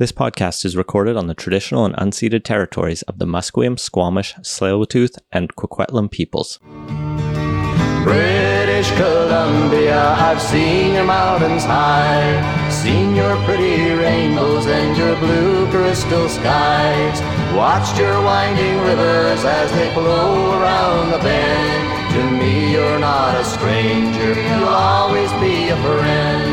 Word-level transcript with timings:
This 0.00 0.12
podcast 0.12 0.64
is 0.64 0.78
recorded 0.78 1.18
on 1.18 1.26
the 1.26 1.34
traditional 1.34 1.84
and 1.84 1.94
unceded 1.96 2.42
territories 2.42 3.02
of 3.02 3.18
the 3.18 3.26
Musqueam, 3.26 3.78
Squamish, 3.78 4.32
Tsleil-Waututh, 4.36 5.18
and 5.30 5.54
Coquitlam 5.56 6.10
peoples. 6.10 6.58
British 8.02 8.90
Columbia, 8.92 10.00
I've 10.12 10.40
seen 10.40 10.94
your 10.94 11.04
mountains 11.04 11.64
high, 11.64 12.32
seen 12.70 13.14
your 13.14 13.36
pretty 13.44 13.92
rainbows 13.92 14.66
and 14.68 14.96
your 14.96 15.16
blue 15.16 15.70
crystal 15.70 16.30
skies, 16.30 17.20
watched 17.54 17.98
your 17.98 18.22
winding 18.22 18.80
rivers 18.80 19.44
as 19.44 19.70
they 19.72 19.92
flow 19.92 20.62
around 20.62 21.10
the 21.10 21.18
bend. 21.18 22.14
To 22.14 22.22
me, 22.42 22.72
you're 22.72 22.98
not 23.00 23.38
a 23.38 23.44
stranger, 23.44 24.32
you'll 24.32 24.64
always 24.64 25.30
be 25.44 25.68
a 25.68 25.76
friend. 25.76 26.49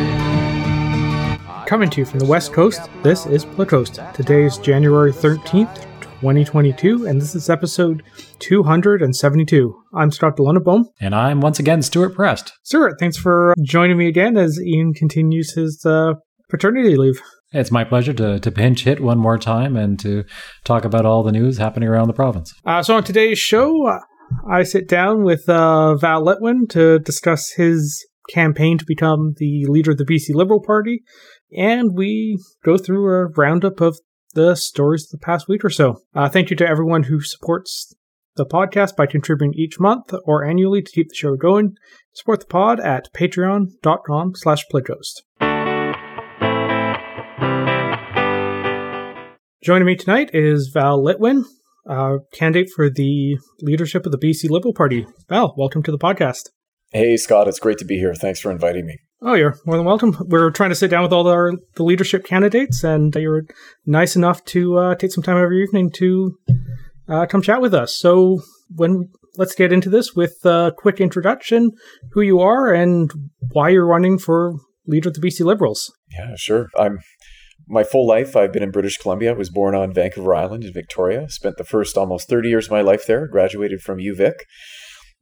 Coming 1.68 1.89
to 1.89 1.99
you 1.99 2.05
from 2.05 2.20
the 2.20 2.25
West 2.25 2.54
Coast, 2.54 2.89
this 3.04 3.25
is 3.25 3.43
Coast. 3.43 3.99
Today 4.13 4.45
is 4.45 4.57
January 4.57 5.11
13th, 5.11 5.76
2022, 6.21 7.05
and 7.05 7.21
this 7.21 7.35
is 7.35 7.49
episode 7.49 8.03
272. 8.40 9.84
I'm 9.93 10.09
Scott 10.09 10.38
de 10.38 10.43
Lange 10.43 10.63
Boom. 10.63 10.88
And 11.02 11.13
I'm 11.13 11.41
once 11.41 11.59
again 11.59 11.81
Stewart 11.81 12.16
Prest. 12.16 12.53
Stewart, 12.63 12.93
thanks 13.02 13.17
for 13.17 13.53
joining 13.62 13.98
me 13.98 14.07
again 14.07 14.38
as 14.38 14.57
Ian 14.62 14.93
continues 14.93 15.55
his 15.55 15.85
uh, 15.85 16.13
paternity 16.48 16.95
leave. 16.95 17.21
It's 17.52 17.70
my 17.70 17.84
pleasure 17.84 18.13
to, 18.13 18.40
to 18.40 18.49
pinch 18.49 18.85
hit 18.85 19.02
one 19.02 19.18
more 19.18 19.38
time 19.38 19.76
and 19.76 19.99
to 19.99 20.23
talk 20.63 20.85
about 20.85 21.05
all 21.05 21.21
the 21.21 21.34
news 21.34 21.57
happening 21.57 21.90
around 21.90 22.07
the 22.07 22.13
province. 22.13 22.54
Uh, 22.65 22.81
so, 22.81 22.95
on 22.95 23.04
today's 23.04 23.40
show, 23.40 23.88
uh, 23.88 23.99
I 24.49 24.63
sit 24.63 24.88
down 24.88 25.26
with 25.26 25.49
uh, 25.49 25.95
Val 25.95 26.23
Litwin 26.23 26.70
to 26.70 26.99
discuss 26.99 27.52
his 27.52 28.07
campaign 28.29 28.77
to 28.77 28.85
become 28.85 29.34
the 29.38 29.65
leader 29.68 29.91
of 29.91 29.98
the 29.98 30.05
BC 30.05 30.34
Liberal 30.34 30.62
Party 30.62 31.04
and 31.55 31.95
we 31.95 32.39
go 32.63 32.77
through 32.77 33.05
a 33.09 33.27
roundup 33.27 33.81
of 33.81 33.99
the 34.33 34.55
stories 34.55 35.05
of 35.05 35.19
the 35.19 35.25
past 35.25 35.47
week 35.47 35.63
or 35.63 35.70
so. 35.70 36.01
Uh, 36.13 36.29
thank 36.29 36.49
you 36.49 36.55
to 36.55 36.67
everyone 36.67 37.03
who 37.03 37.21
supports 37.21 37.93
the 38.35 38.45
podcast 38.45 38.95
by 38.95 39.05
contributing 39.05 39.54
each 39.55 39.79
month 39.79 40.13
or 40.26 40.45
annually 40.45 40.81
to 40.81 40.91
keep 40.91 41.09
the 41.09 41.15
show 41.15 41.35
going. 41.35 41.76
Support 42.13 42.41
the 42.41 42.45
pod 42.45 42.79
at 42.79 43.09
patreon.com 43.13 44.34
slash 44.35 44.63
playcoast. 44.71 45.23
Joining 49.63 49.87
me 49.87 49.95
tonight 49.95 50.29
is 50.34 50.70
Val 50.73 51.04
Litwin, 51.04 51.43
uh, 51.89 52.20
candidate 52.32 52.70
for 52.73 52.89
the 52.89 53.37
leadership 53.59 54.05
of 54.05 54.11
the 54.11 54.17
BC 54.17 54.49
Liberal 54.49 54.73
Party. 54.73 55.07
Val, 55.27 55.54
welcome 55.57 55.84
to 55.84 55.91
the 55.91 55.98
podcast. 55.98 56.49
Hey, 56.91 57.18
Scott, 57.18 57.48
it's 57.48 57.60
great 57.60 57.77
to 57.80 57.85
be 57.85 57.98
here. 57.98 58.13
Thanks 58.16 58.40
for 58.40 58.52
inviting 58.52 58.85
me. 58.85 58.98
Oh, 59.21 59.34
you're 59.34 59.57
more 59.66 59.76
than 59.76 59.85
welcome. 59.85 60.16
We're 60.21 60.52
trying 60.52 60.70
to 60.70 60.76
sit 60.76 60.90
down 60.90 61.04
with 61.04 61.12
all 61.12 61.27
our 61.27 61.52
the 61.76 61.84
leadership 61.84 62.24
candidates, 62.24 62.84
and 62.84 63.13
you 63.16 63.29
were 63.29 63.46
nice 63.85 64.16
enough 64.16 64.44
to 64.46 64.78
uh, 64.78 64.96
take 64.96 65.12
some 65.12 65.24
time 65.24 65.38
every 65.38 65.63
evening 65.63 65.91
to 65.96 66.38
uh, 67.09 67.25
come 67.25 67.41
chat 67.41 67.62
with 67.62 67.74
us. 67.74 67.97
So, 67.97 68.41
when 68.74 69.09
let's 69.38 69.56
get 69.56 69.74
into 69.74 69.90
this 69.90 70.13
with 70.13 70.38
a 70.46 70.72
quick 70.78 71.02
introduction, 71.02 71.72
who 72.12 72.22
you 72.22 72.40
are, 72.40 72.74
and 72.74 73.12
why 73.51 73.69
you're 73.69 73.88
running 73.88 74.18
for 74.18 74.56
leader 74.85 75.09
of 75.09 75.16
the 75.16 75.22
BC 75.22 75.46
Liberals. 75.46 75.91
Yeah, 76.12 76.35
sure. 76.38 76.68
I'm 76.78 77.00
my 77.68 77.84
full 77.84 78.07
life. 78.07 78.35
I've 78.35 78.53
been 78.53 78.63
in 78.63 78.72
British 78.72 78.97
Columbia. 78.97 79.31
I 79.31 79.38
was 79.38 79.50
born 79.50 79.75
on 79.75 79.94
Vancouver 79.94 80.34
Island 80.35 80.63
in 80.63 80.74
Victoria. 80.74 81.28
Spent 81.28 81.57
the 81.57 81.66
first 81.66 81.97
almost 81.97 82.29
30 82.29 82.50
years 82.50 82.68
of 82.68 82.72
my 82.72 82.81
life 82.81 83.06
there. 83.06 83.28
Graduated 83.28 83.81
from 83.81 83.97
UVic 83.97 84.35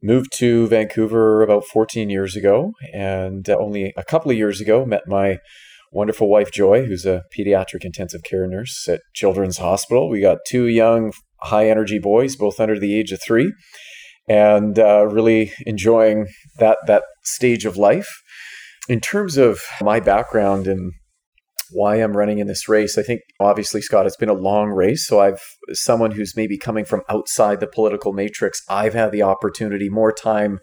moved 0.02 0.32
to 0.36 0.66
Vancouver 0.68 1.42
about 1.42 1.64
14 1.64 2.10
years 2.10 2.36
ago, 2.36 2.72
and 2.92 3.48
uh, 3.48 3.56
only 3.58 3.92
a 3.96 4.04
couple 4.04 4.30
of 4.30 4.36
years 4.36 4.60
ago 4.60 4.84
met 4.84 5.02
my 5.06 5.38
wonderful 5.92 6.28
wife 6.28 6.52
Joy, 6.52 6.84
who's 6.84 7.06
a 7.06 7.22
pediatric 7.36 7.84
intensive 7.84 8.22
care 8.22 8.46
nurse 8.46 8.86
at 8.88 9.00
Children's 9.14 9.58
Hospital. 9.58 10.08
We 10.08 10.20
got 10.20 10.38
two 10.46 10.66
young, 10.66 11.12
high 11.42 11.68
energy 11.68 11.98
boys, 11.98 12.36
both 12.36 12.60
under 12.60 12.78
the 12.78 12.98
age 12.98 13.12
of 13.12 13.22
three, 13.22 13.52
and 14.28 14.78
uh, 14.78 15.06
really 15.06 15.52
enjoying 15.64 16.26
that 16.58 16.78
that 16.86 17.04
stage 17.24 17.64
of 17.64 17.76
life. 17.76 18.22
In 18.88 19.00
terms 19.00 19.36
of 19.36 19.62
my 19.80 19.98
background 19.98 20.66
in 20.66 20.92
why 21.70 21.96
I'm 21.96 22.16
running 22.16 22.38
in 22.38 22.46
this 22.46 22.68
race. 22.68 22.98
I 22.98 23.02
think 23.02 23.20
obviously, 23.40 23.80
Scott, 23.80 24.06
it's 24.06 24.16
been 24.16 24.28
a 24.28 24.34
long 24.34 24.70
race. 24.70 25.06
So 25.06 25.20
I've 25.20 25.40
someone 25.72 26.12
who's 26.12 26.36
maybe 26.36 26.58
coming 26.58 26.84
from 26.84 27.02
outside 27.08 27.60
the 27.60 27.66
political 27.66 28.12
matrix. 28.12 28.62
I've 28.68 28.94
had 28.94 29.12
the 29.12 29.22
opportunity 29.22 29.88
more 29.88 30.12
time 30.12 30.58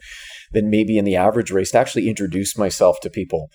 than 0.51 0.69
maybe 0.69 0.97
in 0.97 1.05
the 1.05 1.15
average 1.15 1.51
race 1.51 1.71
to 1.71 1.79
actually 1.79 2.09
introduce 2.09 2.57
myself 2.57 2.97
to 3.01 3.09
people. 3.09 3.49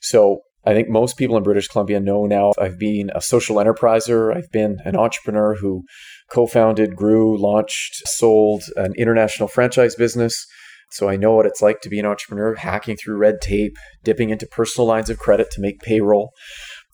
So 0.00 0.40
I 0.66 0.72
think 0.72 0.88
most 0.88 1.16
people 1.16 1.36
in 1.36 1.42
British 1.42 1.68
Columbia 1.68 2.00
know 2.00 2.24
now 2.24 2.52
I've 2.58 2.78
been 2.78 3.10
a 3.14 3.20
social 3.20 3.56
enterpriser. 3.56 4.34
I've 4.34 4.50
been 4.50 4.78
an 4.84 4.96
entrepreneur 4.96 5.56
who 5.56 5.84
co 6.30 6.46
founded, 6.46 6.96
grew, 6.96 7.38
launched, 7.38 8.06
sold 8.08 8.62
an 8.76 8.94
international 8.96 9.48
franchise 9.48 9.94
business. 9.94 10.46
So 10.90 11.08
I 11.08 11.16
know 11.16 11.34
what 11.34 11.46
it's 11.46 11.60
like 11.60 11.80
to 11.80 11.88
be 11.88 11.98
an 11.98 12.06
entrepreneur, 12.06 12.54
hacking 12.54 12.96
through 12.96 13.16
red 13.16 13.40
tape, 13.40 13.76
dipping 14.04 14.30
into 14.30 14.46
personal 14.46 14.86
lines 14.86 15.10
of 15.10 15.18
credit 15.18 15.50
to 15.52 15.60
make 15.60 15.80
payroll. 15.80 16.32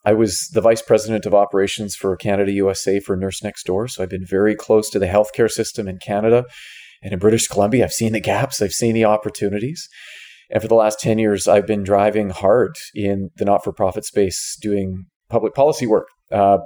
I 0.05 0.15
was 0.15 0.49
the 0.53 0.61
vice 0.61 0.83
president 0.83 1.27
of 1.27 1.35
operations 1.35 1.95
for 1.95 2.17
Canada 2.17 2.53
USA 2.53 3.01
for 3.01 3.17
Nurse 3.17 3.43
Next 3.43 3.65
Door. 3.65 3.89
So 3.89 4.03
I've 4.03 4.11
been 4.11 4.27
very 4.27 4.55
close 4.55 4.89
to 4.91 4.99
the 4.99 5.07
healthcare 5.07 5.51
system 5.51 5.87
in 5.87 5.99
Canada. 5.99 6.45
And 7.03 7.13
in 7.13 7.19
British 7.19 7.49
Columbia, 7.49 7.85
I've 7.85 7.93
seen 7.93 8.13
the 8.13 8.21
gaps, 8.21 8.63
I've 8.63 8.73
seen 8.73 8.95
the 8.95 9.05
opportunities. 9.05 9.89
And 10.51 10.61
for 10.61 10.69
the 10.69 10.75
last 10.75 11.01
10 11.01 11.19
years, 11.19 11.47
I've 11.47 11.67
been 11.67 11.83
driving 11.83 12.31
hard 12.31 12.77
in 12.95 13.31
the 13.37 13.45
not 13.45 13.63
for 13.63 13.73
profit 13.73 14.05
space, 14.05 14.57
doing 14.61 15.07
public 15.29 15.55
policy 15.55 15.87
work, 15.87 16.09
uh, 16.33 16.59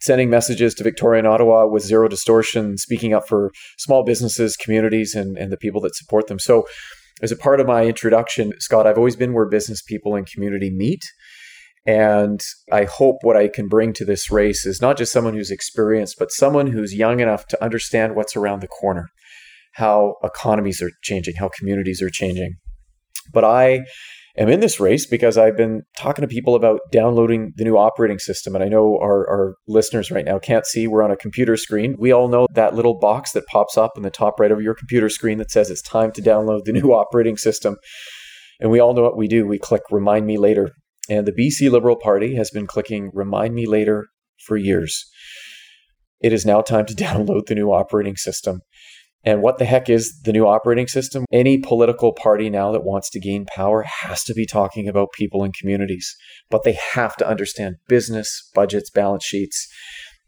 sending 0.00 0.28
messages 0.28 0.74
to 0.74 0.84
Victoria 0.84 1.20
and 1.20 1.28
Ottawa 1.28 1.66
with 1.66 1.84
zero 1.84 2.08
distortion, 2.08 2.76
speaking 2.78 3.14
up 3.14 3.28
for 3.28 3.52
small 3.78 4.02
businesses, 4.02 4.56
communities, 4.56 5.14
and, 5.14 5.36
and 5.36 5.52
the 5.52 5.56
people 5.56 5.80
that 5.82 5.94
support 5.94 6.26
them. 6.26 6.38
So, 6.38 6.66
as 7.20 7.32
a 7.32 7.36
part 7.36 7.58
of 7.60 7.66
my 7.66 7.84
introduction, 7.84 8.52
Scott, 8.60 8.86
I've 8.86 8.96
always 8.96 9.16
been 9.16 9.32
where 9.32 9.48
business 9.48 9.82
people 9.82 10.14
and 10.14 10.24
community 10.24 10.70
meet. 10.70 11.02
And 11.86 12.40
I 12.70 12.84
hope 12.84 13.16
what 13.22 13.36
I 13.36 13.48
can 13.48 13.68
bring 13.68 13.92
to 13.94 14.04
this 14.04 14.30
race 14.30 14.66
is 14.66 14.82
not 14.82 14.98
just 14.98 15.12
someone 15.12 15.34
who's 15.34 15.50
experienced, 15.50 16.16
but 16.18 16.30
someone 16.30 16.66
who's 16.66 16.94
young 16.94 17.20
enough 17.20 17.46
to 17.48 17.64
understand 17.64 18.14
what's 18.14 18.36
around 18.36 18.60
the 18.60 18.68
corner, 18.68 19.08
how 19.74 20.16
economies 20.22 20.82
are 20.82 20.90
changing, 21.02 21.36
how 21.36 21.48
communities 21.48 22.02
are 22.02 22.10
changing. 22.10 22.56
But 23.32 23.44
I 23.44 23.84
am 24.36 24.48
in 24.48 24.60
this 24.60 24.78
race 24.80 25.06
because 25.06 25.38
I've 25.38 25.56
been 25.56 25.82
talking 25.96 26.22
to 26.22 26.28
people 26.28 26.54
about 26.54 26.80
downloading 26.92 27.52
the 27.56 27.64
new 27.64 27.76
operating 27.76 28.18
system. 28.18 28.54
And 28.54 28.62
I 28.62 28.68
know 28.68 28.98
our, 28.98 29.28
our 29.28 29.54
listeners 29.66 30.10
right 30.10 30.24
now 30.24 30.38
can't 30.38 30.66
see, 30.66 30.86
we're 30.86 31.02
on 31.02 31.10
a 31.10 31.16
computer 31.16 31.56
screen. 31.56 31.96
We 31.98 32.12
all 32.12 32.28
know 32.28 32.46
that 32.54 32.74
little 32.74 32.98
box 32.98 33.32
that 33.32 33.46
pops 33.46 33.76
up 33.76 33.92
in 33.96 34.02
the 34.02 34.10
top 34.10 34.38
right 34.38 34.52
of 34.52 34.60
your 34.60 34.74
computer 34.74 35.08
screen 35.08 35.38
that 35.38 35.50
says 35.50 35.70
it's 35.70 35.82
time 35.82 36.12
to 36.12 36.22
download 36.22 36.64
the 36.64 36.72
new 36.72 36.92
operating 36.92 37.36
system. 37.36 37.76
And 38.60 38.70
we 38.70 38.80
all 38.80 38.94
know 38.94 39.02
what 39.02 39.16
we 39.16 39.28
do. 39.28 39.46
We 39.46 39.58
click 39.58 39.82
remind 39.90 40.26
me 40.26 40.36
later 40.36 40.72
and 41.08 41.26
the 41.26 41.32
BC 41.32 41.70
Liberal 41.70 41.96
Party 41.96 42.34
has 42.36 42.50
been 42.50 42.66
clicking 42.66 43.10
remind 43.12 43.54
me 43.54 43.66
later 43.66 44.08
for 44.44 44.56
years. 44.56 45.08
It 46.20 46.32
is 46.32 46.44
now 46.44 46.60
time 46.60 46.86
to 46.86 46.94
download 47.04 47.46
the 47.46 47.54
new 47.54 47.72
operating 47.72 48.16
system. 48.16 48.60
And 49.24 49.42
what 49.42 49.58
the 49.58 49.64
heck 49.64 49.90
is 49.90 50.20
the 50.22 50.32
new 50.32 50.46
operating 50.46 50.86
system? 50.86 51.24
Any 51.32 51.58
political 51.58 52.12
party 52.12 52.48
now 52.48 52.70
that 52.72 52.84
wants 52.84 53.10
to 53.10 53.20
gain 53.20 53.46
power 53.46 53.82
has 53.82 54.22
to 54.24 54.34
be 54.34 54.46
talking 54.46 54.88
about 54.88 55.12
people 55.12 55.42
and 55.42 55.52
communities, 55.52 56.16
but 56.50 56.62
they 56.62 56.78
have 56.94 57.16
to 57.16 57.28
understand 57.28 57.76
business, 57.88 58.48
budgets, 58.54 58.90
balance 58.90 59.24
sheets. 59.24 59.68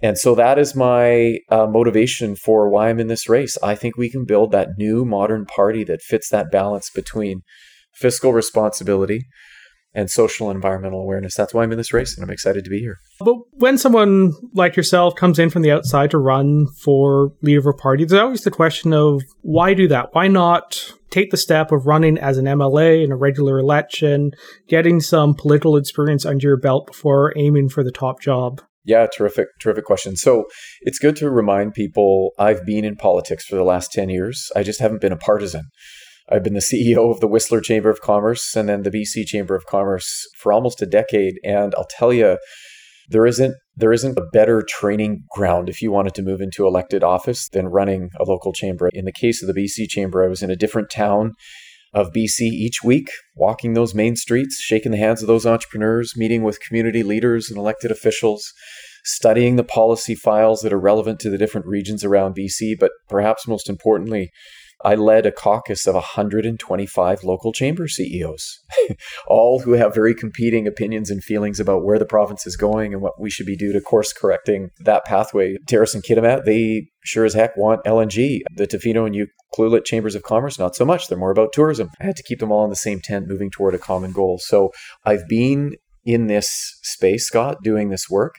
And 0.03 0.19
so 0.19 0.35
that 0.35 0.59
is 0.59 0.75
my 0.75 1.39
uh, 1.51 1.67
motivation 1.67 2.35
for 2.35 2.69
why 2.69 2.89
I'm 2.89 2.99
in 2.99 3.07
this 3.07 3.29
race. 3.29 3.57
I 3.63 3.75
think 3.75 3.97
we 3.97 4.11
can 4.11 4.25
build 4.25 4.51
that 4.53 4.71
new 4.77 5.05
modern 5.05 5.45
party 5.45 5.85
that 5.85 6.03
fits 6.03 6.31
that 6.31 6.51
balance 6.51 6.91
between 6.91 7.43
fiscal 7.95 8.33
responsibility, 8.33 9.27
and 9.95 10.11
social 10.11 10.49
and 10.51 10.57
environmental 10.57 11.01
awareness. 11.01 11.35
That's 11.35 11.53
why 11.53 11.63
I'm 11.63 11.73
in 11.73 11.79
this 11.79 11.93
race, 11.93 12.17
and 12.17 12.25
I'm 12.25 12.31
excited 12.31 12.65
to 12.65 12.71
be 12.71 12.79
here. 12.79 12.99
But 13.19 13.37
when 13.53 13.79
someone 13.79 14.33
like 14.55 14.77
yourself 14.77 15.15
comes 15.17 15.39
in 15.39 15.51
from 15.51 15.63
the 15.63 15.73
outside 15.73 16.11
to 16.13 16.19
run 16.19 16.67
for 16.83 17.33
leader 17.43 17.61
of 17.61 17.67
a 17.67 17.73
party, 17.73 18.05
there's 18.05 18.21
always 18.21 18.43
the 18.43 18.51
question 18.51 18.93
of 18.93 19.23
why 19.43 19.75
do 19.75 19.89
that? 19.89 20.11
Why 20.13 20.29
not 20.29 20.93
take 21.11 21.31
the 21.31 21.37
step 21.37 21.73
of 21.73 21.87
running 21.87 22.19
as 22.19 22.39
an 22.39 22.45
MLA 22.45 23.03
in 23.05 23.11
a 23.11 23.17
regular 23.17 23.59
election, 23.59 24.31
getting 24.69 25.01
some 25.01 25.35
political 25.35 25.77
experience 25.77 26.25
under 26.25 26.49
your 26.49 26.57
belt 26.57 26.87
before 26.87 27.33
aiming 27.37 27.69
for 27.69 27.83
the 27.83 27.91
top 27.91 28.21
job? 28.21 28.63
Yeah, 28.85 29.07
terrific, 29.07 29.49
terrific 29.61 29.85
question. 29.85 30.17
So 30.17 30.47
it's 30.81 30.99
good 30.99 31.17
to 31.17 31.31
remind 31.31 31.75
people 31.75 32.31
I've 32.39 32.65
been 32.65 32.85
in 32.85 32.97
politics 32.97 33.45
for 33.45 33.57
the 33.57 33.65
last 33.65 33.93
10 33.93 34.09
years. 34.09 34.51
I 34.57 34.63
just 34.63 34.81
haven't 34.81 35.03
been 35.03 35.13
a 35.13 35.19
partisan. 35.19 35.65
I've 36.29 36.45
been 36.45 36.55
the 36.55 36.61
CEO 36.61 37.11
of 37.11 37.21
the 37.21 37.29
Whistler 37.29 37.61
Chamber 37.61 37.91
of 37.91 38.01
Commerce 38.01 38.55
and 38.55 38.69
then 38.69 38.83
the 38.83 38.91
BC 38.91 39.27
Chamber 39.27 39.55
of 39.55 39.67
Commerce 39.67 40.27
for 40.37 40.53
almost 40.53 40.83
a 40.83 40.87
decade. 40.87 41.35
And 41.45 41.75
I'll 41.77 41.89
tell 41.89 42.13
you, 42.13 42.39
there 43.09 43.27
isn't 43.27 43.55
there 43.77 43.93
isn't 43.93 44.19
a 44.19 44.27
better 44.33 44.63
training 44.67 45.25
ground 45.31 45.69
if 45.69 45.83
you 45.83 45.91
wanted 45.91 46.15
to 46.15 46.23
move 46.23 46.41
into 46.41 46.67
elected 46.67 47.03
office 47.03 47.49
than 47.49 47.69
running 47.69 48.11
a 48.19 48.25
local 48.25 48.53
chamber. 48.53 48.91
In 48.93 49.05
the 49.05 49.13
case 49.13 49.43
of 49.43 49.53
the 49.53 49.61
BC 49.61 49.89
Chamber, 49.89 50.25
I 50.25 50.29
was 50.29 50.43
in 50.43 50.51
a 50.51 50.57
different 50.57 50.91
town 50.91 51.33
of 51.93 52.13
BC 52.13 52.41
each 52.43 52.85
week, 52.85 53.09
walking 53.35 53.73
those 53.73 53.95
main 53.95 54.17
streets, 54.17 54.61
shaking 54.61 54.93
the 54.93 54.99
hands 54.99 55.23
of 55.23 55.29
those 55.29 55.47
entrepreneurs, 55.47 56.13
meeting 56.17 56.43
with 56.43 56.61
community 56.61 57.03
leaders 57.03 57.49
and 57.49 57.59
elected 57.59 57.91
officials, 57.91 58.53
studying 59.05 59.57
the 59.57 59.65
policy 59.65 60.15
files 60.15 60.61
that 60.63 60.73
are 60.73 60.79
relevant 60.79 61.19
to 61.21 61.31
the 61.31 61.39
different 61.39 61.67
regions 61.67 62.05
around 62.05 62.37
BC, 62.37 62.77
but 62.79 62.93
perhaps 63.09 63.49
most 63.49 63.69
importantly, 63.69 64.31
I 64.85 64.95
led 64.95 65.27
a 65.27 65.33
caucus 65.33 65.87
of 65.87 65.95
125 65.95 67.25
local 67.25 67.53
chamber 67.53 67.87
CEOs, 67.87 68.61
all 69.27 69.61
who 69.61 69.73
have 69.73 69.95
very 69.95 70.15
competing 70.15 70.67
opinions 70.67 71.11
and 71.11 71.23
feelings 71.23 71.61
about 71.61 71.85
where 71.85 71.99
the 71.99 72.07
province 72.07 72.47
is 72.47 72.57
going 72.57 72.93
and 72.93 73.03
what 73.03 73.21
we 73.21 73.31
should 73.31 73.47
be 73.47 73.57
doing 73.57 73.75
to 73.75 73.81
course 73.81 74.13
correcting 74.13 74.71
that 74.81 75.05
pathway. 75.05 75.57
Terrace 75.67 75.95
and 75.95 76.03
Kitimat, 76.03 76.45
they 76.45 76.89
sure 77.05 77.25
as 77.25 77.35
heck 77.35 77.57
want 77.57 77.85
LNG. 77.85 78.41
The 78.55 78.67
Tofino 78.67 79.07
and 79.07 79.29
Ucluelet 79.55 79.85
chambers 79.85 80.15
of 80.15 80.23
commerce, 80.23 80.59
not 80.59 80.75
so 80.75 80.85
much. 80.85 81.09
They're 81.09 81.19
more 81.19 81.31
about 81.31 81.53
tourism. 81.53 81.91
I 82.01 82.05
had 82.05 82.17
to 82.17 82.23
keep 82.23 82.41
them 82.41 82.53
all 82.53 82.65
in 82.65 82.71
the 82.71 82.77
same 82.77 83.01
tent, 83.01 83.29
moving 83.29 83.51
toward 83.51 83.75
a 83.75 83.79
common 83.79 84.13
goal. 84.13 84.39
So 84.43 84.71
I've 85.05 85.29
been 85.29 85.77
in 86.05 86.27
this 86.27 86.49
space, 86.83 87.27
Scott, 87.27 87.59
doing 87.63 87.91
this 87.91 88.09
work. 88.09 88.37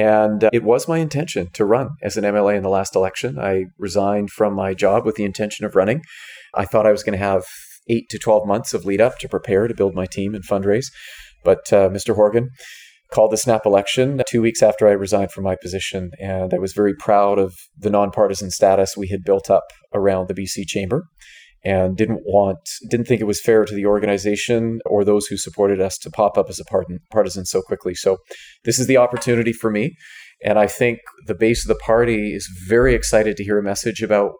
And 0.00 0.44
uh, 0.44 0.50
it 0.52 0.62
was 0.62 0.88
my 0.88 0.98
intention 0.98 1.50
to 1.52 1.64
run 1.64 1.90
as 2.02 2.16
an 2.16 2.24
MLA 2.24 2.56
in 2.56 2.62
the 2.62 2.68
last 2.68 2.96
election. 2.96 3.38
I 3.38 3.66
resigned 3.78 4.30
from 4.30 4.54
my 4.54 4.72
job 4.72 5.04
with 5.04 5.16
the 5.16 5.24
intention 5.24 5.66
of 5.66 5.76
running. 5.76 6.02
I 6.54 6.64
thought 6.64 6.86
I 6.86 6.92
was 6.92 7.02
going 7.02 7.18
to 7.18 7.24
have 7.24 7.44
eight 7.88 8.08
to 8.10 8.18
12 8.18 8.46
months 8.46 8.72
of 8.72 8.84
lead 8.84 9.00
up 9.00 9.18
to 9.18 9.28
prepare 9.28 9.68
to 9.68 9.74
build 9.74 9.94
my 9.94 10.06
team 10.06 10.34
and 10.34 10.44
fundraise. 10.46 10.86
But 11.44 11.72
uh, 11.72 11.88
Mr. 11.90 12.14
Horgan 12.14 12.48
called 13.12 13.32
the 13.32 13.36
snap 13.36 13.66
election 13.66 14.22
two 14.26 14.40
weeks 14.40 14.62
after 14.62 14.88
I 14.88 14.92
resigned 14.92 15.32
from 15.32 15.44
my 15.44 15.56
position. 15.60 16.12
And 16.20 16.54
I 16.54 16.58
was 16.58 16.72
very 16.72 16.94
proud 16.94 17.38
of 17.38 17.54
the 17.76 17.90
nonpartisan 17.90 18.50
status 18.50 18.96
we 18.96 19.08
had 19.08 19.24
built 19.24 19.50
up 19.50 19.64
around 19.92 20.28
the 20.28 20.34
BC 20.34 20.66
Chamber 20.66 21.04
and 21.64 21.96
didn't 21.96 22.22
want 22.24 22.58
didn't 22.88 23.06
think 23.06 23.20
it 23.20 23.26
was 23.26 23.40
fair 23.40 23.64
to 23.64 23.74
the 23.74 23.86
organization 23.86 24.80
or 24.86 25.04
those 25.04 25.26
who 25.26 25.36
supported 25.36 25.80
us 25.80 25.98
to 25.98 26.10
pop 26.10 26.38
up 26.38 26.48
as 26.48 26.60
a 26.60 26.64
partisan 27.10 27.44
so 27.44 27.60
quickly. 27.62 27.94
So 27.94 28.18
this 28.64 28.78
is 28.78 28.86
the 28.86 28.96
opportunity 28.96 29.52
for 29.52 29.70
me, 29.70 29.94
and 30.44 30.58
I 30.58 30.66
think 30.66 31.00
the 31.26 31.34
base 31.34 31.64
of 31.64 31.68
the 31.68 31.82
party 31.82 32.34
is 32.34 32.48
very 32.66 32.94
excited 32.94 33.36
to 33.36 33.44
hear 33.44 33.58
a 33.58 33.62
message 33.62 34.02
about 34.02 34.32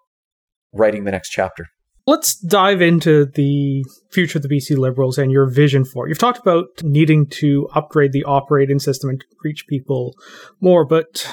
writing 0.72 1.04
the 1.04 1.10
next 1.10 1.30
chapter. 1.30 1.66
Let's 2.06 2.34
dive 2.40 2.80
into 2.80 3.26
the 3.26 3.84
future 4.10 4.38
of 4.38 4.42
the 4.42 4.48
BC 4.48 4.76
Liberals 4.78 5.18
and 5.18 5.30
your 5.30 5.48
vision 5.48 5.84
for 5.84 6.06
it. 6.06 6.08
You've 6.08 6.18
talked 6.18 6.40
about 6.40 6.66
needing 6.82 7.26
to 7.26 7.68
upgrade 7.74 8.12
the 8.12 8.24
operating 8.24 8.78
system 8.78 9.10
and 9.10 9.24
reach 9.44 9.66
people 9.68 10.14
more, 10.60 10.86
but 10.86 11.30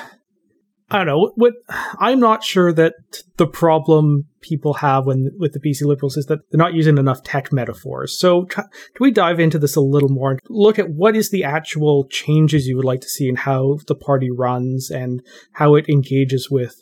I 0.90 0.98
don't 0.98 1.08
know. 1.08 1.32
What 1.36 1.54
I'm 2.00 2.20
not 2.20 2.44
sure 2.44 2.72
that 2.72 2.94
the 3.36 3.48
problem 3.48 4.26
people 4.42 4.76
have 4.76 5.06
when 5.06 5.32
with 5.38 5.52
the 5.52 5.60
BC 5.60 5.86
Liberals 5.86 6.16
is 6.16 6.28
that 6.28 6.40
they're 6.50 6.58
not 6.58 6.74
using 6.74 6.98
enough 6.98 7.24
tech 7.24 7.52
metaphors. 7.52 8.18
So, 8.18 8.46
can 8.46 8.66
we 9.00 9.12
dive 9.12 9.40
into 9.40 9.60
this 9.60 9.76
a 9.76 9.82
little 9.82 10.10
more 10.10 10.32
and 10.32 10.40
look 10.50 10.80
at 10.80 10.90
what 10.90 11.16
is 11.16 11.30
the 11.30 11.44
actual 11.44 12.08
changes 12.10 12.68
you 12.68 12.78
would 12.78 12.86
like 12.86 13.02
to 13.02 13.10
see 13.10 13.28
in 13.28 13.36
how 13.36 13.80
the 13.88 13.96
party 13.96 14.30
runs 14.32 14.90
and 14.90 15.22
how 15.54 15.76
it 15.76 15.90
engages 15.90 16.50
with 16.50 16.76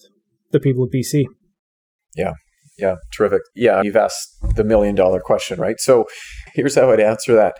the 0.51 0.59
people 0.59 0.83
of 0.83 0.91
BC? 0.91 1.25
Yeah, 2.15 2.33
yeah, 2.77 2.97
terrific. 3.11 3.41
Yeah, 3.55 3.81
you've 3.81 3.95
asked 3.95 4.37
the 4.55 4.63
million 4.63 4.93
dollar 4.93 5.19
question, 5.19 5.59
right? 5.59 5.79
So, 5.79 6.05
here's 6.53 6.75
how 6.75 6.91
I'd 6.91 6.99
answer 6.99 7.33
that. 7.33 7.55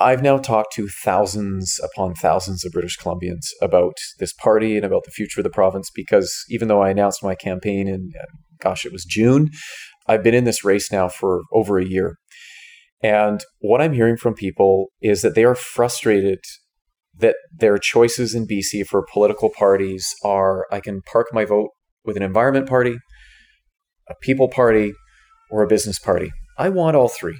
I've 0.00 0.22
now 0.22 0.38
talked 0.38 0.74
to 0.74 0.88
thousands 0.88 1.80
upon 1.82 2.14
thousands 2.14 2.64
of 2.64 2.72
British 2.72 2.96
Columbians 2.98 3.48
about 3.60 3.94
this 4.20 4.32
party 4.32 4.76
and 4.76 4.84
about 4.84 5.02
the 5.04 5.10
future 5.10 5.40
of 5.40 5.44
the 5.44 5.50
province 5.50 5.90
because 5.92 6.32
even 6.48 6.68
though 6.68 6.82
I 6.82 6.90
announced 6.90 7.22
my 7.22 7.34
campaign 7.34 7.88
in, 7.88 8.12
uh, 8.18 8.26
gosh, 8.60 8.84
it 8.84 8.92
was 8.92 9.04
June, 9.04 9.48
I've 10.06 10.22
been 10.22 10.34
in 10.34 10.44
this 10.44 10.64
race 10.64 10.92
now 10.92 11.08
for 11.08 11.42
over 11.52 11.78
a 11.78 11.84
year. 11.84 12.16
And 13.02 13.42
what 13.60 13.80
I'm 13.80 13.92
hearing 13.92 14.16
from 14.16 14.34
people 14.34 14.86
is 15.02 15.22
that 15.22 15.34
they 15.34 15.44
are 15.44 15.56
frustrated 15.56 16.38
that 17.16 17.34
their 17.52 17.78
choices 17.78 18.34
in 18.34 18.46
BC 18.46 18.86
for 18.86 19.04
political 19.12 19.50
parties 19.50 20.14
are 20.24 20.66
I 20.70 20.78
can 20.78 21.02
park 21.02 21.26
my 21.32 21.44
vote 21.44 21.70
with 22.04 22.16
an 22.16 22.22
environment 22.22 22.68
party, 22.68 22.96
a 24.08 24.14
people 24.22 24.48
party, 24.48 24.92
or 25.50 25.62
a 25.62 25.68
business 25.68 25.98
party. 25.98 26.30
I 26.56 26.68
want 26.68 26.96
all 26.96 27.08
three. 27.08 27.38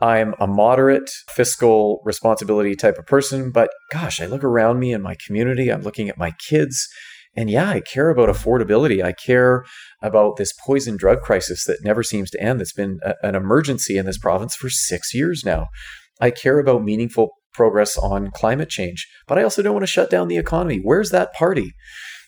I'm 0.00 0.34
a 0.40 0.46
moderate 0.46 1.10
fiscal 1.28 2.00
responsibility 2.04 2.74
type 2.74 2.96
of 2.98 3.06
person, 3.06 3.50
but 3.50 3.70
gosh, 3.90 4.20
I 4.20 4.26
look 4.26 4.42
around 4.42 4.78
me 4.78 4.92
in 4.92 5.02
my 5.02 5.16
community, 5.26 5.68
I'm 5.68 5.82
looking 5.82 6.08
at 6.08 6.16
my 6.16 6.32
kids, 6.48 6.88
and 7.36 7.50
yeah, 7.50 7.70
I 7.70 7.80
care 7.80 8.10
about 8.10 8.28
affordability. 8.28 9.04
I 9.04 9.12
care 9.12 9.64
about 10.02 10.36
this 10.36 10.52
poison 10.52 10.96
drug 10.96 11.20
crisis 11.20 11.64
that 11.64 11.84
never 11.84 12.02
seems 12.02 12.30
to 12.30 12.42
end, 12.42 12.60
that's 12.60 12.72
been 12.72 12.98
a, 13.04 13.14
an 13.22 13.34
emergency 13.34 13.96
in 13.96 14.06
this 14.06 14.18
province 14.18 14.56
for 14.56 14.68
six 14.68 15.14
years 15.14 15.44
now. 15.44 15.68
I 16.20 16.30
care 16.30 16.58
about 16.58 16.82
meaningful 16.82 17.30
progress 17.52 17.96
on 17.96 18.30
climate 18.32 18.68
change, 18.68 19.06
but 19.26 19.38
I 19.38 19.42
also 19.42 19.62
don't 19.62 19.74
want 19.74 19.84
to 19.84 19.92
shut 19.92 20.10
down 20.10 20.28
the 20.28 20.38
economy. 20.38 20.80
Where's 20.82 21.10
that 21.10 21.32
party? 21.34 21.72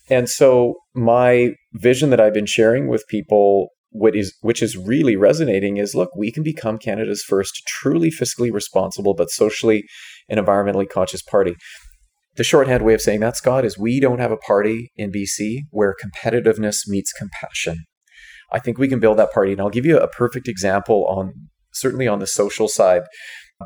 And 0.09 0.29
so, 0.29 0.75
my 0.95 1.51
vision 1.75 2.11
that 2.11 2.21
I've 2.21 2.35
been 2.35 2.47
sharing 2.47 2.89
with 2.89 3.07
people 3.09 3.69
what 3.93 4.17
is 4.17 4.35
which 4.41 4.63
is 4.63 4.77
really 4.77 5.17
resonating 5.17 5.77
is 5.77 5.95
look 5.95 6.11
we 6.17 6.33
can 6.33 6.43
become 6.43 6.79
canada's 6.79 7.23
first 7.23 7.63
truly 7.67 8.11
fiscally 8.11 8.53
responsible 8.53 9.15
but 9.15 9.31
socially 9.31 9.85
and 10.29 10.41
environmentally 10.41 10.89
conscious 10.89 11.23
party 11.23 11.55
the 12.37 12.45
shorthand 12.45 12.83
way 12.83 12.95
of 12.95 13.03
saying 13.03 13.21
that 13.21 13.37
scott 13.37 13.65
is 13.65 13.79
we 13.79 14.01
don't 14.01 14.19
have 14.19 14.33
a 14.33 14.37
party 14.37 14.91
in 14.97 15.13
bc 15.13 15.61
where 15.71 15.95
competitiveness 15.95 16.89
meets 16.89 17.13
compassion 17.13 17.85
i 18.51 18.59
think 18.59 18.79
we 18.79 18.89
can 18.89 19.01
build 19.01 19.19
that 19.19 19.33
party 19.33 19.53
and 19.53 19.61
i'll 19.61 19.71
give 19.71 19.87
you 19.87 19.99
a 19.99 20.09
perfect 20.09 20.49
example 20.49 21.07
on 21.07 21.33
certainly 21.75 22.09
on 22.09 22.19
the 22.19 22.27
social 22.27 22.69
side 22.69 23.03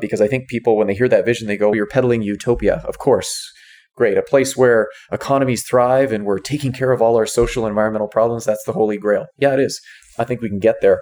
because 0.01 0.19
i 0.19 0.27
think 0.27 0.49
people 0.49 0.75
when 0.75 0.87
they 0.87 0.93
hear 0.93 1.09
that 1.09 1.25
vision 1.25 1.47
they 1.47 1.57
go 1.57 1.73
you're 1.73 1.87
peddling 1.87 2.21
utopia 2.21 2.83
of 2.85 2.97
course 2.97 3.51
great. 3.97 4.17
A 4.17 4.21
place 4.21 4.55
where 4.55 4.87
economies 5.11 5.65
thrive 5.67 6.13
and 6.13 6.23
we're 6.23 6.37
taking 6.37 6.71
care 6.71 6.91
of 6.91 7.01
all 7.01 7.17
our 7.17 7.25
social 7.25 7.65
and 7.65 7.71
environmental 7.71 8.07
problems. 8.07 8.45
That's 8.45 8.63
the 8.63 8.73
holy 8.73 8.97
grail. 8.97 9.25
Yeah, 9.37 9.55
it 9.55 9.59
is. 9.59 9.81
I 10.17 10.23
think 10.23 10.41
we 10.41 10.49
can 10.49 10.59
get 10.59 10.81
there. 10.81 11.01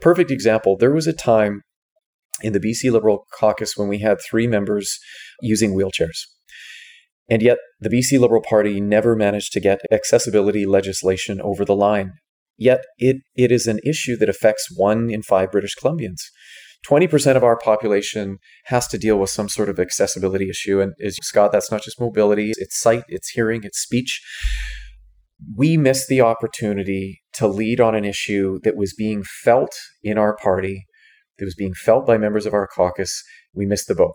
Perfect 0.00 0.30
example. 0.30 0.76
There 0.76 0.92
was 0.92 1.06
a 1.06 1.12
time 1.12 1.62
in 2.42 2.52
the 2.52 2.60
BC 2.60 2.90
Liberal 2.92 3.26
caucus 3.32 3.76
when 3.76 3.88
we 3.88 3.98
had 3.98 4.18
three 4.20 4.46
members 4.46 4.98
using 5.40 5.74
wheelchairs. 5.74 6.18
And 7.28 7.42
yet, 7.42 7.58
the 7.80 7.90
BC 7.90 8.18
Liberal 8.18 8.42
Party 8.42 8.80
never 8.80 9.14
managed 9.14 9.52
to 9.52 9.60
get 9.60 9.80
accessibility 9.90 10.64
legislation 10.64 11.40
over 11.42 11.64
the 11.64 11.76
line. 11.76 12.12
Yet, 12.56 12.84
it, 12.96 13.18
it 13.36 13.52
is 13.52 13.66
an 13.66 13.80
issue 13.84 14.16
that 14.16 14.28
affects 14.28 14.68
one 14.74 15.10
in 15.10 15.22
five 15.22 15.52
British 15.52 15.74
Columbians. 15.76 16.22
20% 16.88 17.36
of 17.36 17.44
our 17.44 17.58
population 17.58 18.38
has 18.66 18.86
to 18.88 18.98
deal 18.98 19.18
with 19.18 19.30
some 19.30 19.48
sort 19.48 19.68
of 19.68 19.78
accessibility 19.78 20.48
issue. 20.48 20.80
And 20.80 20.94
as 21.04 21.16
Scott, 21.22 21.52
that's 21.52 21.70
not 21.70 21.82
just 21.82 22.00
mobility, 22.00 22.52
it's 22.56 22.80
sight, 22.80 23.02
it's 23.08 23.30
hearing, 23.30 23.62
it's 23.64 23.80
speech 23.80 24.22
we 25.56 25.76
missed 25.76 26.08
the 26.08 26.20
opportunity 26.20 27.20
to 27.34 27.46
lead 27.46 27.80
on 27.80 27.94
an 27.94 28.04
issue 28.04 28.58
that 28.64 28.76
was 28.76 28.94
being 28.94 29.22
felt 29.44 29.74
in 30.02 30.18
our 30.18 30.36
party, 30.36 30.86
that 31.38 31.44
was 31.44 31.54
being 31.54 31.74
felt 31.74 32.06
by 32.06 32.18
members 32.18 32.46
of 32.46 32.54
our 32.54 32.66
caucus. 32.66 33.22
We 33.54 33.66
missed 33.66 33.88
the 33.88 33.94
boat. 33.94 34.14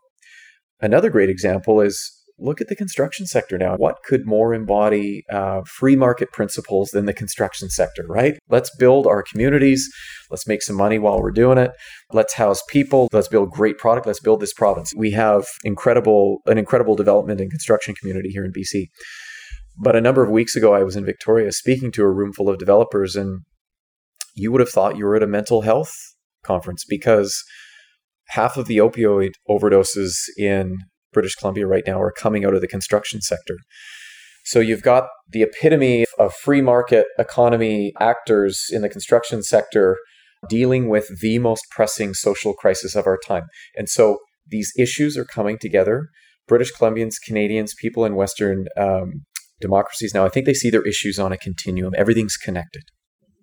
Another 0.81 1.09
great 1.09 1.29
example 1.29 1.79
is 1.79 2.12
look 2.39 2.59
at 2.59 2.67
the 2.67 2.75
construction 2.75 3.25
sector 3.25 3.57
now. 3.57 3.75
What 3.77 3.98
could 4.03 4.25
more 4.25 4.53
embody 4.53 5.24
uh, 5.31 5.62
free 5.77 5.95
market 5.95 6.31
principles 6.31 6.89
than 6.89 7.05
the 7.05 7.13
construction 7.13 7.69
sector, 7.69 8.05
right? 8.07 8.38
Let's 8.50 8.75
build 8.75 9.07
our 9.07 9.24
communities. 9.24 9.89
Let's 10.29 10.48
make 10.48 10.62
some 10.62 10.75
money 10.75 11.00
while 11.00 11.21
we're 11.21 11.31
doing 11.31 11.57
it. 11.57 11.71
Let's 12.12 12.33
house 12.33 12.62
people. 12.67 13.07
Let's 13.13 13.27
build 13.27 13.51
great 13.51 13.77
product. 13.77 14.07
Let's 14.07 14.19
build 14.19 14.41
this 14.41 14.53
province. 14.53 14.91
We 14.95 15.12
have 15.12 15.45
incredible, 15.63 16.39
an 16.45 16.57
incredible 16.57 16.95
development 16.95 17.39
and 17.39 17.50
construction 17.50 17.95
community 17.95 18.29
here 18.29 18.43
in 18.43 18.51
BC. 18.51 18.88
But 19.77 19.96
a 19.96 20.01
number 20.01 20.24
of 20.24 20.30
weeks 20.30 20.56
ago, 20.56 20.74
I 20.74 20.84
was 20.84 20.96
in 20.96 21.06
Victoria 21.06 21.51
speaking 21.51 21.92
to 21.94 22.03
a 22.03 22.12
room 22.12 22.32
full 22.34 22.50
of 22.50 22.60
developers, 22.60 23.15
and 23.15 23.42
you 24.36 24.51
would 24.51 24.62
have 24.62 24.70
thought 24.70 24.98
you 24.98 25.06
were 25.06 25.15
at 25.15 25.24
a 25.24 25.27
mental 25.27 25.62
health 25.62 25.92
conference 26.44 26.86
because 26.88 27.44
half 28.30 28.58
of 28.58 28.68
the 28.68 28.77
opioid 28.77 29.32
overdoses 29.50 30.13
in 30.38 30.77
British 31.12 31.36
Columbia 31.36 31.68
right 31.68 31.84
now 31.86 32.01
are 32.01 32.12
coming 32.12 32.46
out 32.46 32.53
of 32.53 32.62
the 32.62 32.68
construction 32.68 33.22
sector. 33.22 33.58
So 34.46 34.60
you've 34.60 34.82
got 34.82 35.06
the 35.30 35.44
epitome 35.44 36.06
of 36.20 36.34
free 36.34 36.62
market 36.62 37.06
economy 37.18 37.94
actors 38.00 38.65
in 38.72 38.82
the 38.82 38.89
construction 38.89 39.42
sector 39.42 39.98
dealing 40.50 40.89
with 40.89 41.08
the 41.22 41.39
most 41.39 41.63
pressing 41.72 42.13
social 42.13 42.53
crisis 42.53 42.96
of 42.96 43.08
our 43.08 43.18
time. 43.18 43.44
And 43.75 43.88
so 43.88 44.18
these 44.46 44.74
issues 44.77 45.18
are 45.18 45.25
coming 45.25 45.58
together. 45.58 46.08
British 46.48 46.74
Columbians, 46.74 47.15
Canadians, 47.25 47.74
people 47.80 48.03
in 48.03 48.15
Western 48.15 48.65
um, 48.75 49.24
democracies 49.60 50.13
now, 50.13 50.25
I 50.25 50.29
think 50.29 50.45
they 50.45 50.53
see 50.53 50.69
their 50.69 50.83
issues 50.83 51.19
on 51.19 51.31
a 51.31 51.38
continuum. 51.38 51.93
Everything's 51.98 52.38
connected. 52.38 52.83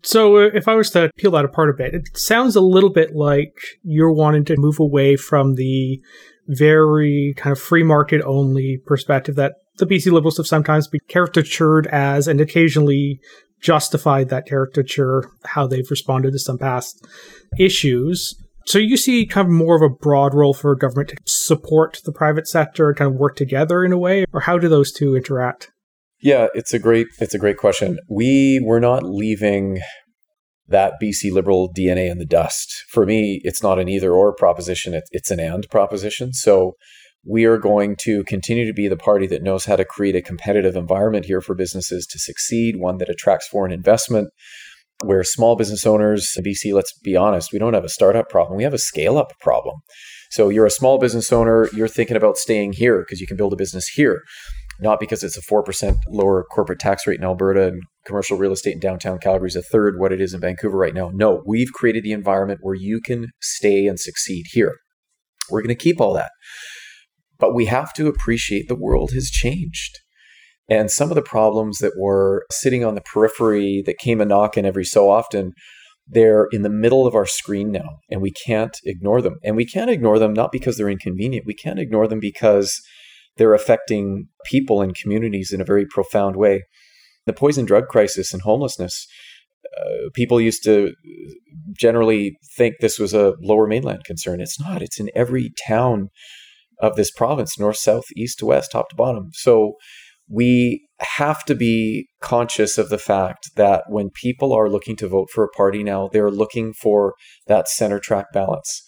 So, 0.02 0.38
uh, 0.38 0.50
if 0.54 0.66
I 0.66 0.74
was 0.74 0.90
to 0.90 1.10
peel 1.18 1.32
that 1.32 1.44
apart 1.44 1.70
a 1.70 1.74
bit, 1.74 1.94
it 1.94 2.16
sounds 2.16 2.56
a 2.56 2.60
little 2.60 2.90
bit 2.90 3.14
like 3.14 3.52
you're 3.82 4.12
wanting 4.12 4.44
to 4.46 4.56
move 4.56 4.80
away 4.80 5.16
from 5.16 5.56
the 5.56 6.00
very 6.48 7.34
kind 7.36 7.52
of 7.52 7.60
free 7.60 7.82
market 7.82 8.22
only 8.24 8.78
perspective 8.86 9.36
that 9.36 9.54
the 9.76 9.86
BC 9.86 10.10
Liberals 10.10 10.38
have 10.38 10.46
sometimes 10.46 10.88
been 10.88 11.00
caricatured 11.08 11.86
as 11.88 12.26
and 12.26 12.40
occasionally 12.40 13.20
justified 13.60 14.30
that 14.30 14.46
caricature, 14.46 15.24
how 15.44 15.66
they've 15.66 15.90
responded 15.90 16.32
to 16.32 16.38
some 16.38 16.58
past 16.58 17.06
issues. 17.58 18.34
So 18.66 18.78
you 18.78 18.96
see 18.96 19.26
kind 19.26 19.46
of 19.46 19.52
more 19.52 19.76
of 19.76 19.82
a 19.82 19.94
broad 19.94 20.34
role 20.34 20.54
for 20.54 20.74
government 20.74 21.10
to 21.10 21.16
support 21.24 22.00
the 22.04 22.12
private 22.12 22.46
sector 22.46 22.88
and 22.88 22.96
kind 22.96 23.12
of 23.12 23.18
work 23.18 23.36
together 23.36 23.84
in 23.84 23.92
a 23.92 23.98
way, 23.98 24.24
or 24.32 24.40
how 24.40 24.58
do 24.58 24.68
those 24.68 24.92
two 24.92 25.16
interact? 25.16 25.70
Yeah, 26.22 26.48
it's 26.54 26.74
a 26.74 26.78
great 26.78 27.06
it's 27.18 27.34
a 27.34 27.38
great 27.38 27.56
question. 27.56 27.98
We 28.08 28.60
were 28.64 28.80
not 28.80 29.02
leaving 29.02 29.80
that 30.68 30.94
BC 31.02 31.32
Liberal 31.32 31.72
DNA 31.72 32.10
in 32.10 32.18
the 32.18 32.26
dust. 32.26 32.84
For 32.88 33.04
me, 33.04 33.40
it's 33.42 33.62
not 33.62 33.78
an 33.78 33.88
either 33.88 34.12
or 34.12 34.34
proposition, 34.34 34.94
it, 34.94 35.04
it's 35.10 35.30
an 35.30 35.40
and 35.40 35.68
proposition. 35.68 36.32
So 36.32 36.74
we 37.24 37.44
are 37.44 37.58
going 37.58 37.96
to 37.96 38.24
continue 38.24 38.66
to 38.66 38.72
be 38.72 38.88
the 38.88 38.96
party 38.96 39.26
that 39.26 39.42
knows 39.42 39.66
how 39.66 39.76
to 39.76 39.84
create 39.84 40.16
a 40.16 40.22
competitive 40.22 40.76
environment 40.76 41.26
here 41.26 41.40
for 41.40 41.54
businesses 41.54 42.06
to 42.06 42.18
succeed, 42.18 42.76
one 42.78 42.98
that 42.98 43.10
attracts 43.10 43.48
foreign 43.48 43.72
investment, 43.72 44.30
where 45.04 45.22
small 45.22 45.56
business 45.56 45.86
owners 45.86 46.34
BC, 46.38 46.72
let's 46.72 46.96
be 47.02 47.16
honest, 47.16 47.52
we 47.52 47.58
don't 47.58 47.74
have 47.74 47.84
a 47.84 47.90
startup 47.90 48.28
problem, 48.28 48.56
we 48.56 48.64
have 48.64 48.74
a 48.74 48.78
scale 48.78 49.18
up 49.18 49.32
problem. 49.40 49.76
So 50.30 50.48
you're 50.48 50.66
a 50.66 50.70
small 50.70 50.98
business 50.98 51.32
owner, 51.32 51.68
you're 51.74 51.88
thinking 51.88 52.16
about 52.16 52.38
staying 52.38 52.74
here 52.74 53.00
because 53.00 53.20
you 53.20 53.26
can 53.26 53.36
build 53.36 53.52
a 53.52 53.56
business 53.56 53.88
here, 53.88 54.22
not 54.80 55.00
because 55.00 55.22
it's 55.22 55.36
a 55.36 55.42
4% 55.42 55.96
lower 56.08 56.44
corporate 56.44 56.78
tax 56.78 57.06
rate 57.06 57.18
in 57.18 57.24
Alberta 57.24 57.68
and 57.68 57.82
commercial 58.06 58.36
real 58.36 58.52
estate 58.52 58.74
in 58.74 58.80
downtown 58.80 59.18
Calgary 59.18 59.48
is 59.48 59.56
a 59.56 59.62
third 59.62 59.98
what 59.98 60.12
it 60.12 60.20
is 60.20 60.34
in 60.34 60.40
Vancouver 60.40 60.76
right 60.76 60.94
now. 60.94 61.10
No, 61.12 61.42
we've 61.46 61.72
created 61.72 62.04
the 62.04 62.12
environment 62.12 62.60
where 62.62 62.74
you 62.74 63.00
can 63.00 63.28
stay 63.40 63.86
and 63.86 63.98
succeed 63.98 64.44
here. 64.52 64.76
We're 65.50 65.62
going 65.62 65.76
to 65.76 65.82
keep 65.82 66.00
all 66.00 66.14
that. 66.14 66.30
But 67.38 67.54
we 67.54 67.66
have 67.66 67.92
to 67.94 68.06
appreciate 68.06 68.68
the 68.68 68.76
world 68.76 69.12
has 69.12 69.30
changed. 69.30 69.98
And 70.68 70.90
some 70.90 71.10
of 71.10 71.16
the 71.16 71.22
problems 71.22 71.78
that 71.78 71.94
were 71.98 72.46
sitting 72.50 72.84
on 72.84 72.94
the 72.94 73.00
periphery 73.00 73.82
that 73.86 73.98
came 73.98 74.20
a 74.20 74.24
knocking 74.24 74.64
every 74.64 74.84
so 74.84 75.10
often, 75.10 75.52
they're 76.06 76.46
in 76.52 76.62
the 76.62 76.70
middle 76.70 77.06
of 77.06 77.14
our 77.14 77.26
screen 77.26 77.72
now, 77.72 77.98
and 78.08 78.20
we 78.20 78.32
can't 78.46 78.76
ignore 78.84 79.20
them. 79.20 79.36
And 79.42 79.56
we 79.56 79.66
can't 79.66 79.90
ignore 79.90 80.18
them 80.18 80.32
not 80.32 80.52
because 80.52 80.76
they're 80.76 80.88
inconvenient, 80.88 81.46
we 81.46 81.54
can't 81.54 81.80
ignore 81.80 82.06
them 82.06 82.20
because 82.20 82.80
they're 83.36 83.54
affecting 83.54 84.28
people 84.44 84.82
and 84.82 84.94
communities 84.94 85.52
in 85.52 85.60
a 85.60 85.64
very 85.64 85.86
profound 85.86 86.36
way. 86.36 86.64
The 87.26 87.32
poison 87.32 87.64
drug 87.64 87.88
crisis 87.88 88.32
and 88.32 88.42
homelessness, 88.42 89.06
uh, 89.78 90.10
people 90.14 90.40
used 90.40 90.64
to 90.64 90.92
generally 91.72 92.36
think 92.56 92.76
this 92.80 92.98
was 92.98 93.14
a 93.14 93.34
lower 93.40 93.66
mainland 93.66 94.04
concern. 94.04 94.40
It's 94.40 94.60
not, 94.60 94.82
it's 94.82 94.98
in 94.98 95.10
every 95.14 95.52
town 95.66 96.08
of 96.80 96.96
this 96.96 97.10
province 97.10 97.58
north, 97.58 97.76
south, 97.76 98.04
east 98.16 98.42
west, 98.42 98.72
top 98.72 98.88
to 98.88 98.96
bottom. 98.96 99.30
So 99.32 99.74
we 100.28 100.86
have 101.00 101.44
to 101.44 101.54
be 101.54 102.08
conscious 102.20 102.78
of 102.78 102.88
the 102.88 102.98
fact 102.98 103.50
that 103.56 103.84
when 103.88 104.10
people 104.10 104.52
are 104.52 104.70
looking 104.70 104.96
to 104.96 105.08
vote 105.08 105.28
for 105.32 105.44
a 105.44 105.48
party 105.48 105.82
now, 105.82 106.08
they're 106.08 106.30
looking 106.30 106.72
for 106.72 107.14
that 107.46 107.68
center 107.68 107.98
track 107.98 108.26
balance. 108.32 108.82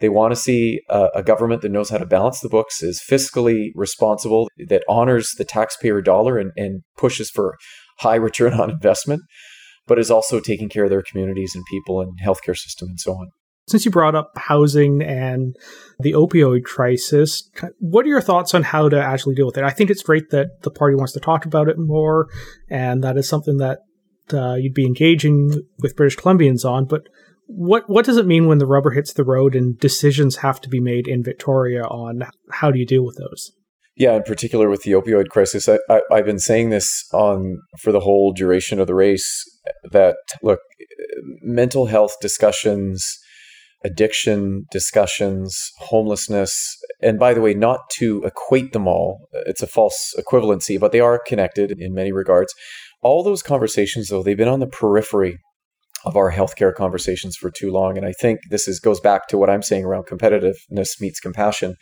They 0.00 0.08
want 0.08 0.32
to 0.32 0.36
see 0.36 0.80
a, 0.88 1.08
a, 1.16 1.22
government 1.22 1.62
that 1.62 1.70
knows 1.70 1.90
how 1.90 1.98
to 1.98 2.06
balance 2.06 2.40
the 2.40 2.48
books, 2.48 2.82
is 2.82 3.02
fiscally 3.06 3.70
responsible, 3.74 4.48
that 4.68 4.82
honors 4.88 5.32
the 5.36 5.44
taxpayer 5.44 6.00
dollar 6.00 6.38
and, 6.38 6.52
and 6.56 6.82
pushes 6.96 7.30
for 7.30 7.56
high 7.98 8.16
return 8.16 8.54
on 8.54 8.70
investment, 8.70 9.22
but 9.86 9.98
is 9.98 10.10
also 10.10 10.40
taking 10.40 10.68
care 10.68 10.84
of 10.84 10.90
their 10.90 11.02
communities 11.02 11.52
and 11.54 11.64
people 11.70 12.00
and 12.00 12.18
healthcare 12.24 12.56
system 12.56 12.88
and 12.88 13.00
so 13.00 13.12
on. 13.12 13.28
Since 13.68 13.84
you 13.84 13.90
brought 13.90 14.16
up 14.16 14.32
housing 14.36 15.00
and 15.00 15.54
the 16.00 16.12
opioid 16.12 16.64
crisis, 16.64 17.48
what 17.78 18.04
are 18.04 18.08
your 18.08 18.20
thoughts 18.20 18.52
on 18.52 18.64
how 18.64 18.88
to 18.88 19.00
actually 19.00 19.36
deal 19.36 19.46
with 19.46 19.58
it? 19.58 19.64
I 19.64 19.70
think 19.70 19.90
it's 19.90 20.02
great 20.02 20.30
that 20.30 20.62
the 20.62 20.70
party 20.70 20.96
wants 20.96 21.12
to 21.12 21.20
talk 21.20 21.44
about 21.44 21.68
it 21.68 21.76
more, 21.78 22.26
and 22.68 23.04
that 23.04 23.16
is 23.16 23.28
something 23.28 23.58
that 23.58 23.80
uh, 24.32 24.54
you'd 24.54 24.74
be 24.74 24.86
engaging 24.86 25.52
with 25.78 25.94
British 25.94 26.16
Columbians 26.16 26.64
on. 26.64 26.86
But 26.86 27.02
what 27.54 27.88
what 27.88 28.04
does 28.04 28.16
it 28.16 28.26
mean 28.26 28.46
when 28.46 28.58
the 28.58 28.66
rubber 28.66 28.90
hits 28.90 29.12
the 29.12 29.24
road 29.24 29.54
and 29.54 29.78
decisions 29.78 30.36
have 30.36 30.60
to 30.62 30.68
be 30.68 30.80
made 30.80 31.08
in 31.08 31.22
Victoria 31.22 31.82
on 31.82 32.24
how 32.52 32.70
do 32.70 32.78
you 32.78 32.86
deal 32.86 33.04
with 33.04 33.16
those? 33.16 33.52
Yeah, 33.96 34.14
in 34.14 34.22
particular 34.22 34.70
with 34.70 34.82
the 34.82 34.92
opioid 34.92 35.28
crisis, 35.28 35.68
I, 35.68 35.78
I, 35.88 36.00
I've 36.12 36.24
been 36.24 36.38
saying 36.38 36.70
this 36.70 37.04
on 37.12 37.58
for 37.80 37.92
the 37.92 38.00
whole 38.00 38.32
duration 38.32 38.80
of 38.80 38.86
the 38.86 38.94
race 38.94 39.44
that 39.90 40.16
look, 40.42 40.60
mental 41.42 41.86
health 41.86 42.16
discussions 42.20 43.18
addiction 43.84 44.66
discussions, 44.70 45.72
homelessness. 45.78 46.76
And 47.00 47.18
by 47.18 47.34
the 47.34 47.40
way, 47.40 47.54
not 47.54 47.88
to 47.98 48.22
equate 48.24 48.72
them 48.72 48.86
all, 48.86 49.28
it's 49.46 49.62
a 49.62 49.66
false 49.66 50.14
equivalency, 50.18 50.78
but 50.78 50.92
they 50.92 51.00
are 51.00 51.18
connected 51.18 51.74
in 51.78 51.94
many 51.94 52.12
regards. 52.12 52.54
All 53.02 53.22
those 53.22 53.42
conversations, 53.42 54.08
though, 54.08 54.22
they've 54.22 54.36
been 54.36 54.48
on 54.48 54.60
the 54.60 54.66
periphery 54.66 55.38
of 56.04 56.16
our 56.16 56.32
healthcare 56.32 56.74
conversations 56.74 57.36
for 57.36 57.50
too 57.50 57.70
long. 57.70 57.96
And 57.96 58.06
I 58.06 58.12
think 58.12 58.40
this 58.50 58.66
is 58.66 58.80
goes 58.80 59.00
back 59.00 59.28
to 59.28 59.38
what 59.38 59.50
I'm 59.50 59.62
saying 59.62 59.84
around 59.84 60.06
competitiveness 60.06 61.00
meets 61.00 61.20
compassion. 61.20 61.76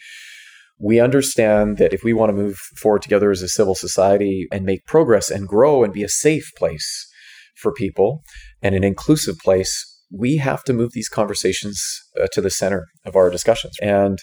We 0.80 1.00
understand 1.00 1.78
that 1.78 1.92
if 1.92 2.04
we 2.04 2.12
want 2.12 2.30
to 2.30 2.37
move 2.37 2.56
forward 2.76 3.02
together 3.02 3.30
as 3.30 3.42
a 3.42 3.48
civil 3.48 3.75
society 3.75 4.46
and 4.52 4.64
make 4.64 4.87
progress 4.87 5.30
and 5.30 5.48
grow 5.48 5.82
and 5.82 5.92
be 5.92 6.04
a 6.04 6.08
safe 6.08 6.50
place 6.56 7.08
for 7.56 7.72
people 7.72 8.22
and 8.62 8.75
an 8.75 8.84
inclusive 8.84 9.38
place, 9.38 9.84
we 10.10 10.37
have 10.37 10.64
to 10.64 10.72
move 10.72 10.92
these 10.92 11.08
conversations 11.08 11.84
uh, 12.20 12.26
to 12.32 12.40
the 12.40 12.50
center 12.50 12.87
of 13.04 13.16
our 13.16 13.28
discussions. 13.28 13.76
And 13.82 14.18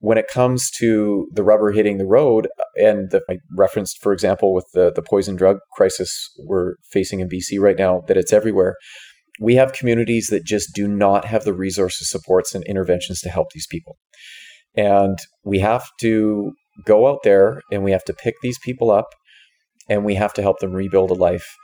when 0.00 0.18
it 0.18 0.28
comes 0.28 0.70
to 0.78 1.28
the 1.32 1.42
rubber 1.42 1.72
hitting 1.72 1.98
the 1.98 2.06
road, 2.06 2.46
uh, 2.58 2.64
and 2.76 3.10
the, 3.10 3.22
I 3.28 3.38
referenced, 3.56 4.00
for 4.00 4.12
example, 4.12 4.54
with 4.54 4.66
the, 4.72 4.92
the 4.92 5.02
poison 5.02 5.36
drug 5.36 5.58
crisis 5.72 6.30
we're 6.38 6.74
facing 6.92 7.20
in 7.20 7.28
BC 7.28 7.58
right 7.58 7.76
now, 7.76 8.02
that 8.06 8.16
it's 8.16 8.32
everywhere. 8.32 8.76
We 9.40 9.54
have 9.54 9.72
communities 9.72 10.28
that 10.28 10.44
just 10.44 10.74
do 10.74 10.88
not 10.88 11.24
have 11.24 11.44
the 11.44 11.54
resources, 11.54 12.10
supports, 12.10 12.54
and 12.54 12.64
interventions 12.64 13.20
to 13.20 13.30
help 13.30 13.48
these 13.52 13.66
people. 13.70 13.96
And 14.76 15.18
we 15.44 15.58
have 15.60 15.86
to 16.00 16.52
go 16.84 17.08
out 17.08 17.20
there 17.24 17.60
and 17.72 17.82
we 17.82 17.92
have 17.92 18.04
to 18.04 18.14
pick 18.14 18.34
these 18.42 18.58
people 18.58 18.90
up 18.90 19.08
and 19.88 20.04
we 20.04 20.14
have 20.14 20.32
to 20.34 20.42
help 20.42 20.60
them 20.60 20.72
rebuild 20.72 21.10
a 21.10 21.14
life. 21.14 21.56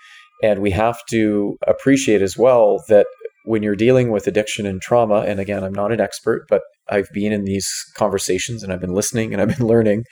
And 0.42 0.60
we 0.60 0.70
have 0.70 0.98
to 1.10 1.56
appreciate 1.66 2.22
as 2.22 2.36
well 2.36 2.82
that 2.88 3.06
when 3.44 3.62
you're 3.62 3.76
dealing 3.76 4.10
with 4.10 4.26
addiction 4.26 4.66
and 4.66 4.80
trauma, 4.80 5.20
and 5.20 5.38
again, 5.38 5.62
I'm 5.62 5.74
not 5.74 5.92
an 5.92 6.00
expert, 6.00 6.46
but 6.48 6.62
I've 6.88 7.08
been 7.12 7.32
in 7.32 7.44
these 7.44 7.70
conversations 7.96 8.62
and 8.62 8.72
I've 8.72 8.80
been 8.80 8.94
listening 8.94 9.32
and 9.32 9.40
I've 9.40 9.56
been 9.56 9.66
learning. 9.74 10.04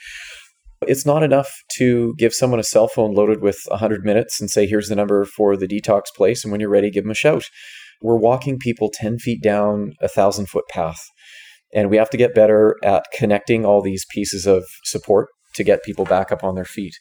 It's 0.87 1.05
not 1.05 1.23
enough 1.23 1.49
to 1.77 2.13
give 2.17 2.33
someone 2.33 2.59
a 2.59 2.63
cell 2.63 2.87
phone 2.87 3.13
loaded 3.13 3.41
with 3.41 3.59
100 3.67 4.03
minutes 4.03 4.39
and 4.39 4.49
say, 4.49 4.65
here's 4.67 4.89
the 4.89 4.95
number 4.95 5.25
for 5.25 5.55
the 5.55 5.67
detox 5.67 6.03
place. 6.15 6.43
And 6.43 6.51
when 6.51 6.61
you're 6.61 6.69
ready, 6.69 6.89
give 6.89 7.03
them 7.03 7.11
a 7.11 7.15
shout. 7.15 7.49
We're 8.01 8.17
walking 8.17 8.59
people 8.59 8.91
10 8.93 9.19
feet 9.19 9.41
down 9.41 9.93
a 10.01 10.07
thousand 10.07 10.47
foot 10.47 10.65
path. 10.69 10.99
And 11.73 11.89
we 11.89 11.97
have 11.97 12.09
to 12.11 12.17
get 12.17 12.35
better 12.35 12.75
at 12.83 13.05
connecting 13.13 13.65
all 13.65 13.81
these 13.81 14.05
pieces 14.13 14.45
of 14.45 14.65
support 14.83 15.29
to 15.55 15.63
get 15.63 15.83
people 15.83 16.05
back 16.05 16.31
up 16.31 16.43
on 16.43 16.55
their 16.55 16.65
feet. 16.65 16.93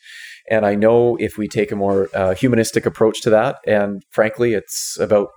And 0.51 0.67
I 0.67 0.75
know 0.75 1.17
if 1.17 1.37
we 1.37 1.49
take 1.49 1.73
a 1.73 1.77
more 1.77 2.09
uh, 2.15 2.35
humanistic 2.35 2.87
approach 2.87 3.21
to 3.23 3.31
that, 3.31 3.57
and 3.67 4.03
frankly, 4.11 4.55
it's 4.55 4.99
about 5.01 5.29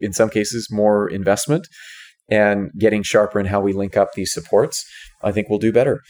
in 0.00 0.12
some 0.12 0.30
cases 0.30 0.68
more 0.70 1.08
investment 1.08 1.66
and 2.30 2.70
getting 2.78 3.02
sharper 3.02 3.38
in 3.38 3.46
how 3.46 3.60
we 3.60 3.72
link 3.72 3.96
up 3.96 4.12
these 4.14 4.32
supports, 4.32 4.84
I 5.22 5.32
think 5.32 5.48
we'll 5.48 5.58
do 5.58 5.72
better. 5.72 6.00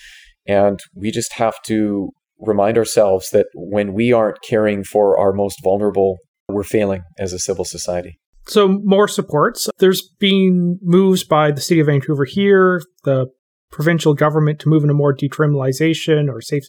And 0.47 0.81
we 0.95 1.11
just 1.11 1.35
have 1.35 1.55
to 1.67 2.11
remind 2.39 2.77
ourselves 2.77 3.31
that 3.31 3.47
when 3.55 3.93
we 3.93 4.13
aren't 4.13 4.43
caring 4.43 4.85
for 4.85 5.19
our 5.19 5.33
most 5.33 5.59
vulnerable, 5.63 6.19
we're 6.49 6.65
failing 6.65 7.03
as 7.19 7.33
a 7.33 7.39
civil 7.39 7.65
society. 7.65 8.19
So, 8.49 8.81
more 8.83 9.07
supports. 9.07 9.69
There's 9.79 10.03
been 10.19 10.79
moves 10.83 11.23
by 11.23 11.53
the 11.53 11.61
city 11.61 11.81
of 11.81 11.87
Vancouver 11.87 12.25
here, 12.25 12.83
the 13.05 13.27
provincial 13.71 14.15
government 14.15 14.59
to 14.61 14.69
move 14.69 14.85
in 14.85 14.91
a 14.91 14.95
more 14.95 15.17
decriminalization 15.17 16.29
or 16.29 16.41
safe 16.41 16.65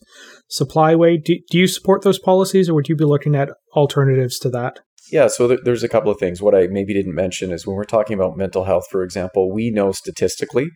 supply 0.48 0.96
way. 0.96 1.18
Do, 1.18 1.38
do 1.50 1.58
you 1.58 1.68
support 1.68 2.04
those 2.04 2.20
policies 2.20 2.70
or 2.70 2.76
would 2.76 2.88
you 2.88 2.96
be 2.96 3.06
looking 3.06 3.36
at 3.36 3.50
alternatives 3.76 4.40
to 4.40 4.50
that? 4.52 4.80
Yeah, 5.12 5.28
so 5.28 5.50
th- 5.50 5.60
there's 5.64 5.84
a 5.84 5.90
couple 5.90 6.12
of 6.12 6.18
things. 6.18 6.42
What 6.42 6.56
I 6.56 6.68
maybe 6.68 6.94
didn't 6.94 7.14
mention 7.14 7.52
is 7.52 7.68
when 7.68 7.76
we're 7.76 7.84
talking 7.84 8.14
about 8.14 8.38
mental 8.38 8.64
health, 8.64 8.86
for 8.90 9.04
example, 9.04 9.54
we 9.54 9.70
know 9.70 9.92
statistically 9.92 10.70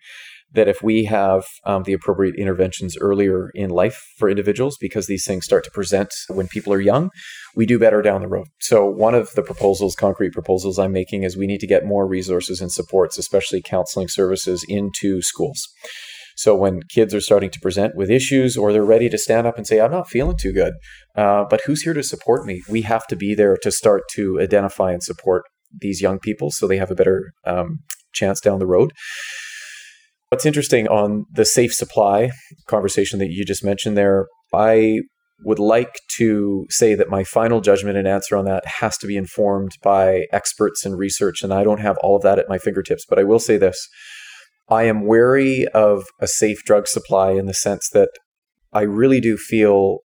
that 0.54 0.68
if 0.68 0.82
we 0.82 1.06
have 1.06 1.44
um, 1.66 1.84
the 1.84 1.94
appropriate 1.94 2.36
interventions 2.36 2.98
earlier 2.98 3.50
in 3.54 3.70
life 3.70 4.02
for 4.18 4.30
individuals, 4.30 4.78
because 4.80 5.08
these 5.08 5.26
things 5.26 5.46
start 5.46 5.64
to 5.66 5.72
present 5.72 6.10
when 6.30 6.48
people 6.48 6.74
are 6.74 6.80
young, 6.80 7.10
we 7.56 7.66
do 7.66 7.78
better 7.78 8.02
down 8.02 8.22
the 8.22 8.28
road. 8.28 8.48
So, 8.60 8.86
one 8.86 9.14
of 9.16 9.32
the 9.34 9.44
proposals, 9.44 9.96
concrete 9.96 10.34
proposals 10.34 10.80
I'm 10.80 10.94
making, 10.94 11.24
is 11.24 11.36
we 11.36 11.48
need 11.48 11.60
to 11.60 11.68
get 11.68 11.86
more 11.86 12.08
resources 12.08 12.62
and 12.62 12.72
supports, 12.72 13.18
especially 13.18 13.62
counseling 13.62 14.08
services, 14.08 14.66
into 14.68 15.22
schools. 15.22 15.68
So 16.38 16.56
when 16.56 16.84
kids 16.84 17.16
are 17.16 17.22
starting 17.22 17.50
to 17.50 17.60
present 17.60 17.96
with 17.96 18.12
issues 18.12 18.56
or 18.56 18.72
they're 18.72 18.86
ready 18.86 19.10
to 19.10 19.18
stand 19.18 19.48
up 19.48 19.58
and 19.58 19.66
say, 19.66 19.82
I'm 19.82 19.92
not 19.92 20.08
feeling 20.08 20.38
too 20.40 20.54
good, 20.54 20.74
uh, 21.16 21.46
but 21.50 21.62
who's 21.66 21.82
here 21.82 21.96
to 21.96 22.04
support 22.04 22.46
me? 22.46 22.62
We 22.70 22.84
have 22.84 23.08
to 23.08 23.16
be 23.16 23.34
there 23.34 23.58
to 23.64 23.72
start 23.72 24.04
to 24.14 24.40
identify 24.40 24.92
and 24.92 25.02
support 25.02 25.46
these 25.82 26.00
young 26.00 26.20
people 26.20 26.52
so 26.52 26.68
they 26.68 26.78
have 26.78 26.92
a 26.92 26.96
better 26.96 27.32
um, 27.44 27.80
chance 28.14 28.40
down 28.40 28.60
the 28.60 28.68
road. 28.68 28.94
What's 30.30 30.46
interesting 30.46 30.90
on 30.90 31.26
the 31.32 31.46
safe 31.46 31.74
supply 31.74 32.32
conversation 32.68 33.20
that 33.20 33.30
you 33.30 33.46
just 33.46 33.64
mentioned 33.64 33.96
there, 33.96 34.28
I 34.54 35.00
would 35.46 35.60
like 35.60 36.02
to 36.18 36.66
say 36.70 36.96
that 36.96 37.10
my 37.10 37.24
final 37.24 37.62
judgment 37.62 37.98
and 37.98 38.06
answer 38.06 38.36
on 38.36 38.44
that 38.44 38.66
has 38.66 38.98
to 38.98 39.08
be 39.08 39.16
informed 39.16 39.72
by 39.82 40.26
experts 40.34 40.86
and 40.86 40.98
research, 40.98 41.44
and 41.44 41.54
I 41.54 41.64
don't 41.64 41.80
have 41.80 41.96
all 42.04 42.18
of 42.18 42.24
that 42.24 42.40
at 42.40 42.50
my 42.50 42.58
fingertips. 42.58 43.06
But 43.08 43.20
I 43.20 43.24
will 43.24 43.40
say 43.40 43.56
this 43.56 43.88
I 44.68 44.84
am 44.84 45.06
wary 45.06 45.66
of 45.74 46.04
a 46.20 46.28
safe 46.28 46.62
drug 46.66 46.88
supply 46.88 47.32
in 47.32 47.46
the 47.46 47.54
sense 47.54 47.90
that 47.92 48.10
I 48.74 48.82
really 48.82 49.22
do 49.22 49.38
feel 49.38 50.00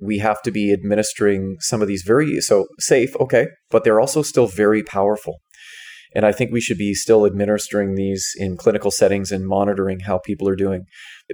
we 0.00 0.18
have 0.18 0.40
to 0.42 0.50
be 0.50 0.72
administering 0.72 1.56
some 1.60 1.82
of 1.82 1.88
these 1.88 2.04
very 2.06 2.40
so 2.40 2.68
safe, 2.78 3.14
okay, 3.16 3.48
but 3.70 3.84
they're 3.84 4.00
also 4.00 4.22
still 4.22 4.46
very 4.46 4.82
powerful. 4.82 5.40
And 6.14 6.24
I 6.24 6.32
think 6.32 6.52
we 6.52 6.60
should 6.60 6.78
be 6.78 6.94
still 6.94 7.26
administering 7.26 7.94
these 7.94 8.26
in 8.36 8.56
clinical 8.56 8.90
settings 8.90 9.30
and 9.30 9.46
monitoring 9.46 10.00
how 10.00 10.18
people 10.18 10.48
are 10.48 10.56
doing. 10.56 10.84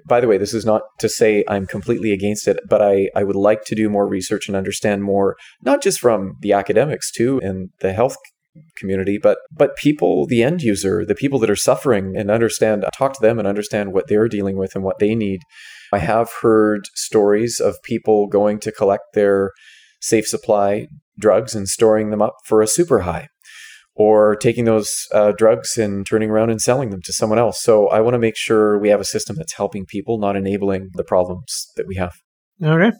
By 0.06 0.20
the 0.20 0.28
way, 0.28 0.38
this 0.38 0.54
is 0.54 0.64
not 0.64 0.82
to 0.98 1.08
say 1.08 1.44
I'm 1.48 1.66
completely 1.66 2.12
against 2.12 2.48
it, 2.48 2.58
but 2.68 2.82
I, 2.82 3.08
I 3.14 3.24
would 3.24 3.36
like 3.36 3.64
to 3.66 3.74
do 3.74 3.88
more 3.88 4.08
research 4.08 4.48
and 4.48 4.56
understand 4.56 5.04
more, 5.04 5.36
not 5.62 5.82
just 5.82 6.00
from 6.00 6.34
the 6.40 6.52
academics 6.52 7.10
too 7.10 7.40
and 7.42 7.70
the 7.80 7.92
health 7.92 8.16
community, 8.76 9.18
but 9.18 9.38
but 9.52 9.76
people, 9.76 10.26
the 10.26 10.42
end 10.42 10.62
user, 10.62 11.04
the 11.04 11.14
people 11.14 11.38
that 11.40 11.50
are 11.50 11.56
suffering, 11.56 12.16
and 12.16 12.30
understand, 12.30 12.84
talk 12.96 13.12
to 13.14 13.20
them 13.20 13.38
and 13.38 13.48
understand 13.48 13.92
what 13.92 14.08
they're 14.08 14.28
dealing 14.28 14.56
with 14.56 14.74
and 14.74 14.84
what 14.84 14.98
they 14.98 15.14
need. 15.14 15.40
I 15.92 15.98
have 15.98 16.30
heard 16.42 16.86
stories 16.94 17.60
of 17.60 17.82
people 17.82 18.26
going 18.26 18.60
to 18.60 18.72
collect 18.72 19.14
their 19.14 19.52
safe 20.00 20.26
supply 20.26 20.86
drugs 21.18 21.54
and 21.54 21.68
storing 21.68 22.10
them 22.10 22.22
up 22.22 22.34
for 22.44 22.60
a 22.60 22.66
super 22.66 23.00
high 23.00 23.28
or 23.96 24.36
taking 24.36 24.64
those 24.64 25.06
uh, 25.12 25.32
drugs 25.36 25.78
and 25.78 26.04
turning 26.06 26.30
around 26.30 26.50
and 26.50 26.60
selling 26.60 26.90
them 26.90 27.00
to 27.02 27.12
someone 27.12 27.38
else. 27.38 27.62
So 27.62 27.88
I 27.88 28.00
want 28.00 28.14
to 28.14 28.18
make 28.18 28.36
sure 28.36 28.78
we 28.78 28.88
have 28.88 29.00
a 29.00 29.04
system 29.04 29.36
that's 29.36 29.52
helping 29.52 29.86
people, 29.86 30.18
not 30.18 30.36
enabling 30.36 30.90
the 30.94 31.04
problems 31.04 31.68
that 31.76 31.86
we 31.86 31.94
have. 31.96 32.12
Okay. 32.62 32.90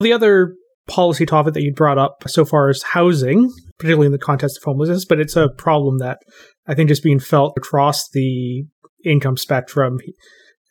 The 0.00 0.12
other 0.12 0.54
policy 0.86 1.24
topic 1.24 1.54
that 1.54 1.62
you 1.62 1.72
brought 1.72 1.98
up 1.98 2.24
so 2.26 2.44
far 2.44 2.68
is 2.68 2.82
housing, 2.82 3.50
particularly 3.78 4.06
in 4.06 4.12
the 4.12 4.18
context 4.18 4.58
of 4.58 4.64
homelessness, 4.64 5.04
but 5.04 5.20
it's 5.20 5.36
a 5.36 5.48
problem 5.56 5.98
that 5.98 6.18
I 6.66 6.74
think 6.74 6.90
is 6.90 7.00
being 7.00 7.20
felt 7.20 7.54
across 7.56 8.08
the 8.10 8.64
income 9.04 9.36
spectrum 9.36 9.98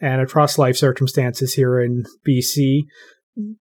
and 0.01 0.22
across 0.22 0.58
life 0.58 0.77
circumstances 0.77 1.53
here 1.53 1.79
in 1.79 2.03
BC. 2.27 2.84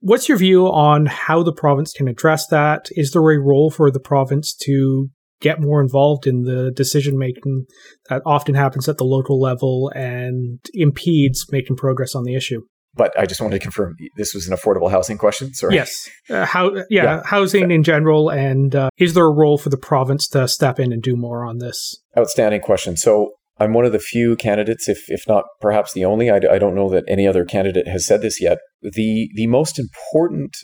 What's 0.01 0.29
your 0.29 0.39
view 0.39 0.67
on 0.67 1.07
how 1.07 1.43
the 1.43 1.53
province 1.53 1.93
can 1.93 2.09
address 2.09 2.47
that? 2.49 2.89
Is 2.93 3.13
there 3.13 3.23
a 3.23 3.41
role 3.41 3.71
for 3.71 3.91
the 3.91 4.01
province 4.01 4.55
to 4.63 5.11
get 5.41 5.61
more 5.61 5.81
involved 5.81 6.27
in 6.27 6.43
the 6.43 6.71
decision 6.75 7.19
making 7.19 7.67
that 8.09 8.23
often 8.27 8.55
happens 8.55 8.89
at 8.89 8.99
the 8.99 9.05
local 9.05 9.41
level 9.41 9.91
and 9.95 10.59
impedes 10.75 11.47
making 11.51 11.77
progress 11.77 12.15
on 12.15 12.25
the 12.25 12.35
issue? 12.35 12.63
But 12.95 13.17
I 13.19 13.25
just 13.25 13.41
wanted 13.41 13.59
to 13.59 13.63
confirm 13.63 13.95
this 14.17 14.35
was 14.35 14.49
an 14.49 14.57
affordable 14.57 14.91
housing 14.91 15.17
question. 15.17 15.55
Sorry. 15.55 15.77
Yes. 15.77 16.09
Uh, 16.29 16.45
how? 16.45 16.75
Yeah, 16.75 16.83
yeah, 17.05 17.23
housing 17.25 17.71
in 17.71 17.85
general, 17.85 18.31
and 18.31 18.75
uh, 18.75 18.91
is 18.99 19.15
there 19.15 19.27
a 19.27 19.33
role 19.33 19.59
for 19.59 19.69
the 19.69 19.77
province 19.77 20.27
to 20.29 20.49
step 20.49 20.81
in 20.81 20.93
and 20.93 21.01
do 21.01 21.17
more 21.17 21.45
on 21.45 21.59
this? 21.59 22.03
Outstanding 22.19 22.61
question. 22.61 22.97
So 22.97 23.31
I'm 23.61 23.75
one 23.75 23.85
of 23.85 23.93
the 23.93 24.01
few 24.01 24.35
candidates, 24.35 24.89
if 24.89 25.05
if 25.09 25.23
not 25.29 25.45
perhaps 25.61 25.93
the 25.93 26.05
only. 26.05 26.31
I, 26.31 26.41
I 26.51 26.59
don't 26.59 26.75
know 26.75 26.89
that 26.89 27.05
any 27.07 27.29
other 27.29 27.45
candidate 27.45 27.87
has 27.87 28.07
said 28.07 28.23
this 28.23 28.41
yet. 28.41 28.59
The 28.83 29.31
the 29.35 29.47
most 29.47 29.79
important 29.79 30.57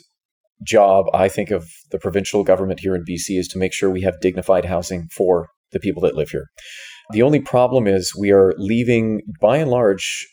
job 0.63 1.05
I 1.13 1.29
think 1.29 1.51
of 1.51 1.69
the 1.91 1.99
provincial 1.99 2.43
government 2.43 2.79
here 2.79 2.95
in 2.95 3.03
BC 3.03 3.37
is 3.37 3.47
to 3.49 3.57
make 3.57 3.73
sure 3.73 3.89
we 3.89 4.01
have 4.01 4.19
dignified 4.21 4.65
housing 4.65 5.07
for 5.15 5.49
the 5.71 5.79
people 5.79 6.01
that 6.03 6.15
live 6.15 6.29
here. 6.29 6.47
The 7.11 7.21
only 7.21 7.39
problem 7.39 7.87
is 7.87 8.13
we 8.17 8.31
are 8.31 8.53
leaving, 8.57 9.21
by 9.39 9.57
and 9.57 9.71
large, 9.71 10.27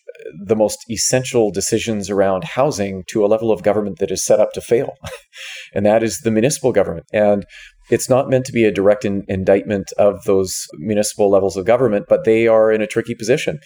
the 0.44 0.56
most 0.56 0.78
essential 0.90 1.50
decisions 1.50 2.10
around 2.10 2.44
housing 2.44 3.04
to 3.08 3.24
a 3.24 3.28
level 3.28 3.52
of 3.52 3.62
government 3.62 3.98
that 3.98 4.10
is 4.10 4.24
set 4.24 4.40
up 4.40 4.52
to 4.52 4.60
fail, 4.60 4.94
and 5.74 5.86
that 5.86 6.02
is 6.02 6.20
the 6.20 6.30
municipal 6.30 6.72
government. 6.72 7.06
And 7.12 7.44
it's 7.90 8.08
not 8.08 8.30
meant 8.30 8.46
to 8.46 8.52
be 8.52 8.64
a 8.64 8.72
direct 8.72 9.04
in- 9.04 9.24
indictment 9.28 9.92
of 9.98 10.24
those 10.24 10.66
municipal 10.74 11.30
levels 11.30 11.56
of 11.56 11.66
government, 11.66 12.06
but 12.08 12.24
they 12.24 12.48
are 12.48 12.72
in 12.72 12.80
a 12.80 12.86
tricky 12.86 13.14
position. 13.14 13.60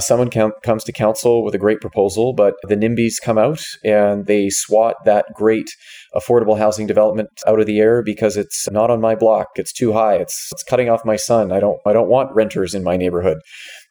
Someone 0.00 0.30
comes 0.30 0.84
to 0.84 0.92
council 0.92 1.44
with 1.44 1.54
a 1.54 1.58
great 1.58 1.80
proposal, 1.80 2.32
but 2.32 2.54
the 2.64 2.74
NIMBYs 2.74 3.22
come 3.22 3.38
out 3.38 3.62
and 3.84 4.26
they 4.26 4.50
swat 4.50 4.96
that 5.04 5.26
great 5.34 5.70
affordable 6.14 6.58
housing 6.58 6.86
development 6.86 7.28
out 7.46 7.60
of 7.60 7.66
the 7.66 7.80
air 7.80 8.02
because 8.02 8.36
it's 8.36 8.70
not 8.70 8.90
on 8.90 9.00
my 9.00 9.14
block. 9.14 9.48
It's 9.56 9.72
too 9.72 9.92
high. 9.92 10.16
It's, 10.16 10.50
it's 10.52 10.62
cutting 10.62 10.88
off 10.88 11.04
my 11.04 11.16
sun. 11.16 11.52
I 11.52 11.60
don't 11.60 11.78
I 11.86 11.92
don't 11.92 12.08
want 12.08 12.34
renters 12.34 12.74
in 12.74 12.82
my 12.82 12.96
neighborhood 12.96 13.38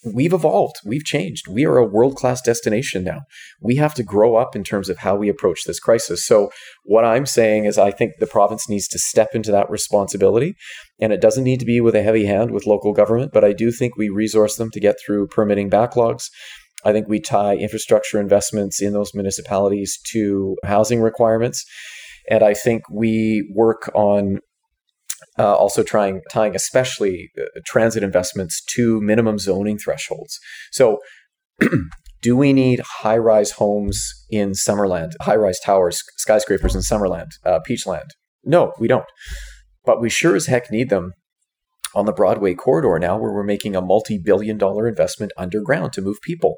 we've 0.03 0.33
evolved, 0.33 0.75
we've 0.86 1.03
changed. 1.03 1.47
We 1.47 1.65
are 1.65 1.77
a 1.77 1.86
world 1.86 2.15
class 2.15 2.41
destination 2.41 3.03
now. 3.03 3.21
We 3.62 3.75
have 3.77 3.93
to 3.95 4.03
grow 4.03 4.36
up 4.36 4.55
in 4.55 4.63
terms 4.63 4.89
of 4.89 4.97
how 4.99 5.15
we 5.15 5.29
approach 5.29 5.63
this 5.65 5.79
crisis. 5.79 6.25
So, 6.25 6.51
what 6.83 7.05
I'm 7.05 7.25
saying 7.25 7.65
is, 7.65 7.77
I 7.77 7.91
think 7.91 8.13
the 8.19 8.27
province 8.27 8.67
needs 8.67 8.88
to 8.89 8.99
step 8.99 9.29
into 9.33 9.51
that 9.51 9.69
responsibility. 9.69 10.55
And 10.99 11.12
it 11.12 11.21
doesn't 11.21 11.43
need 11.43 11.59
to 11.59 11.65
be 11.65 11.81
with 11.81 11.95
a 11.95 12.03
heavy 12.03 12.25
hand 12.25 12.51
with 12.51 12.67
local 12.67 12.93
government, 12.93 13.31
but 13.33 13.43
I 13.43 13.53
do 13.53 13.71
think 13.71 13.97
we 13.97 14.09
resource 14.09 14.57
them 14.57 14.69
to 14.71 14.79
get 14.79 14.95
through 15.03 15.27
permitting 15.27 15.69
backlogs. 15.69 16.25
I 16.86 16.91
think 16.91 17.07
we 17.07 17.19
tie 17.19 17.55
infrastructure 17.55 18.19
investments 18.19 18.81
in 18.81 18.93
those 18.93 19.13
municipalities 19.13 19.97
to 20.12 20.57
housing 20.65 21.01
requirements. 21.01 21.65
And 22.29 22.43
I 22.43 22.53
think 22.53 22.83
we 22.89 23.49
work 23.53 23.91
on 23.93 24.39
uh, 25.39 25.55
also 25.55 25.83
trying 25.83 26.21
tying 26.31 26.55
especially 26.55 27.31
uh, 27.39 27.45
transit 27.65 28.03
investments 28.03 28.63
to 28.75 29.01
minimum 29.01 29.39
zoning 29.39 29.77
thresholds. 29.77 30.39
So, 30.71 30.99
do 32.21 32.36
we 32.36 32.53
need 32.53 32.81
high-rise 32.81 33.51
homes 33.51 34.25
in 34.29 34.51
Summerland, 34.51 35.13
high-rise 35.21 35.59
towers, 35.59 36.01
skyscrapers 36.17 36.75
in 36.75 36.81
Summerland, 36.81 37.29
uh, 37.45 37.59
Peachland? 37.67 38.09
No, 38.43 38.73
we 38.79 38.88
don't. 38.88 39.05
But 39.86 40.01
we 40.01 40.09
sure 40.09 40.36
as 40.36 40.47
heck 40.47 40.71
need 40.71 40.89
them 40.89 41.13
on 41.95 42.05
the 42.05 42.13
Broadway 42.13 42.53
corridor 42.53 42.97
now, 42.99 43.17
where 43.17 43.31
we're 43.31 43.43
making 43.43 43.75
a 43.75 43.81
multi-billion-dollar 43.81 44.88
investment 44.88 45.31
underground 45.38 45.93
to 45.93 46.01
move 46.01 46.17
people. 46.21 46.55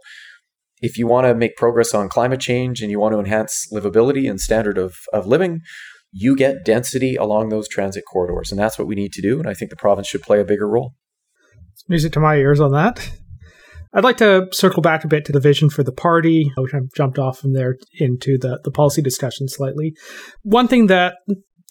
If 0.85 0.99
you 0.99 1.07
want 1.07 1.25
to 1.25 1.33
make 1.33 1.55
progress 1.55 1.95
on 1.95 2.09
climate 2.09 2.39
change 2.39 2.81
and 2.81 2.91
you 2.91 2.99
want 2.99 3.13
to 3.13 3.19
enhance 3.19 3.65
livability 3.73 4.29
and 4.29 4.39
standard 4.39 4.77
of, 4.77 4.93
of 5.11 5.25
living, 5.25 5.61
you 6.11 6.35
get 6.35 6.63
density 6.63 7.15
along 7.15 7.49
those 7.49 7.67
transit 7.67 8.03
corridors. 8.11 8.51
And 8.51 8.59
that's 8.59 8.77
what 8.77 8.87
we 8.87 8.93
need 8.93 9.11
to 9.13 9.21
do. 9.21 9.39
And 9.39 9.49
I 9.49 9.55
think 9.55 9.71
the 9.71 9.77
province 9.77 10.07
should 10.07 10.21
play 10.21 10.39
a 10.39 10.45
bigger 10.45 10.69
role. 10.69 10.93
Music 11.89 12.13
to 12.13 12.19
my 12.19 12.35
ears 12.35 12.59
on 12.59 12.71
that. 12.73 13.11
I'd 13.95 14.03
like 14.03 14.17
to 14.17 14.47
circle 14.51 14.83
back 14.83 15.03
a 15.03 15.07
bit 15.07 15.25
to 15.25 15.31
the 15.31 15.39
vision 15.39 15.71
for 15.71 15.81
the 15.81 15.91
party, 15.91 16.51
which 16.57 16.73
I've 16.75 16.91
jumped 16.95 17.17
off 17.17 17.39
from 17.39 17.53
there 17.53 17.77
into 17.99 18.37
the, 18.37 18.59
the 18.63 18.71
policy 18.71 19.01
discussion 19.01 19.47
slightly. 19.47 19.95
One 20.43 20.67
thing 20.67 20.85
that 20.87 21.15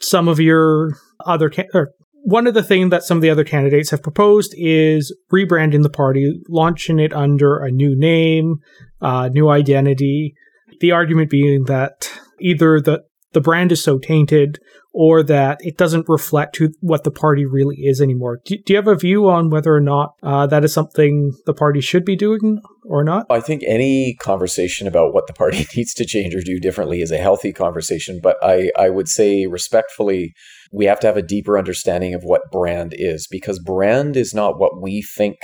some 0.01 0.27
of 0.27 0.41
your 0.41 0.91
other, 1.25 1.53
or 1.73 1.91
one 2.25 2.47
of 2.47 2.55
the 2.55 2.63
things 2.63 2.89
that 2.91 3.03
some 3.03 3.19
of 3.19 3.23
the 3.23 3.29
other 3.29 3.45
candidates 3.45 3.91
have 3.91 4.03
proposed 4.03 4.55
is 4.57 5.15
rebranding 5.31 5.83
the 5.83 5.91
party, 5.91 6.41
launching 6.49 6.99
it 6.99 7.13
under 7.13 7.59
a 7.59 7.71
new 7.71 7.95
name, 7.95 8.57
uh, 9.03 9.29
new 9.29 9.51
identity. 9.51 10.35
The 10.81 10.91
argument 10.91 11.29
being 11.29 11.65
that 11.65 12.11
either 12.41 12.81
the 12.81 13.05
the 13.35 13.43
brand 13.43 13.73
is 13.73 13.83
so 13.83 13.99
tainted 13.99 14.59
or 14.97 15.25
that 15.25 15.59
it 15.61 15.77
doesn't 15.77 16.09
reflect 16.09 16.57
who, 16.57 16.69
what 16.81 17.03
the 17.03 17.11
party 17.11 17.45
really 17.45 17.77
is 17.79 18.01
anymore. 18.01 18.41
Do, 18.45 18.57
do 18.57 18.73
you 18.73 18.77
have 18.77 18.87
a 18.87 18.95
view 18.95 19.29
on 19.29 19.51
whether 19.51 19.75
or 19.75 19.81
not 19.81 20.15
uh, 20.23 20.47
that 20.47 20.63
is 20.63 20.73
something 20.73 21.33
the 21.47 21.53
party 21.53 21.81
should 21.81 22.05
be 22.05 22.15
doing 22.15 22.63
or 22.85 23.03
not? 23.03 23.27
I 23.29 23.41
think 23.41 23.65
any 23.67 24.15
conversation 24.15 24.87
about 24.87 25.13
what 25.13 25.27
the 25.27 25.33
party 25.33 25.67
needs 25.77 25.95
to 25.95 26.07
change 26.07 26.33
or 26.37 26.43
do 26.43 26.61
differently 26.61 27.03
is 27.03 27.11
a 27.11 27.19
healthy 27.19 27.53
conversation, 27.53 28.21
but 28.23 28.37
I, 28.41 28.71
I 28.79 28.89
would 28.89 29.09
say 29.09 29.47
respectfully, 29.47 30.33
we 30.73 30.85
have 30.85 31.01
to 31.01 31.09
have 31.09 31.17
a 31.17 31.23
deeper 31.23 31.59
understanding 31.59 32.15
of 32.15 32.23
what 32.23 32.53
brand 32.53 32.95
is 32.97 33.27
because 33.29 33.59
brand 33.59 34.17
is 34.17 34.33
not 34.33 34.61
what 34.61 34.81
we 34.81 35.03
think 35.03 35.39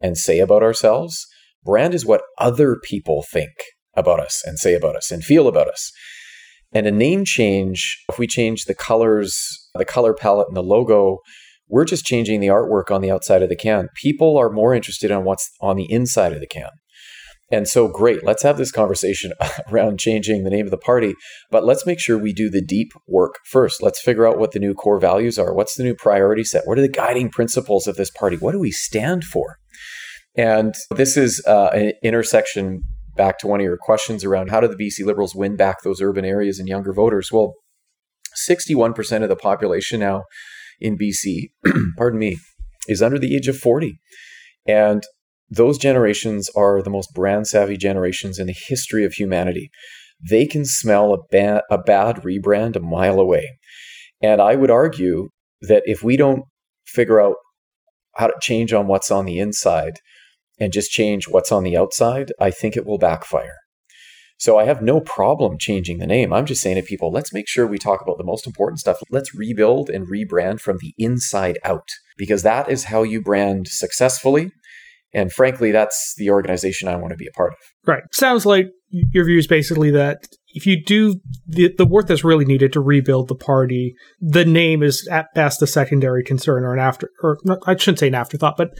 and 0.00 0.16
say 0.16 0.38
about 0.38 0.62
ourselves. 0.62 1.26
Brand 1.62 1.92
is 1.92 2.06
what 2.06 2.22
other 2.38 2.78
people 2.82 3.22
think 3.30 3.52
about 3.94 4.20
us 4.20 4.42
and 4.42 4.58
say 4.58 4.72
about 4.72 4.96
us 4.96 5.10
and 5.10 5.22
feel 5.22 5.46
about 5.46 5.68
us. 5.68 5.92
And 6.72 6.86
a 6.86 6.92
name 6.92 7.24
change, 7.24 8.04
if 8.08 8.18
we 8.18 8.26
change 8.26 8.64
the 8.64 8.74
colors, 8.74 9.68
the 9.74 9.84
color 9.84 10.14
palette 10.14 10.48
and 10.48 10.56
the 10.56 10.62
logo, 10.62 11.18
we're 11.68 11.84
just 11.84 12.04
changing 12.04 12.40
the 12.40 12.48
artwork 12.48 12.90
on 12.90 13.00
the 13.00 13.10
outside 13.10 13.42
of 13.42 13.48
the 13.48 13.56
can. 13.56 13.88
People 13.94 14.36
are 14.36 14.50
more 14.50 14.74
interested 14.74 15.10
in 15.10 15.24
what's 15.24 15.50
on 15.60 15.76
the 15.76 15.90
inside 15.90 16.32
of 16.32 16.40
the 16.40 16.46
can. 16.46 16.70
And 17.52 17.66
so, 17.66 17.88
great, 17.88 18.24
let's 18.24 18.44
have 18.44 18.58
this 18.58 18.70
conversation 18.70 19.32
around 19.72 19.98
changing 19.98 20.44
the 20.44 20.50
name 20.50 20.66
of 20.66 20.70
the 20.70 20.78
party, 20.78 21.14
but 21.50 21.64
let's 21.64 21.84
make 21.84 21.98
sure 21.98 22.16
we 22.16 22.32
do 22.32 22.48
the 22.48 22.62
deep 22.62 22.92
work 23.08 23.34
first. 23.50 23.82
Let's 23.82 24.00
figure 24.00 24.26
out 24.26 24.38
what 24.38 24.52
the 24.52 24.60
new 24.60 24.72
core 24.72 25.00
values 25.00 25.38
are. 25.38 25.52
What's 25.52 25.74
the 25.74 25.82
new 25.82 25.94
priority 25.94 26.44
set? 26.44 26.66
What 26.66 26.78
are 26.78 26.82
the 26.82 26.88
guiding 26.88 27.28
principles 27.30 27.88
of 27.88 27.96
this 27.96 28.10
party? 28.10 28.36
What 28.36 28.52
do 28.52 28.60
we 28.60 28.70
stand 28.70 29.24
for? 29.24 29.56
And 30.36 30.74
this 30.94 31.16
is 31.16 31.42
uh, 31.44 31.70
an 31.72 31.92
intersection 32.04 32.82
back 33.20 33.38
to 33.38 33.46
one 33.46 33.60
of 33.60 33.64
your 33.64 33.76
questions 33.76 34.24
around 34.24 34.48
how 34.48 34.60
do 34.60 34.66
the 34.66 34.82
BC 34.82 35.04
Liberals 35.04 35.34
win 35.34 35.54
back 35.54 35.82
those 35.82 36.00
urban 36.00 36.24
areas 36.24 36.58
and 36.58 36.66
younger 36.66 36.94
voters? 36.94 37.30
Well, 37.30 37.52
61% 38.48 39.22
of 39.22 39.28
the 39.28 39.36
population 39.36 40.00
now 40.00 40.22
in 40.80 40.96
BC, 40.96 41.50
pardon 41.98 42.18
me, 42.18 42.38
is 42.88 43.02
under 43.02 43.18
the 43.18 43.36
age 43.36 43.46
of 43.46 43.58
40. 43.58 43.98
And 44.66 45.02
those 45.50 45.76
generations 45.76 46.48
are 46.56 46.80
the 46.80 46.88
most 46.88 47.12
brand 47.12 47.46
savvy 47.46 47.76
generations 47.76 48.38
in 48.38 48.46
the 48.46 48.56
history 48.68 49.04
of 49.04 49.12
humanity. 49.12 49.68
They 50.30 50.46
can 50.46 50.64
smell 50.64 51.12
a, 51.12 51.18
ba- 51.30 51.64
a 51.70 51.76
bad 51.76 52.22
rebrand 52.22 52.74
a 52.74 52.80
mile 52.80 53.20
away. 53.20 53.46
And 54.22 54.40
I 54.40 54.54
would 54.54 54.70
argue 54.70 55.28
that 55.60 55.82
if 55.84 56.02
we 56.02 56.16
don't 56.16 56.44
figure 56.86 57.20
out 57.20 57.36
how 58.16 58.28
to 58.28 58.34
change 58.40 58.72
on 58.72 58.86
what's 58.86 59.10
on 59.10 59.26
the 59.26 59.38
inside, 59.38 59.98
and 60.60 60.72
just 60.72 60.90
change 60.90 61.26
what's 61.26 61.50
on 61.50 61.64
the 61.64 61.76
outside, 61.76 62.32
I 62.38 62.50
think 62.50 62.76
it 62.76 62.86
will 62.86 62.98
backfire. 62.98 63.56
So 64.38 64.58
I 64.58 64.64
have 64.64 64.80
no 64.80 65.00
problem 65.00 65.58
changing 65.58 65.98
the 65.98 66.06
name. 66.06 66.32
I'm 66.32 66.46
just 66.46 66.62
saying 66.62 66.76
to 66.76 66.82
people, 66.82 67.12
let's 67.12 67.32
make 67.32 67.46
sure 67.46 67.66
we 67.66 67.78
talk 67.78 68.00
about 68.00 68.16
the 68.16 68.24
most 68.24 68.46
important 68.46 68.80
stuff. 68.80 68.98
Let's 69.10 69.34
rebuild 69.34 69.90
and 69.90 70.06
rebrand 70.06 70.60
from 70.60 70.78
the 70.80 70.94
inside 70.96 71.58
out 71.62 71.88
because 72.16 72.42
that 72.42 72.70
is 72.70 72.84
how 72.84 73.02
you 73.02 73.20
brand 73.20 73.68
successfully. 73.68 74.50
And 75.12 75.30
frankly, 75.30 75.72
that's 75.72 76.14
the 76.16 76.30
organization 76.30 76.88
I 76.88 76.96
want 76.96 77.10
to 77.10 77.16
be 77.16 77.26
a 77.26 77.36
part 77.36 77.52
of. 77.52 77.58
Right. 77.86 78.02
Sounds 78.12 78.46
like 78.46 78.66
your 78.88 79.24
view 79.24 79.38
is 79.38 79.46
basically 79.46 79.90
that 79.90 80.26
if 80.52 80.66
you 80.66 80.82
do 80.82 81.16
the, 81.46 81.72
the 81.76 81.86
work 81.86 82.06
that's 82.06 82.24
really 82.24 82.44
needed 82.44 82.72
to 82.72 82.80
rebuild 82.80 83.28
the 83.28 83.34
party, 83.34 83.94
the 84.20 84.44
name 84.44 84.82
is 84.82 85.06
at 85.10 85.26
best 85.34 85.62
a 85.62 85.66
secondary 85.66 86.24
concern 86.24 86.64
or 86.64 86.72
an 86.72 86.80
after, 86.80 87.10
or 87.22 87.38
I 87.66 87.76
shouldn't 87.76 88.00
say 88.00 88.08
an 88.08 88.14
afterthought, 88.14 88.56
but 88.56 88.70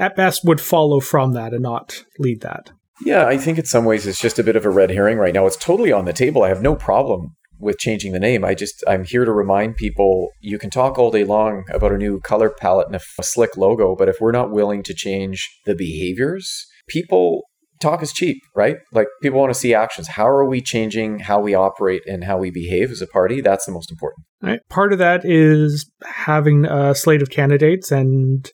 at 0.00 0.16
best 0.16 0.44
would 0.44 0.60
follow 0.60 0.98
from 0.98 1.34
that 1.34 1.52
and 1.52 1.62
not 1.62 2.04
lead 2.18 2.40
that. 2.40 2.70
Yeah, 3.04 3.26
I 3.26 3.38
think 3.38 3.58
in 3.58 3.64
some 3.64 3.84
ways 3.84 4.06
it's 4.06 4.20
just 4.20 4.38
a 4.38 4.42
bit 4.42 4.56
of 4.56 4.66
a 4.66 4.70
red 4.70 4.90
herring 4.90 5.18
right 5.18 5.32
now. 5.32 5.46
It's 5.46 5.56
totally 5.56 5.92
on 5.92 6.04
the 6.04 6.12
table. 6.12 6.42
I 6.42 6.48
have 6.48 6.62
no 6.62 6.74
problem 6.74 7.36
with 7.58 7.78
changing 7.78 8.12
the 8.12 8.18
name. 8.18 8.44
I 8.44 8.54
just 8.54 8.82
I'm 8.88 9.04
here 9.04 9.24
to 9.24 9.32
remind 9.32 9.76
people 9.76 10.30
you 10.40 10.58
can 10.58 10.70
talk 10.70 10.98
all 10.98 11.10
day 11.10 11.24
long 11.24 11.64
about 11.70 11.92
a 11.92 11.98
new 11.98 12.20
color 12.20 12.50
palette 12.50 12.86
and 12.86 12.96
a, 12.96 13.00
a 13.18 13.22
slick 13.22 13.56
logo, 13.56 13.94
but 13.94 14.08
if 14.08 14.16
we're 14.20 14.32
not 14.32 14.50
willing 14.50 14.82
to 14.84 14.94
change 14.94 15.48
the 15.66 15.74
behaviors, 15.74 16.66
people 16.88 17.42
talk 17.80 18.02
is 18.02 18.12
cheap, 18.12 18.38
right? 18.54 18.76
Like 18.92 19.08
people 19.22 19.40
want 19.40 19.52
to 19.52 19.58
see 19.58 19.74
actions. 19.74 20.08
How 20.08 20.26
are 20.26 20.44
we 20.44 20.60
changing 20.60 21.20
how 21.20 21.40
we 21.40 21.54
operate 21.54 22.02
and 22.06 22.24
how 22.24 22.38
we 22.38 22.50
behave 22.50 22.90
as 22.90 23.02
a 23.02 23.06
party? 23.06 23.40
That's 23.40 23.66
the 23.66 23.72
most 23.72 23.90
important. 23.90 24.26
Right. 24.42 24.60
Part 24.68 24.92
of 24.92 24.98
that 24.98 25.24
is 25.24 25.90
having 26.04 26.64
a 26.66 26.94
slate 26.94 27.22
of 27.22 27.30
candidates 27.30 27.90
and 27.90 28.50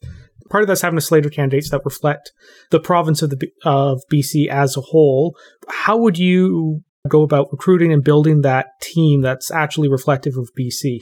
part 0.49 0.63
of 0.63 0.67
that's 0.67 0.81
having 0.81 0.97
a 0.97 1.01
slate 1.01 1.25
of 1.25 1.31
candidates 1.31 1.69
that 1.71 1.81
reflect 1.85 2.31
the 2.71 2.79
province 2.79 3.21
of 3.21 3.29
the 3.29 3.49
of 3.63 4.01
BC 4.11 4.47
as 4.47 4.77
a 4.77 4.81
whole. 4.81 5.35
How 5.69 5.97
would 5.97 6.17
you 6.17 6.83
go 7.07 7.23
about 7.23 7.47
recruiting 7.51 7.93
and 7.93 8.03
building 8.03 8.41
that 8.41 8.67
team 8.81 9.21
that's 9.21 9.49
actually 9.51 9.89
reflective 9.89 10.35
of 10.37 10.49
BC? 10.59 10.99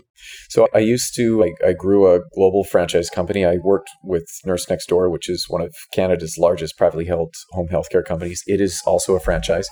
So 0.50 0.68
I 0.74 0.80
used 0.80 1.16
to, 1.16 1.44
I, 1.44 1.70
I, 1.70 1.74
grew 1.74 2.14
a 2.14 2.22
global 2.36 2.64
franchise 2.64 3.10
company. 3.10 3.46
I 3.46 3.58
worked 3.64 3.90
with 4.04 4.26
Nurse 4.46 4.70
Next 4.70 4.88
Door, 4.88 5.10
which 5.10 5.30
is 5.30 5.46
one 5.48 5.62
of 5.62 5.74
Canada's 5.94 6.38
largest 6.38 6.78
privately 6.78 7.06
held 7.06 7.34
home 7.52 7.68
healthcare 7.72 8.04
companies. 8.04 8.44
It 8.48 8.62
is 8.62 8.82
also 8.86 9.16
a 9.16 9.20
franchise. 9.20 9.68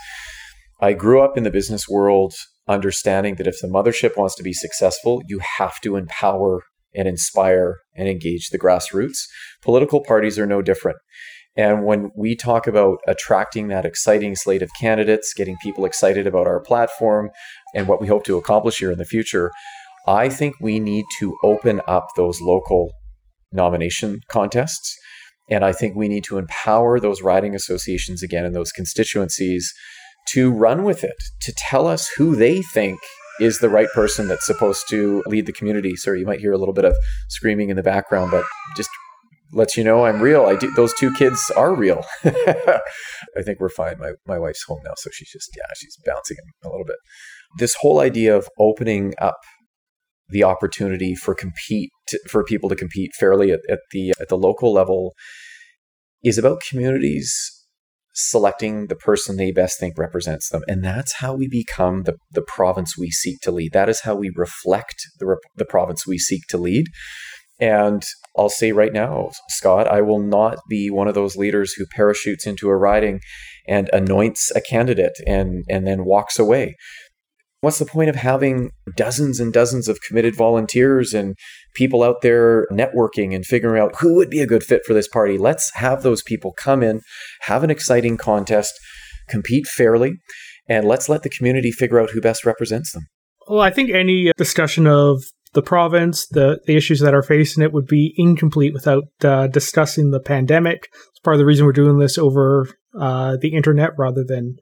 I 0.82 0.94
grew 0.94 1.22
up 1.22 1.38
in 1.38 1.44
the 1.44 1.52
business 1.52 1.88
world 1.88 2.34
understanding 2.68 3.36
that 3.36 3.48
if 3.48 3.60
the 3.62 3.68
mothership 3.68 4.18
wants 4.18 4.36
to 4.36 4.44
be 4.44 4.54
successful, 4.54 5.22
you 5.28 5.40
have 5.58 5.80
to 5.82 5.96
empower 5.96 6.64
and 6.96 7.08
inspire 7.08 7.78
and 7.96 8.08
engage 8.08 8.50
the 8.50 8.60
grassroots. 8.60 9.28
Political 9.62 10.04
parties 10.04 10.38
are 10.38 10.46
no 10.46 10.62
different. 10.62 10.98
And 11.56 11.86
when 11.86 12.10
we 12.16 12.36
talk 12.36 12.66
about 12.66 12.98
attracting 13.08 13.68
that 13.68 13.86
exciting 13.86 14.36
slate 14.36 14.64
of 14.64 14.72
candidates, 14.80 15.34
getting 15.36 15.56
people 15.62 15.86
excited 15.86 16.26
about 16.26 16.48
our 16.48 16.60
platform 16.60 17.30
and 17.76 17.88
what 17.88 18.02
we 18.02 18.08
hope 18.08 18.24
to 18.26 18.38
accomplish 18.38 18.80
here 18.80 18.92
in 18.92 18.98
the 18.98 19.06
future, 19.06 19.52
I 20.08 20.30
think 20.30 20.56
we 20.60 20.80
need 20.80 21.06
to 21.20 21.38
open 21.44 21.82
up 21.88 22.08
those 22.16 22.42
local 22.42 22.92
nomination 23.52 24.22
contests. 24.30 24.98
And 25.50 25.64
I 25.64 25.74
think 25.74 25.96
we 25.96 26.08
need 26.08 26.24
to 26.26 26.38
empower 26.38 27.00
those 27.00 27.22
riding 27.22 27.54
associations 27.54 28.24
again 28.24 28.46
in 28.46 28.54
those 28.54 28.72
constituencies 28.72 29.72
to 30.30 30.52
run 30.52 30.84
with 30.84 31.04
it, 31.04 31.22
to 31.42 31.54
tell 31.56 31.86
us 31.86 32.10
who 32.18 32.36
they 32.36 32.62
think 32.62 33.00
is 33.40 33.60
the 33.60 33.70
right 33.70 33.90
person 33.94 34.28
that's 34.28 34.46
supposed 34.46 34.88
to 34.90 35.24
lead 35.28 35.46
the 35.46 35.54
community. 35.54 35.96
So 35.96 36.14
you 36.14 36.26
might 36.26 36.40
hear 36.40 36.54
a 36.54 36.58
little 36.58 36.74
bit 36.74 36.86
of 36.86 36.96
screaming 37.30 37.70
in 37.70 37.76
the 37.76 37.84
background, 37.84 38.32
but 38.32 38.44
just 38.76 38.90
lets 39.52 39.78
you 39.78 39.84
know 39.84 40.06
I'm 40.06 40.22
real. 40.22 40.46
I 40.46 40.56
do. 40.56 40.72
Those 40.72 40.94
two 40.94 41.12
kids 41.14 41.52
are 41.56 41.76
real. 41.76 42.04
I 42.26 42.80
think 43.44 43.60
we're 43.60 43.70
fine. 43.70 44.00
My 44.00 44.14
my 44.26 44.40
wife's 44.40 44.64
home 44.64 44.80
now, 44.84 44.94
so 44.98 45.10
she's 45.14 45.32
just 45.32 45.50
yeah, 45.56 45.72
she's 45.78 45.98
bouncing 46.06 46.38
a 46.64 46.70
little 46.70 46.86
bit. 46.86 46.98
This 47.60 47.76
whole 47.80 48.00
idea 48.00 48.36
of 48.36 48.48
opening 48.60 49.14
up 49.20 49.38
the 50.30 50.44
opportunity 50.44 51.16
for 51.16 51.36
compete 51.36 51.92
for 52.28 52.44
people 52.44 52.70
to 52.70 52.76
compete 52.76 53.12
fairly 53.20 53.52
at, 53.52 53.60
at 53.70 53.80
the 53.92 54.14
at 54.20 54.30
the 54.30 54.38
local 54.38 54.74
level 54.74 55.14
is 56.24 56.38
about 56.38 56.62
communities 56.68 57.63
selecting 58.14 58.88
the 58.88 58.96
person 58.96 59.36
they 59.36 59.52
best 59.52 59.80
think 59.80 59.98
represents 59.98 60.50
them. 60.50 60.62
And 60.68 60.84
that's 60.84 61.14
how 61.14 61.34
we 61.34 61.48
become 61.48 62.04
the, 62.04 62.16
the 62.32 62.44
province 62.44 62.98
we 62.98 63.10
seek 63.10 63.40
to 63.42 63.52
lead. 63.52 63.74
That 63.74 63.90
is 63.90 64.02
how 64.02 64.16
we 64.16 64.32
reflect 64.36 64.96
the, 65.20 65.38
the 65.56 65.66
province 65.66 66.06
we 66.06 66.18
seek 66.18 66.44
to 66.50 66.58
lead. 66.58 66.86
And 67.60 68.04
I'll 68.38 68.50
say 68.50 68.72
right 68.72 68.94
now, 68.94 69.32
Scott, 69.50 69.88
I 69.88 70.02
will 70.02 70.20
not 70.20 70.58
be 70.70 70.90
one 70.90 71.08
of 71.08 71.16
those 71.16 71.36
leaders 71.36 71.74
who 71.74 71.86
parachutes 71.96 72.46
into 72.46 72.70
a 72.70 72.76
riding 72.76 73.20
and 73.68 73.90
anoints 73.94 74.52
a 74.56 74.62
candidate 74.62 75.18
and, 75.26 75.64
and 75.70 75.88
then 75.88 76.06
walks 76.06 76.38
away. 76.38 76.76
What's 77.62 77.80
the 77.80 77.86
point 77.86 78.10
of 78.10 78.18
having 78.18 78.72
dozens 78.98 79.40
and 79.40 79.54
dozens 79.54 79.88
of 79.88 80.02
committed 80.06 80.36
volunteers 80.36 81.14
and 81.14 81.36
people 81.74 82.04
out 82.04 82.22
there 82.22 82.68
networking 82.72 83.34
and 83.36 83.46
figuring 83.46 83.82
out 83.82 83.96
who 84.00 84.16
would 84.16 84.30
be 84.30 84.42
a 84.42 84.48
good 84.48 84.64
fit 84.64 84.84
for 84.86 84.94
this 84.94 85.08
party? 85.08 85.38
Let's 85.38 85.72
have 85.76 86.04
those 86.04 86.22
people 86.22 86.54
come 86.54 86.84
in, 86.84 87.02
have 87.42 87.64
an 87.64 87.70
exciting 87.70 88.18
contest, 88.18 88.74
compete 89.28 89.68
fairly, 89.68 90.14
and 90.68 90.88
let's 90.88 91.10
let 91.10 91.24
the 91.24 91.30
community 91.30 91.72
figure 91.72 92.00
out 92.00 92.12
who 92.12 92.22
best 92.22 92.46
represents 92.46 92.92
them. 92.92 93.04
Well, 93.48 93.62
I 93.62 93.72
think 93.72 93.90
any 93.90 94.32
discussion 94.38 94.88
of 94.88 95.22
the 95.54 95.62
province, 95.62 96.26
the, 96.28 96.60
the 96.66 96.76
issues 96.76 97.00
that 97.02 97.14
are 97.14 97.22
facing 97.22 97.64
it 97.64 97.74
would 97.74 97.86
be 97.86 98.14
incomplete 98.18 98.74
without 98.74 99.04
uh, 99.24 99.48
discussing 99.48 100.12
the 100.12 100.20
pandemic. 100.20 100.88
It's 101.10 101.20
part 101.24 101.36
of 101.36 101.40
the 101.40 101.46
reason 101.46 101.66
we're 101.66 101.74
doing 101.74 102.00
this 102.00 102.18
over 102.18 102.68
uh, 103.00 103.38
the 103.40 103.54
internet 103.54 103.92
rather 103.98 104.24
than 104.26 104.58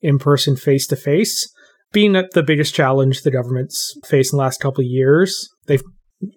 in 0.00 0.18
person, 0.18 0.54
face 0.54 0.86
to 0.88 0.96
face 0.96 1.52
being 1.92 2.12
the 2.12 2.42
biggest 2.42 2.74
challenge 2.74 3.22
the 3.22 3.30
government's 3.30 3.98
faced 4.04 4.32
in 4.32 4.36
the 4.36 4.42
last 4.42 4.60
couple 4.60 4.82
of 4.82 4.90
years, 4.90 5.48
they've 5.66 5.82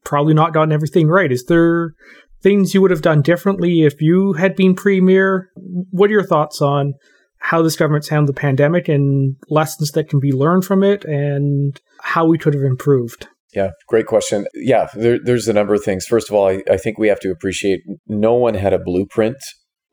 probably 0.03 0.33
not 0.33 0.53
gotten 0.53 0.71
everything 0.71 1.07
right. 1.07 1.31
Is 1.31 1.45
there 1.45 1.93
things 2.41 2.73
you 2.73 2.81
would 2.81 2.91
have 2.91 3.01
done 3.01 3.21
differently 3.21 3.83
if 3.83 4.01
you 4.01 4.33
had 4.33 4.55
been 4.55 4.75
premier? 4.75 5.49
What 5.55 6.09
are 6.09 6.13
your 6.13 6.25
thoughts 6.25 6.61
on 6.61 6.93
how 7.39 7.61
this 7.61 7.75
government's 7.75 8.09
handled 8.09 8.29
the 8.29 8.39
pandemic 8.39 8.87
and 8.87 9.35
lessons 9.49 9.91
that 9.91 10.09
can 10.09 10.19
be 10.19 10.31
learned 10.31 10.65
from 10.65 10.83
it 10.83 11.03
and 11.05 11.79
how 12.01 12.25
we 12.25 12.37
could 12.37 12.53
have 12.53 12.63
improved? 12.63 13.27
Yeah, 13.53 13.71
great 13.87 14.05
question. 14.05 14.45
Yeah, 14.53 14.87
there, 14.95 15.19
there's 15.21 15.47
a 15.47 15.53
number 15.53 15.73
of 15.73 15.83
things. 15.83 16.05
First 16.05 16.29
of 16.29 16.35
all, 16.35 16.47
I, 16.47 16.63
I 16.69 16.77
think 16.77 16.97
we 16.97 17.09
have 17.09 17.19
to 17.21 17.31
appreciate 17.31 17.81
no 18.07 18.33
one 18.33 18.53
had 18.53 18.73
a 18.73 18.79
blueprint 18.79 19.37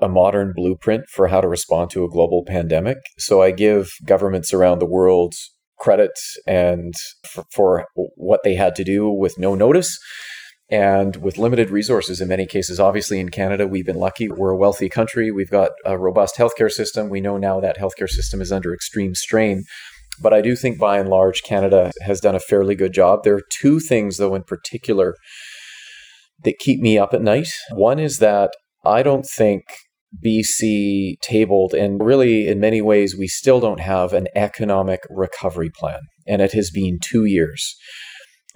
a 0.00 0.08
modern 0.08 0.52
blueprint 0.54 1.08
for 1.08 1.28
how 1.28 1.40
to 1.40 1.48
respond 1.48 1.90
to 1.90 2.04
a 2.04 2.08
global 2.08 2.44
pandemic. 2.46 2.98
So 3.18 3.42
I 3.42 3.50
give 3.50 3.90
governments 4.04 4.52
around 4.52 4.78
the 4.78 4.86
world 4.86 5.34
credit 5.78 6.12
and 6.46 6.94
for, 7.28 7.44
for, 7.52 7.86
what 8.16 8.40
they 8.44 8.54
had 8.54 8.74
to 8.76 8.84
do 8.84 9.08
with 9.10 9.38
no 9.38 9.54
notice 9.54 9.98
and 10.70 11.16
with 11.16 11.38
limited 11.38 11.70
resources 11.70 12.20
in 12.20 12.28
many 12.28 12.46
cases. 12.46 12.78
Obviously, 12.78 13.20
in 13.20 13.30
Canada, 13.30 13.66
we've 13.66 13.86
been 13.86 13.96
lucky. 13.96 14.28
We're 14.28 14.50
a 14.50 14.56
wealthy 14.56 14.88
country. 14.88 15.30
We've 15.30 15.50
got 15.50 15.70
a 15.84 15.96
robust 15.96 16.36
healthcare 16.36 16.70
system. 16.70 17.08
We 17.08 17.20
know 17.20 17.38
now 17.38 17.60
that 17.60 17.78
healthcare 17.78 18.08
system 18.08 18.40
is 18.40 18.52
under 18.52 18.74
extreme 18.74 19.14
strain. 19.14 19.64
But 20.20 20.34
I 20.34 20.40
do 20.40 20.56
think 20.56 20.78
by 20.78 20.98
and 20.98 21.08
large, 21.08 21.42
Canada 21.42 21.92
has 22.02 22.20
done 22.20 22.34
a 22.34 22.40
fairly 22.40 22.74
good 22.74 22.92
job. 22.92 23.22
There 23.22 23.36
are 23.36 23.42
two 23.60 23.80
things, 23.80 24.16
though, 24.16 24.34
in 24.34 24.42
particular 24.42 25.14
that 26.44 26.58
keep 26.58 26.80
me 26.80 26.98
up 26.98 27.14
at 27.14 27.22
night. 27.22 27.48
One 27.70 27.98
is 27.98 28.18
that 28.18 28.50
I 28.84 29.02
don't 29.02 29.26
think 29.26 29.62
BC 30.24 31.20
tabled, 31.20 31.74
and 31.74 32.02
really 32.02 32.48
in 32.48 32.60
many 32.60 32.80
ways, 32.80 33.16
we 33.16 33.28
still 33.28 33.60
don't 33.60 33.80
have 33.80 34.12
an 34.12 34.26
economic 34.34 35.00
recovery 35.10 35.70
plan. 35.70 36.00
And 36.26 36.42
it 36.42 36.52
has 36.52 36.70
been 36.70 36.98
two 37.02 37.24
years. 37.24 37.76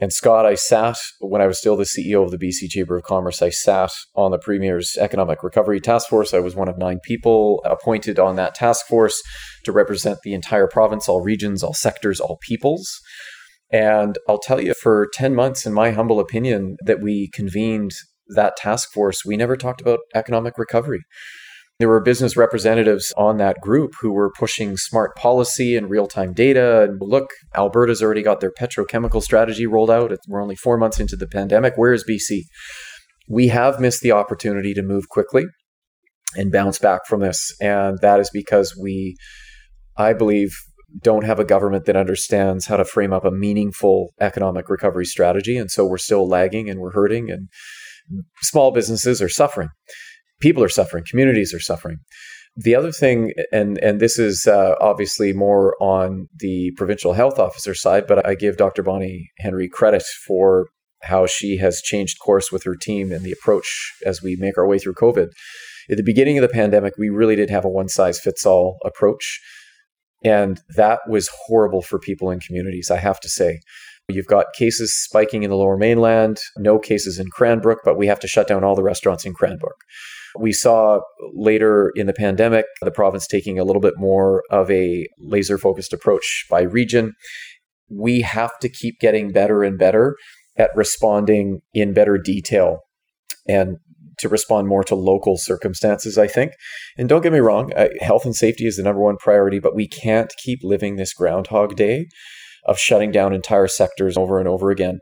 And 0.01 0.13
Scott, 0.13 0.45
I 0.45 0.57
sat 0.57 0.97
when 1.21 1.41
I 1.41 1.47
was 1.47 1.59
still 1.59 1.77
the 1.77 1.85
CEO 1.85 2.25
of 2.25 2.33
the 2.33 2.39
BC 2.39 2.69
Chamber 2.71 2.97
of 2.97 3.05
Commerce. 3.05 3.41
I 3.41 3.51
sat 3.51 3.93
on 4.17 4.33
the 4.33 4.39
Premier's 4.39 4.97
Economic 4.99 5.45
Recovery 5.45 5.81
Task 5.81 6.09
Force. 6.09 6.35
I 6.35 6.41
was 6.41 6.57
one 6.57 6.69
of 6.69 6.77
nine 6.77 6.99
people 7.05 7.63
appointed 7.65 8.19
on 8.19 8.35
that 8.37 8.55
task 8.55 8.87
force 8.87 9.23
to 9.65 9.71
represent 9.71 10.19
the 10.25 10.35
entire 10.35 10.67
province, 10.67 11.09
all 11.09 11.21
regions, 11.21 11.63
all 11.63 11.75
sectors, 11.75 12.19
all 12.19 12.39
peoples. 12.43 12.91
And 13.71 14.19
I'll 14.29 14.41
tell 14.41 14.61
you, 14.61 14.75
for 14.75 15.09
10 15.15 15.35
months, 15.35 15.65
in 15.65 15.73
my 15.73 15.93
humble 15.93 16.19
opinion, 16.19 16.77
that 16.85 17.01
we 17.01 17.31
convened 17.33 17.93
that 18.35 18.57
task 18.57 18.93
force, 18.93 19.25
we 19.25 19.37
never 19.37 19.57
talked 19.57 19.81
about 19.81 20.01
economic 20.15 20.59
recovery. 20.59 21.01
There 21.79 21.89
were 21.89 22.01
business 22.01 22.37
representatives 22.37 23.13
on 23.17 23.39
that 23.39 23.61
group 23.61 23.95
who 24.01 24.13
were 24.13 24.31
pushing 24.39 24.77
smart 24.77 25.17
policy 25.17 25.77
and 25.77 25.91
real 25.91 26.07
time 26.07 26.33
data. 26.33 26.83
And 26.83 27.01
look, 27.01 27.31
Alberta's 27.57 28.03
already 28.03 28.23
got 28.23 28.41
their 28.41 28.53
petrochemical 28.53 29.23
strategy 29.23 29.67
rolled 29.67 29.91
out. 29.91 30.17
We're 30.29 30.43
only 30.43 30.55
four 30.55 30.79
months 30.79 31.01
into 31.01 31.17
the 31.17 31.27
pandemic. 31.27 31.75
Where 31.77 31.93
is 31.93 32.05
BC? 32.09 32.43
We 33.29 33.49
have 33.49 33.81
missed 33.81 34.03
the 34.03 34.13
opportunity 34.13 34.75
to 34.75 34.83
move 34.83 35.09
quickly 35.09 35.45
and 36.37 36.53
bounce 36.53 36.79
back 36.79 37.07
from 37.07 37.21
this. 37.21 37.53
And 37.61 37.99
that 38.01 38.21
is 38.21 38.31
because 38.31 38.77
we, 38.81 39.17
I 39.97 40.13
believe, 40.13 40.55
don't 41.01 41.25
have 41.25 41.39
a 41.39 41.45
government 41.45 41.87
that 41.87 41.97
understands 41.97 42.67
how 42.67 42.77
to 42.77 42.85
frame 42.85 43.13
up 43.13 43.25
a 43.25 43.31
meaningful 43.31 44.13
economic 44.21 44.69
recovery 44.69 45.07
strategy. 45.07 45.57
And 45.57 45.71
so 45.71 45.87
we're 45.87 45.99
still 45.99 46.29
lagging 46.29 46.69
and 46.69 46.81
we're 46.81 46.93
hurting, 46.93 47.31
and 47.31 47.49
small 48.43 48.71
businesses 48.71 49.21
are 49.23 49.29
suffering 49.29 49.69
people 50.43 50.63
are 50.63 50.69
suffering, 50.69 51.05
communities 51.09 51.55
are 51.55 51.61
suffering. 51.61 51.99
The 52.55 52.75
other 52.75 52.93
thing, 52.93 53.33
and 53.51 53.79
and 53.79 53.99
this 53.99 54.19
is 54.19 54.47
uh, 54.47 54.75
obviously 54.79 55.33
more 55.33 55.75
on 55.81 56.29
the 56.39 56.73
provincial 56.77 57.15
health 57.15 57.39
officer 57.39 57.75
side, 57.75 58.07
but 58.07 58.27
I 58.27 58.35
give 58.35 58.59
Dr. 58.59 58.83
Bonnie 58.83 59.31
Henry 59.39 59.71
credit 59.71 60.03
for 60.27 60.67
how 61.03 61.27
she 61.27 61.57
has 61.57 61.81
changed 61.81 62.19
course 62.23 62.53
with 62.53 62.65
her 62.65 62.77
team 62.77 63.11
and 63.11 63.25
the 63.25 63.33
approach 63.33 63.95
as 64.05 64.23
we 64.23 64.37
make 64.37 64.59
our 64.59 64.67
way 64.67 64.79
through 64.79 64.95
COVID. 64.95 65.29
At 65.91 65.97
the 65.97 66.03
beginning 66.03 66.37
of 66.37 66.43
the 66.43 66.49
pandemic, 66.49 66.93
we 66.99 67.09
really 67.09 67.37
did 67.37 67.49
have 67.49 67.65
a 67.65 67.71
one 67.71 67.89
size 67.89 68.21
fits 68.21 68.45
all 68.45 68.77
approach. 68.85 69.41
And 70.25 70.61
that 70.77 71.01
was 71.09 71.29
horrible 71.47 71.83
for 71.83 71.99
people 71.99 72.31
in 72.31 72.39
communities, 72.39 72.91
I 72.91 72.99
have 72.99 73.19
to 73.21 73.29
say. 73.29 73.61
You've 74.09 74.27
got 74.27 74.47
cases 74.55 74.95
spiking 74.95 75.43
in 75.43 75.51
the 75.51 75.57
lower 75.57 75.77
mainland, 75.77 76.39
no 76.59 76.79
cases 76.79 77.19
in 77.19 77.29
Cranbrook, 77.31 77.79
but 77.85 77.97
we 77.97 78.07
have 78.07 78.21
to 78.21 78.29
shut 78.29 78.49
down 78.49 78.65
all 78.65 78.75
the 78.75 78.83
restaurants 78.83 79.25
in 79.25 79.33
Cranbrook. 79.33 79.77
We 80.39 80.53
saw 80.53 81.01
later 81.35 81.93
in 81.95 82.07
the 82.07 82.13
pandemic 82.13 82.67
the 82.81 82.91
province 82.91 83.27
taking 83.27 83.59
a 83.59 83.65
little 83.65 83.83
bit 83.83 83.95
more 83.97 84.43
of 84.51 84.71
a 84.71 85.07
laser 85.19 85.59
focused 85.59 85.93
approach 85.93 86.47
by 86.51 86.63
region. 86.63 87.13
We 87.91 88.23
have 88.23 88.59
to 88.61 88.69
keep 88.69 88.99
getting 88.99 89.31
better 89.31 89.63
and 89.63 89.79
better 89.79 90.17
at 90.57 90.71
responding 90.75 91.61
in 91.75 91.93
better 91.93 92.19
detail 92.19 92.81
and 93.47 93.77
to 94.19 94.29
respond 94.29 94.69
more 94.69 94.85
to 94.85 94.95
local 94.95 95.37
circumstances, 95.37 96.17
I 96.17 96.27
think. 96.27 96.53
And 96.97 97.09
don't 97.09 97.23
get 97.23 97.33
me 97.33 97.41
wrong, 97.41 97.73
health 98.01 98.25
and 98.25 98.35
safety 98.35 98.67
is 98.67 98.77
the 98.77 98.83
number 98.83 99.01
one 99.01 99.17
priority, 99.17 99.59
but 99.59 99.75
we 99.75 99.89
can't 99.89 100.33
keep 100.43 100.61
living 100.63 100.97
this 100.97 101.13
Groundhog 101.13 101.77
Day 101.77 102.07
of 102.65 102.79
shutting 102.79 103.11
down 103.11 103.33
entire 103.33 103.69
sectors 103.69 104.17
over 104.17 104.39
and 104.39 104.49
over 104.49 104.71
again. 104.71 104.99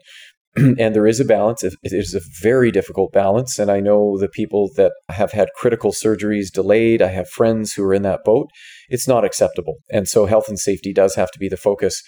and 0.57 0.95
there 0.95 1.07
is 1.07 1.21
a 1.21 1.25
balance. 1.25 1.63
It 1.63 1.75
is 1.83 2.15
a 2.15 2.21
very 2.43 2.73
difficult 2.73 3.13
balance. 3.13 3.59
And 3.59 3.71
I 3.71 3.81
know 3.81 4.19
the 4.19 4.29
people 4.29 4.71
that 4.77 4.93
have 5.09 5.33
had 5.33 5.49
critical 5.55 5.93
surgeries 5.93 6.51
delayed, 6.53 7.03
I 7.03 7.09
have 7.09 7.29
friends 7.29 7.73
who 7.73 7.85
are 7.85 7.95
in 7.95 8.03
that 8.03 8.25
boat. 8.25 8.49
It's 8.89 9.07
not 9.07 9.25
acceptable. 9.25 9.77
And 9.91 10.09
so 10.09 10.27
health 10.27 10.49
and 10.49 10.59
safety 10.59 10.93
does 10.93 11.15
have 11.15 11.31
to 11.33 11.39
be 11.39 11.49
the 11.49 11.57
focus. 11.57 12.03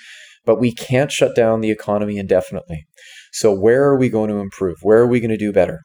But 0.44 0.58
we 0.58 0.72
can't 0.72 1.12
shut 1.12 1.36
down 1.36 1.60
the 1.60 1.70
economy 1.70 2.16
indefinitely. 2.16 2.84
So, 3.32 3.54
where 3.54 3.84
are 3.84 3.96
we 3.96 4.08
going 4.08 4.28
to 4.28 4.38
improve? 4.38 4.78
Where 4.82 4.98
are 4.98 5.06
we 5.06 5.20
going 5.20 5.30
to 5.30 5.36
do 5.36 5.52
better? 5.52 5.82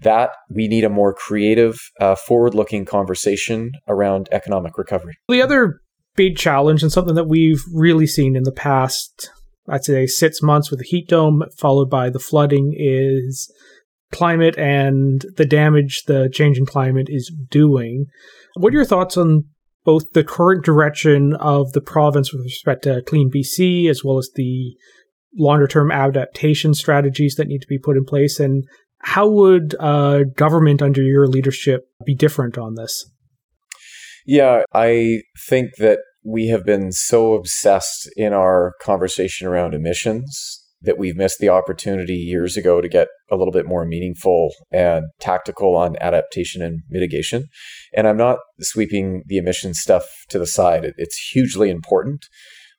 That 0.00 0.30
we 0.48 0.68
need 0.68 0.84
a 0.84 0.88
more 0.88 1.12
creative, 1.12 1.76
uh, 2.00 2.14
forward 2.14 2.54
looking 2.54 2.84
conversation 2.84 3.72
around 3.88 4.28
economic 4.30 4.78
recovery. 4.78 5.14
The 5.28 5.42
other 5.42 5.80
big 6.16 6.36
challenge 6.36 6.82
and 6.82 6.90
something 6.90 7.14
that 7.14 7.28
we've 7.28 7.62
really 7.72 8.06
seen 8.06 8.36
in 8.36 8.44
the 8.44 8.52
past, 8.52 9.30
I'd 9.68 9.84
say 9.84 10.06
six 10.06 10.42
months 10.42 10.70
with 10.70 10.80
the 10.80 10.86
heat 10.86 11.08
dome, 11.08 11.42
followed 11.56 11.90
by 11.90 12.10
the 12.10 12.18
flooding, 12.18 12.74
is 12.76 13.52
climate 14.12 14.56
and 14.56 15.24
the 15.36 15.44
damage 15.44 16.04
the 16.04 16.30
changing 16.32 16.66
climate 16.66 17.08
is 17.10 17.32
doing. 17.50 18.06
What 18.54 18.72
are 18.72 18.76
your 18.76 18.84
thoughts 18.84 19.16
on 19.16 19.44
both 19.84 20.12
the 20.12 20.24
current 20.24 20.64
direction 20.64 21.34
of 21.34 21.72
the 21.72 21.80
province 21.80 22.32
with 22.32 22.42
respect 22.42 22.84
to 22.84 23.02
Clean 23.02 23.30
BC 23.30 23.88
as 23.88 24.02
well 24.04 24.18
as 24.18 24.30
the 24.34 24.76
longer 25.38 25.66
term 25.66 25.90
adaptation 25.90 26.74
strategies 26.74 27.34
that 27.36 27.48
need 27.48 27.60
to 27.60 27.68
be 27.68 27.78
put 27.78 27.96
in 27.96 28.04
place? 28.04 28.40
And 28.40 28.64
how 28.98 29.28
would 29.28 29.74
uh, 29.78 30.24
government 30.34 30.82
under 30.82 31.02
your 31.02 31.26
leadership 31.26 31.88
be 32.04 32.14
different 32.14 32.58
on 32.58 32.74
this? 32.74 33.08
Yeah, 34.26 34.64
I 34.74 35.22
think 35.48 35.76
that 35.78 36.00
we 36.24 36.48
have 36.48 36.64
been 36.64 36.90
so 36.90 37.34
obsessed 37.34 38.10
in 38.16 38.32
our 38.32 38.74
conversation 38.82 39.46
around 39.46 39.72
emissions 39.72 40.64
that 40.82 40.98
we've 40.98 41.16
missed 41.16 41.38
the 41.38 41.48
opportunity 41.48 42.14
years 42.14 42.56
ago 42.56 42.80
to 42.80 42.88
get 42.88 43.06
a 43.30 43.36
little 43.36 43.52
bit 43.52 43.66
more 43.66 43.86
meaningful 43.86 44.50
and 44.72 45.06
tactical 45.20 45.76
on 45.76 45.96
adaptation 46.00 46.60
and 46.60 46.80
mitigation. 46.90 47.44
And 47.96 48.08
I'm 48.08 48.16
not 48.16 48.38
sweeping 48.60 49.22
the 49.26 49.38
emission 49.38 49.74
stuff 49.74 50.04
to 50.28 50.38
the 50.40 50.46
side. 50.46 50.92
It's 50.96 51.30
hugely 51.32 51.70
important. 51.70 52.26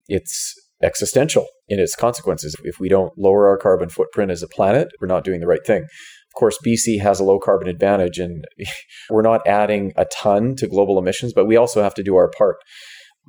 It's 0.08 0.54
existential 0.84 1.46
in 1.70 1.80
its 1.80 1.96
consequences. 1.96 2.56
If 2.64 2.80
we 2.80 2.90
don't 2.90 3.18
lower 3.18 3.48
our 3.48 3.58
carbon 3.58 3.90
footprint 3.90 4.32
as 4.32 4.44
a 4.44 4.48
planet, 4.48 4.90
we're 5.00 5.08
not 5.08 5.24
doing 5.24 5.40
the 5.40 5.48
right 5.48 5.66
thing 5.66 5.86
course, 6.38 6.58
BC 6.66 7.02
has 7.02 7.20
a 7.20 7.24
low 7.24 7.40
carbon 7.40 7.68
advantage, 7.68 8.20
and 8.20 8.46
we're 9.10 9.22
not 9.22 9.46
adding 9.46 9.92
a 9.96 10.06
ton 10.06 10.56
to 10.56 10.68
global 10.68 10.98
emissions, 10.98 11.34
but 11.34 11.46
we 11.46 11.58
also 11.58 11.84
have 11.84 11.94
to 11.96 12.04
do 12.04 12.16
our 12.16 12.30
part. 12.30 12.58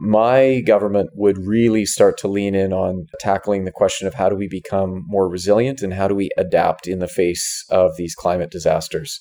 My 0.01 0.61
government 0.61 1.11
would 1.15 1.39
really 1.39 1.85
start 1.85 2.19
to 2.19 2.29
lean 2.29 2.55
in 2.55 2.73
on 2.73 3.07
tackling 3.19 3.65
the 3.65 3.73
question 3.73 4.07
of 4.07 4.15
how 4.15 4.29
do 4.29 4.37
we 4.37 4.47
become 4.47 5.03
more 5.09 5.29
resilient 5.29 5.83
and 5.83 5.93
how 5.93 6.07
do 6.07 6.15
we 6.15 6.31
adapt 6.39 6.87
in 6.87 7.01
the 7.01 7.09
face 7.09 7.65
of 7.69 7.97
these 7.97 8.15
climate 8.15 8.51
disasters. 8.53 9.19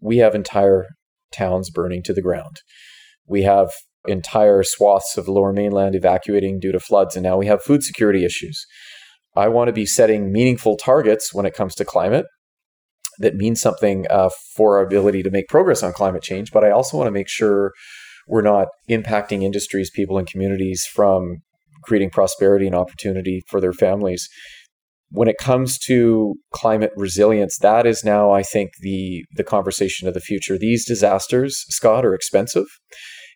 We 0.00 0.18
have 0.18 0.34
entire 0.34 0.84
towns 1.32 1.70
burning 1.70 2.02
to 2.02 2.12
the 2.12 2.20
ground. 2.20 2.60
We 3.26 3.42
have 3.44 3.70
entire 4.06 4.62
swaths 4.64 5.16
of 5.16 5.24
the 5.24 5.32
lower 5.32 5.52
mainland 5.52 5.94
evacuating 5.94 6.60
due 6.60 6.72
to 6.72 6.80
floods, 6.80 7.16
and 7.16 7.22
now 7.22 7.38
we 7.38 7.46
have 7.46 7.62
food 7.62 7.82
security 7.82 8.22
issues. 8.22 8.66
I 9.34 9.48
want 9.48 9.68
to 9.68 9.72
be 9.72 9.86
setting 9.86 10.30
meaningful 10.30 10.76
targets 10.76 11.32
when 11.32 11.46
it 11.46 11.54
comes 11.54 11.74
to 11.76 11.86
climate 11.86 12.26
that 13.18 13.34
means 13.34 13.60
something 13.60 14.06
uh, 14.10 14.30
for 14.54 14.78
our 14.78 14.84
ability 14.84 15.22
to 15.22 15.30
make 15.30 15.48
progress 15.48 15.82
on 15.82 15.92
climate 15.92 16.22
change. 16.22 16.50
But 16.52 16.64
I 16.64 16.70
also 16.70 16.96
want 16.96 17.06
to 17.06 17.12
make 17.12 17.28
sure 17.28 17.72
we're 18.26 18.42
not 18.42 18.68
impacting 18.88 19.42
industries, 19.42 19.90
people, 19.90 20.18
and 20.18 20.28
communities 20.28 20.86
from 20.86 21.42
creating 21.82 22.10
prosperity 22.10 22.66
and 22.66 22.74
opportunity 22.74 23.42
for 23.48 23.60
their 23.60 23.72
families. 23.72 24.28
When 25.10 25.28
it 25.28 25.36
comes 25.38 25.78
to 25.80 26.36
climate 26.52 26.92
resilience, 26.96 27.58
that 27.58 27.86
is 27.86 28.02
now, 28.02 28.32
I 28.32 28.42
think, 28.42 28.70
the 28.80 29.24
the 29.36 29.44
conversation 29.44 30.08
of 30.08 30.14
the 30.14 30.20
future. 30.20 30.56
These 30.56 30.86
disasters, 30.86 31.64
Scott, 31.68 32.06
are 32.06 32.14
expensive, 32.14 32.66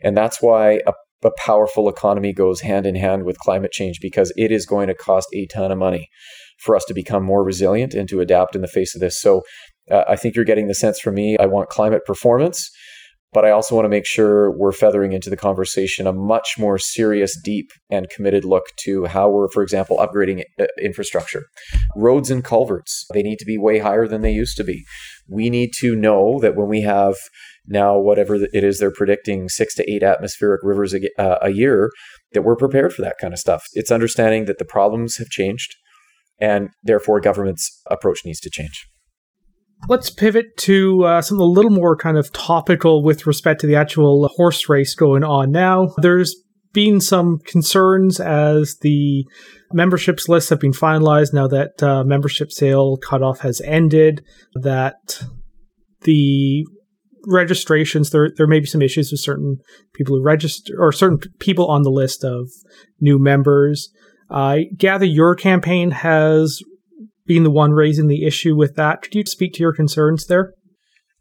and 0.03 0.17
that's 0.17 0.41
why 0.41 0.81
a 0.87 0.93
a 1.25 1.31
powerful 1.39 1.89
economy 1.89 2.33
goes 2.33 2.61
hand 2.61 2.87
in 2.87 2.95
hand 2.95 3.25
with 3.25 3.39
climate 3.39 3.73
change 3.73 3.99
because 4.01 4.33
it 4.37 4.53
is 4.53 4.67
going 4.67 4.89
to 4.89 4.95
cost 4.95 5.29
a 5.35 5.47
ton 5.47 5.73
of 5.73 5.79
money 5.79 6.09
for 6.59 6.77
us 6.77 6.85
to 6.87 6.95
become 6.95 7.25
more 7.25 7.45
resilient 7.45 7.95
and 7.95 8.09
to 8.09 8.21
adapt 8.21 8.55
in 8.55 8.63
the 8.63 8.69
face 8.69 8.95
of 8.95 9.01
this. 9.01 9.21
So 9.21 9.43
uh, 9.91 10.05
I 10.09 10.17
think 10.17 10.35
you're 10.35 10.45
getting 10.45 10.69
the 10.69 10.75
sense 10.75 10.99
from 10.99 11.15
me. 11.15 11.37
I 11.39 11.47
want 11.47 11.69
climate 11.69 12.05
performance, 12.05 12.71
but 13.33 13.45
I 13.45 13.51
also 13.51 13.75
want 13.75 13.85
to 13.85 13.91
make 13.91 14.07
sure 14.07 14.51
we're 14.57 14.73
feathering 14.73 15.13
into 15.13 15.31
the 15.31 15.37
conversation 15.37 16.07
a 16.07 16.13
much 16.13 16.57
more 16.59 16.79
serious, 16.79 17.39
deep, 17.43 17.71
and 17.91 18.09
committed 18.09 18.45
look 18.45 18.65
to 18.85 19.05
how 19.07 19.29
we're, 19.29 19.49
for 19.49 19.63
example, 19.63 19.99
upgrading 19.99 20.43
uh, 20.61 20.67
infrastructure. 20.81 21.45
Roads 21.97 22.31
and 22.31 22.43
culverts, 22.43 23.07
they 23.13 23.23
need 23.23 23.39
to 23.39 23.45
be 23.45 23.59
way 23.59 23.79
higher 23.79 24.09
than 24.09 24.23
they 24.23 24.33
used 24.33 24.57
to 24.57 24.65
be. 24.65 24.85
We 25.29 25.51
need 25.51 25.73
to 25.79 25.97
know 25.97 26.39
that 26.41 26.57
when 26.57 26.69
we 26.69 26.83
have 26.83 27.17
now 27.67 27.99
whatever 27.99 28.37
it 28.37 28.65
is 28.65 28.79
they're 28.79 28.93
predicting 28.93 29.49
six 29.49 29.75
to 29.75 29.91
eight 29.91 30.03
atmospheric 30.03 30.61
rivers 30.63 30.95
a, 30.95 31.01
uh, 31.21 31.39
a 31.43 31.51
year 31.51 31.91
that 32.33 32.43
we're 32.43 32.57
prepared 32.57 32.93
for 32.93 33.03
that 33.03 33.17
kind 33.21 33.33
of 33.33 33.41
stuff 33.41 33.65
it's 33.73 33.91
understanding 33.91 34.45
that 34.45 34.59
the 34.59 34.65
problems 34.65 35.17
have 35.17 35.29
changed 35.29 35.75
and 36.41 36.69
therefore 36.83 37.21
government's 37.21 37.83
approach 37.91 38.21
needs 38.25 38.41
to 38.41 38.51
change 38.51 38.87
Let's 39.89 40.11
pivot 40.11 40.57
to 40.59 41.05
uh, 41.05 41.23
something 41.23 41.43
a 41.43 41.49
little 41.49 41.71
more 41.71 41.97
kind 41.97 42.17
of 42.17 42.33
topical 42.33 43.05
with 43.05 43.27
respect 43.27 43.61
to 43.61 43.67
the 43.67 43.77
actual 43.77 44.27
horse 44.37 44.69
race 44.69 44.95
going 44.95 45.23
on 45.23 45.53
now. 45.53 45.95
There's 45.99 46.35
been 46.77 47.01
some 47.01 47.39
concerns 47.39 48.21
as 48.21 48.77
the 48.83 49.25
memberships 49.73 50.29
lists 50.29 50.51
have 50.51 50.61
been 50.61 50.73
finalized 50.73 51.33
now 51.33 51.49
that 51.49 51.83
uh, 51.83 52.05
membership 52.05 52.53
sale 52.53 52.99
cutoff 52.99 53.41
has 53.41 53.63
ended, 53.63 54.23
that 54.55 55.25
the 56.03 56.67
registrations 57.29 58.11
there 58.11 58.31
there 58.37 58.47
may 58.47 58.61
be 58.61 58.67
some 58.67 58.83
issues 58.83 59.11
with 59.11 59.21
certain 59.21 59.57
people 59.95 60.15
who 60.15 60.23
register 60.23 60.75
or 60.79 60.93
certain 60.93 61.19
people 61.41 61.67
on 61.67 61.83
the 61.83 61.91
list 61.91 62.23
of 62.23 62.51
new 63.01 63.19
members. 63.19 63.89
I 64.31 64.67
gather 64.77 65.07
your 65.07 65.35
campaign 65.35 65.93
has 65.93 66.61
been 67.25 67.43
the 67.43 67.51
one 67.51 67.73
raising 67.73 68.07
the 68.07 68.27
issue 68.27 68.55
with 68.55 68.75
that. 68.77 69.01
Could 69.01 69.15
you 69.15 69.25
speak 69.25 69.55
to 69.55 69.61
your 69.61 69.73
concerns 69.73 70.27
there? 70.27 70.53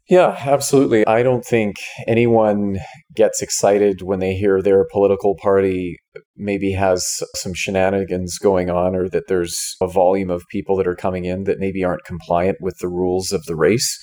Yeah, 0.08 0.36
absolutely. 0.38 1.04
I 1.06 1.24
don't 1.24 1.44
think 1.44 1.76
anyone 2.06 2.78
gets 3.14 3.42
excited 3.42 4.02
when 4.02 4.20
they 4.20 4.34
hear 4.34 4.62
their 4.62 4.86
political 4.92 5.34
party 5.34 5.96
maybe 6.36 6.72
has 6.72 7.04
some 7.34 7.54
shenanigans 7.54 8.38
going 8.38 8.70
on 8.70 8.94
or 8.94 9.08
that 9.08 9.26
there's 9.26 9.74
a 9.80 9.88
volume 9.88 10.30
of 10.30 10.44
people 10.50 10.76
that 10.76 10.86
are 10.86 10.94
coming 10.94 11.24
in 11.24 11.44
that 11.44 11.58
maybe 11.58 11.82
aren't 11.82 12.04
compliant 12.04 12.58
with 12.60 12.76
the 12.80 12.88
rules 12.88 13.32
of 13.32 13.44
the 13.46 13.56
race. 13.56 13.98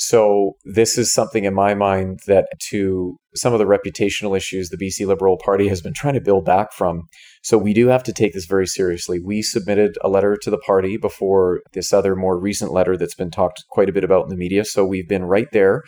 So, 0.00 0.52
this 0.64 0.96
is 0.96 1.12
something 1.12 1.44
in 1.44 1.54
my 1.54 1.74
mind 1.74 2.20
that 2.28 2.46
to 2.70 3.16
some 3.34 3.52
of 3.52 3.58
the 3.58 3.64
reputational 3.64 4.36
issues 4.36 4.68
the 4.68 4.78
BC 4.78 5.06
Liberal 5.06 5.36
Party 5.44 5.66
has 5.68 5.82
been 5.82 5.92
trying 5.92 6.14
to 6.14 6.20
build 6.20 6.44
back 6.44 6.72
from. 6.72 7.02
So, 7.42 7.58
we 7.58 7.72
do 7.72 7.88
have 7.88 8.02
to 8.04 8.12
take 8.12 8.34
this 8.34 8.46
very 8.46 8.66
seriously. 8.66 9.20
We 9.20 9.42
submitted 9.42 9.96
a 10.02 10.08
letter 10.08 10.36
to 10.42 10.50
the 10.50 10.58
party 10.58 10.96
before 10.96 11.62
this 11.72 11.92
other 11.92 12.16
more 12.16 12.38
recent 12.38 12.72
letter 12.72 12.96
that's 12.96 13.14
been 13.14 13.30
talked 13.30 13.64
quite 13.70 13.88
a 13.88 13.92
bit 13.92 14.04
about 14.04 14.24
in 14.24 14.30
the 14.30 14.36
media. 14.36 14.64
So, 14.64 14.84
we've 14.84 15.08
been 15.08 15.24
right 15.24 15.48
there. 15.52 15.82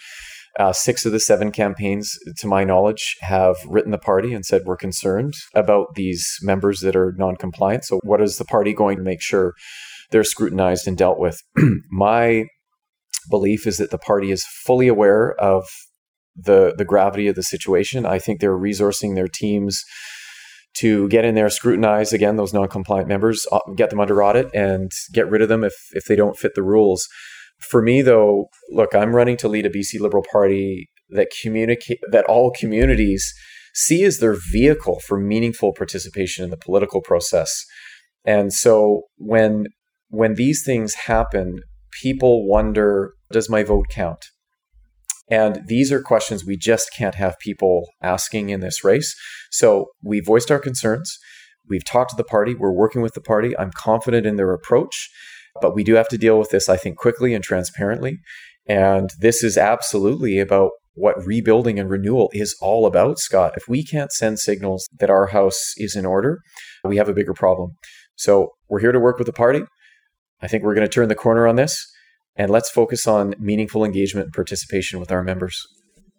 Uh, 0.58 0.72
six 0.72 1.06
of 1.06 1.12
the 1.12 1.20
seven 1.20 1.52
campaigns, 1.52 2.18
to 2.36 2.46
my 2.46 2.64
knowledge, 2.64 3.16
have 3.20 3.56
written 3.68 3.92
the 3.92 3.98
party 3.98 4.34
and 4.34 4.44
said 4.44 4.62
we're 4.64 4.76
concerned 4.76 5.32
about 5.54 5.94
these 5.94 6.38
members 6.42 6.80
that 6.80 6.96
are 6.96 7.14
non 7.16 7.36
compliant. 7.36 7.84
So, 7.84 8.00
what 8.02 8.20
is 8.20 8.36
the 8.36 8.44
party 8.44 8.72
going 8.72 8.96
to 8.96 9.02
make 9.02 9.22
sure 9.22 9.54
they're 10.10 10.24
scrutinized 10.24 10.88
and 10.88 10.98
dealt 10.98 11.20
with? 11.20 11.40
my 11.90 12.46
belief 13.28 13.66
is 13.66 13.78
that 13.78 13.90
the 13.90 13.98
party 13.98 14.32
is 14.32 14.44
fully 14.64 14.88
aware 14.88 15.34
of 15.40 15.64
the 16.36 16.74
the 16.76 16.84
gravity 16.84 17.28
of 17.28 17.36
the 17.36 17.42
situation. 17.42 18.04
I 18.04 18.18
think 18.18 18.40
they're 18.40 18.56
resourcing 18.56 19.14
their 19.14 19.28
teams 19.28 19.82
to 20.78 21.08
get 21.08 21.24
in 21.24 21.34
there, 21.34 21.50
scrutinize 21.50 22.12
again 22.12 22.36
those 22.36 22.54
non-compliant 22.54 23.08
members, 23.08 23.46
uh, 23.52 23.58
get 23.76 23.90
them 23.90 24.00
under 24.00 24.22
audit, 24.22 24.48
and 24.54 24.90
get 25.12 25.28
rid 25.28 25.42
of 25.42 25.48
them 25.48 25.64
if 25.64 25.74
if 25.92 26.04
they 26.04 26.16
don't 26.16 26.38
fit 26.38 26.54
the 26.54 26.62
rules. 26.62 27.06
For 27.68 27.82
me, 27.82 28.02
though, 28.02 28.46
look, 28.70 28.94
I'm 28.94 29.14
running 29.14 29.36
to 29.38 29.48
lead 29.48 29.66
a 29.66 29.70
BC 29.70 30.00
Liberal 30.00 30.24
Party 30.32 30.88
that 31.10 31.28
communicate 31.42 31.98
that 32.10 32.24
all 32.26 32.52
communities 32.52 33.34
see 33.74 34.04
as 34.04 34.18
their 34.18 34.36
vehicle 34.52 35.00
for 35.00 35.18
meaningful 35.18 35.72
participation 35.72 36.44
in 36.44 36.50
the 36.50 36.56
political 36.56 37.00
process. 37.00 37.64
And 38.24 38.52
so 38.52 39.02
when 39.16 39.66
when 40.08 40.34
these 40.34 40.62
things 40.64 40.94
happen, 41.06 41.60
people 42.02 42.46
wonder, 42.48 43.14
does 43.32 43.48
my 43.48 43.62
vote 43.62 43.86
count? 43.90 44.24
And 45.30 45.62
these 45.66 45.92
are 45.92 46.02
questions 46.02 46.44
we 46.44 46.56
just 46.56 46.90
can't 46.92 47.14
have 47.14 47.38
people 47.38 47.88
asking 48.02 48.50
in 48.50 48.60
this 48.60 48.84
race. 48.84 49.14
So 49.50 49.86
we 50.02 50.20
voiced 50.20 50.50
our 50.50 50.58
concerns. 50.58 51.18
We've 51.68 51.84
talked 51.84 52.10
to 52.10 52.16
the 52.16 52.24
party. 52.24 52.54
We're 52.54 52.72
working 52.72 53.00
with 53.00 53.14
the 53.14 53.20
party. 53.20 53.56
I'm 53.56 53.70
confident 53.70 54.26
in 54.26 54.36
their 54.36 54.52
approach, 54.52 55.08
but 55.62 55.74
we 55.74 55.84
do 55.84 55.94
have 55.94 56.08
to 56.08 56.18
deal 56.18 56.38
with 56.38 56.50
this, 56.50 56.68
I 56.68 56.76
think, 56.76 56.98
quickly 56.98 57.32
and 57.32 57.44
transparently. 57.44 58.18
And 58.66 59.10
this 59.20 59.44
is 59.44 59.56
absolutely 59.56 60.40
about 60.40 60.72
what 60.94 61.24
rebuilding 61.24 61.78
and 61.78 61.88
renewal 61.88 62.28
is 62.32 62.56
all 62.60 62.84
about, 62.84 63.20
Scott. 63.20 63.52
If 63.56 63.68
we 63.68 63.84
can't 63.84 64.10
send 64.10 64.40
signals 64.40 64.88
that 64.98 65.10
our 65.10 65.28
house 65.28 65.72
is 65.76 65.94
in 65.94 66.04
order, 66.04 66.40
we 66.84 66.96
have 66.96 67.08
a 67.08 67.14
bigger 67.14 67.32
problem. 67.32 67.76
So 68.16 68.50
we're 68.68 68.80
here 68.80 68.92
to 68.92 69.00
work 69.00 69.18
with 69.18 69.26
the 69.26 69.32
party. 69.32 69.62
I 70.42 70.48
think 70.48 70.64
we're 70.64 70.74
going 70.74 70.86
to 70.86 70.92
turn 70.92 71.08
the 71.08 71.14
corner 71.14 71.46
on 71.46 71.56
this 71.56 71.86
and 72.36 72.50
let's 72.50 72.70
focus 72.70 73.06
on 73.06 73.34
meaningful 73.38 73.84
engagement 73.84 74.26
and 74.26 74.32
participation 74.34 75.00
with 75.00 75.10
our 75.10 75.22
members. 75.22 75.66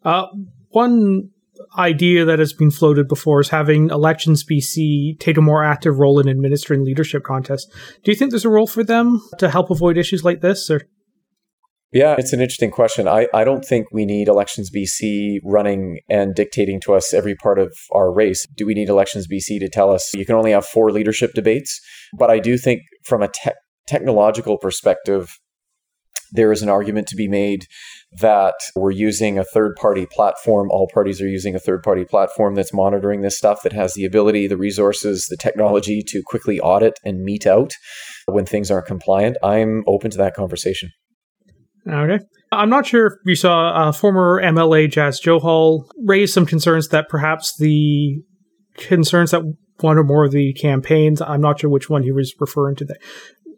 Uh, 0.04 0.28
one 0.70 1.30
idea 1.78 2.26
that 2.26 2.40
has 2.40 2.54
been 2.54 2.72
floated 2.72 3.08
before 3.08 3.40
is 3.40 3.50
having 3.50 3.90
Elections 3.90 4.44
BC 4.44 5.20
take 5.20 5.38
a 5.38 5.42
more 5.42 5.64
active 5.64 6.00
role 6.00 6.20
in 6.20 6.28
administering 6.28 6.84
leadership 6.84 7.24
contests. 7.24 7.68
Do 8.04 8.12
you 8.12 8.16
think 8.16 8.32
there's 8.32 8.46
a 8.46 8.50
role 8.50 8.68
for 8.68 8.84
them 8.84 9.22
to 9.38 9.50
help 9.50 9.70
avoid 9.70 9.98
issues 9.98 10.24
like 10.24 10.42
this? 10.42 10.70
Or 10.70 10.82
yeah, 11.92 12.16
it's 12.18 12.32
an 12.32 12.40
interesting 12.40 12.72
question. 12.72 13.08
I, 13.08 13.28
I 13.34 13.44
don't 13.44 13.66
think 13.66 13.88
we 13.92 14.06
need 14.06 14.30
Elections 14.30 14.72
BC 14.72 15.40
running 15.44 16.00
and 16.10 16.34
dictating 16.34 16.80
to 16.82 16.94
us 16.94 17.14
every 17.14 17.36
part 17.36 17.60
of 17.60 17.74
our 17.92 18.14
race. 18.14 18.48
Do 18.56 18.66
we 18.66 18.74
need 18.74 18.88
Elections 18.88 19.28
BC 19.28 19.60
to 19.60 19.70
tell 19.70 19.92
us 19.92 20.14
you 20.14 20.26
can 20.26 20.36
only 20.36 20.52
have 20.52 20.66
four 20.66 20.92
leadership 20.92 21.34
debates? 21.34 21.82
But 22.18 22.30
I 22.30 22.40
do 22.40 22.58
think 22.58 22.82
from 23.04 23.22
a 23.22 23.28
te- 23.28 23.52
technological 23.88 24.58
perspective, 24.58 25.38
there 26.32 26.52
is 26.52 26.62
an 26.62 26.70
argument 26.70 27.08
to 27.08 27.16
be 27.16 27.28
made 27.28 27.66
that 28.20 28.56
we're 28.76 28.92
using 28.92 29.38
a 29.38 29.44
third 29.44 29.76
party 29.76 30.06
platform. 30.06 30.70
All 30.70 30.90
parties 30.94 31.22
are 31.22 31.28
using 31.28 31.56
a 31.56 31.60
third 31.60 31.84
party 31.84 32.04
platform 32.04 32.56
that's 32.56 32.74
monitoring 32.74 33.22
this 33.22 33.38
stuff, 33.38 33.64
that 33.64 33.74
has 33.74 33.94
the 33.94 34.06
ability, 34.06 34.48
the 34.48 34.58
resources, 34.58 35.28
the 35.30 35.38
technology 35.38 36.02
to 36.08 36.22
quickly 36.26 36.60
audit 36.60 37.00
and 37.06 37.24
mete 37.24 37.48
out 37.48 37.74
when 38.26 38.46
things 38.46 38.70
aren't 38.70 38.88
compliant. 38.88 39.38
I'm 39.44 39.84
open 39.88 40.12
to 40.12 40.18
that 40.18 40.34
conversation. 40.34 40.92
Okay. 41.88 42.20
I'm 42.52 42.70
not 42.70 42.86
sure 42.86 43.08
if 43.08 43.14
you 43.26 43.36
saw 43.36 43.70
uh, 43.70 43.92
former 43.92 44.42
MLA 44.42 44.92
Jas 44.92 45.22
Johal 45.22 45.86
raise 46.06 46.34
some 46.34 46.46
concerns 46.46 46.90
that 46.90 47.08
perhaps 47.08 47.56
the 47.58 48.22
concerns 48.78 49.32
that 49.32 49.42
one 49.80 49.98
or 49.98 50.04
more 50.04 50.26
of 50.26 50.32
the 50.32 50.54
campaigns, 50.54 51.22
I'm 51.22 51.42
not 51.42 51.60
sure 51.60 51.70
which 51.70 51.90
one 51.90 52.04
he 52.04 52.12
was 52.12 52.34
referring 52.40 52.76
to, 52.78 52.86
that 52.86 52.98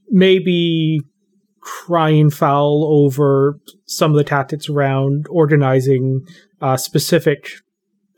maybe 0.09 0.99
crying 1.63 2.29
foul 2.29 2.85
over 2.85 3.59
some 3.85 4.11
of 4.11 4.17
the 4.17 4.23
tactics 4.23 4.69
around 4.69 5.25
organizing 5.29 6.21
uh, 6.61 6.77
specific 6.77 7.49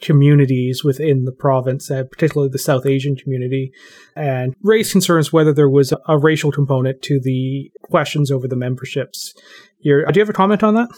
communities 0.01 0.84
within 0.84 1.23
the 1.23 1.31
province, 1.31 1.89
uh, 1.89 2.03
particularly 2.03 2.49
the 2.49 2.58
South 2.58 2.86
Asian 2.86 3.15
community, 3.15 3.71
and 4.15 4.53
raised 4.62 4.91
concerns 4.91 5.31
whether 5.31 5.53
there 5.53 5.69
was 5.69 5.93
a, 6.08 6.17
racial 6.17 6.51
component 6.51 7.01
to 7.03 7.19
the 7.19 7.71
questions 7.84 8.31
over 8.31 8.47
the 8.47 8.55
memberships. 8.55 9.34
Here, 9.79 10.05
uh, 10.08 10.12
do 10.12 10.19
you 10.19 10.21
have 10.21 10.29
a 10.29 10.34
comment 10.34 10.63
on 10.63 10.75
that? 10.75 10.89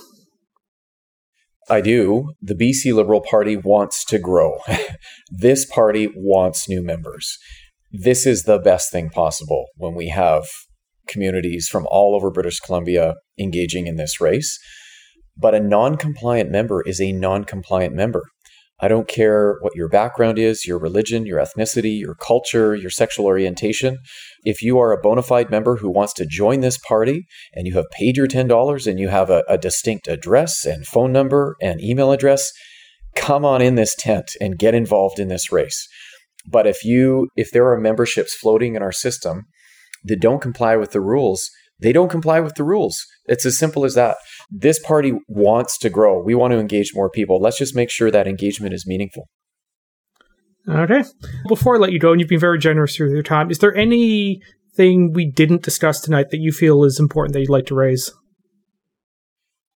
I 1.69 1.81
do. 1.81 2.33
The 2.41 2.55
BC 2.55 2.93
Liberal 2.93 3.21
Party 3.21 3.57
wants 3.57 4.05
to 4.05 4.19
grow. 4.19 4.59
this 5.29 5.65
party 5.65 6.07
wants 6.15 6.69
new 6.69 6.81
members. 6.81 7.37
This 7.91 8.25
is 8.25 8.43
the 8.43 8.57
best 8.57 8.91
thing 8.91 9.09
possible 9.09 9.67
when 9.75 9.93
we 9.93 10.07
have 10.07 10.47
communities 11.07 11.67
from 11.67 11.87
all 11.89 12.15
over 12.15 12.31
British 12.31 12.59
Columbia 12.59 13.15
engaging 13.39 13.87
in 13.87 13.95
this 13.95 14.19
race. 14.21 14.59
But 15.35 15.55
a 15.55 15.59
non 15.59 15.97
compliant 15.97 16.51
member 16.51 16.81
is 16.81 16.99
a 16.99 17.11
non 17.11 17.43
compliant 17.43 17.93
member. 17.93 18.23
I 18.79 18.87
don't 18.87 19.07
care 19.07 19.57
what 19.61 19.75
your 19.75 19.89
background 19.89 20.37
is, 20.37 20.67
your 20.67 20.77
religion, 20.77 21.25
your 21.25 21.39
ethnicity, 21.39 21.99
your 21.99 22.13
culture, 22.13 22.75
your 22.75 22.91
sexual 22.91 23.25
orientation. 23.25 23.97
If 24.43 24.61
you 24.61 24.77
are 24.77 24.91
a 24.91 25.01
bona 25.01 25.23
fide 25.23 25.49
member 25.49 25.77
who 25.77 25.89
wants 25.89 26.13
to 26.13 26.27
join 26.27 26.59
this 26.59 26.77
party 26.77 27.25
and 27.53 27.65
you 27.65 27.73
have 27.73 27.89
paid 27.91 28.17
your 28.17 28.27
$10 28.27 28.87
and 28.87 28.99
you 28.99 29.07
have 29.07 29.31
a, 29.31 29.43
a 29.49 29.57
distinct 29.57 30.07
address 30.07 30.63
and 30.63 30.85
phone 30.85 31.11
number 31.11 31.55
and 31.59 31.81
email 31.81 32.11
address, 32.11 32.51
come 33.15 33.43
on 33.43 33.63
in 33.63 33.75
this 33.75 33.95
tent 33.95 34.35
and 34.39 34.59
get 34.59 34.75
involved 34.75 35.17
in 35.17 35.27
this 35.27 35.51
race. 35.51 35.87
But 36.47 36.67
if 36.67 36.85
you 36.85 37.29
if 37.35 37.51
there 37.51 37.67
are 37.71 37.79
memberships 37.79 38.35
floating 38.35 38.75
in 38.75 38.83
our 38.83 38.91
system 38.91 39.45
that 40.05 40.19
don't 40.19 40.41
comply 40.41 40.75
with 40.75 40.91
the 40.91 41.01
rules, 41.01 41.49
they 41.79 41.93
don't 41.93 42.09
comply 42.09 42.39
with 42.39 42.55
the 42.55 42.63
rules. 42.63 43.05
It's 43.25 43.45
as 43.45 43.57
simple 43.57 43.85
as 43.85 43.93
that. 43.95 44.17
This 44.49 44.79
party 44.79 45.13
wants 45.27 45.77
to 45.79 45.89
grow. 45.89 46.21
We 46.21 46.35
want 46.35 46.51
to 46.53 46.59
engage 46.59 46.93
more 46.95 47.09
people. 47.09 47.39
Let's 47.39 47.57
just 47.57 47.75
make 47.75 47.89
sure 47.89 48.09
that 48.09 48.27
engagement 48.27 48.73
is 48.73 48.87
meaningful. 48.87 49.27
Okay. 50.67 51.03
Before 51.47 51.75
I 51.75 51.79
let 51.79 51.91
you 51.91 51.99
go, 51.99 52.11
and 52.11 52.19
you've 52.19 52.29
been 52.29 52.39
very 52.39 52.59
generous 52.59 52.99
with 52.99 53.11
your 53.11 53.23
time, 53.23 53.51
is 53.51 53.59
there 53.59 53.75
anything 53.75 55.13
we 55.13 55.29
didn't 55.29 55.61
discuss 55.61 56.01
tonight 56.01 56.29
that 56.31 56.39
you 56.39 56.51
feel 56.51 56.83
is 56.83 56.99
important 56.99 57.33
that 57.33 57.41
you'd 57.41 57.49
like 57.49 57.67
to 57.67 57.75
raise? 57.75 58.11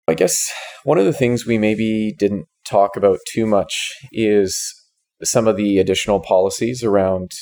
I 0.07 0.14
guess 0.14 0.50
one 0.85 0.98
of 0.98 1.04
the 1.04 1.12
things 1.12 1.44
we 1.44 1.59
maybe 1.59 2.14
didn't 2.18 2.46
talk 2.66 2.96
about 2.96 3.18
too 3.31 3.44
much 3.44 3.92
is 4.12 4.74
some 5.22 5.46
of 5.46 5.57
the 5.57 5.78
additional 5.78 6.20
policies 6.20 6.83
around 6.83 7.33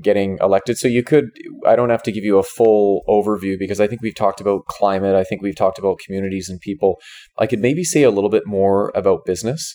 getting 0.00 0.38
elected. 0.40 0.78
So 0.78 0.88
you 0.88 1.02
could, 1.02 1.26
I 1.66 1.76
don't 1.76 1.90
have 1.90 2.02
to 2.04 2.12
give 2.12 2.24
you 2.24 2.38
a 2.38 2.42
full 2.42 3.02
overview 3.08 3.58
because 3.58 3.80
I 3.80 3.86
think 3.86 4.00
we've 4.00 4.14
talked 4.14 4.40
about 4.40 4.64
climate. 4.66 5.14
I 5.14 5.24
think 5.24 5.42
we've 5.42 5.56
talked 5.56 5.78
about 5.78 5.98
communities 5.98 6.48
and 6.48 6.60
people. 6.60 6.98
I 7.38 7.46
could 7.46 7.60
maybe 7.60 7.84
say 7.84 8.02
a 8.02 8.10
little 8.10 8.30
bit 8.30 8.46
more 8.46 8.90
about 8.94 9.26
business. 9.26 9.74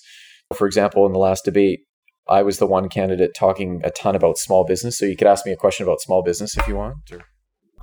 For 0.55 0.65
example, 0.65 1.05
in 1.05 1.13
the 1.13 1.19
last 1.19 1.45
debate, 1.45 1.81
I 2.27 2.41
was 2.41 2.57
the 2.57 2.65
one 2.65 2.89
candidate 2.89 3.31
talking 3.37 3.81
a 3.83 3.91
ton 3.91 4.15
about 4.15 4.37
small 4.37 4.65
business. 4.65 4.97
So 4.97 5.05
you 5.05 5.15
could 5.15 5.27
ask 5.27 5.45
me 5.45 5.51
a 5.51 5.57
question 5.57 5.85
about 5.85 6.01
small 6.01 6.23
business 6.23 6.57
if 6.57 6.67
you 6.67 6.75
want. 6.75 6.95
Or... 7.11 7.19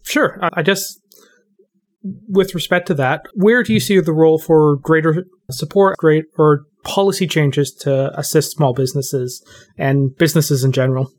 Sure. 0.03 0.38
I 0.42 0.62
just, 0.62 1.01
with 2.03 2.55
respect 2.55 2.87
to 2.88 2.94
that, 2.94 3.23
where 3.35 3.62
do 3.62 3.73
you 3.73 3.81
see 3.81 3.99
the 4.01 4.12
role 4.12 4.38
for 4.38 4.77
greater 4.77 5.25
support, 5.51 5.97
great 5.99 6.25
or 6.37 6.64
policy 6.83 7.27
changes 7.27 7.73
to 7.73 8.11
assist 8.18 8.57
small 8.57 8.75
businesses 8.75 9.42
and 9.79 10.14
businesses 10.16 10.64
in 10.64 10.73
general? 10.73 11.11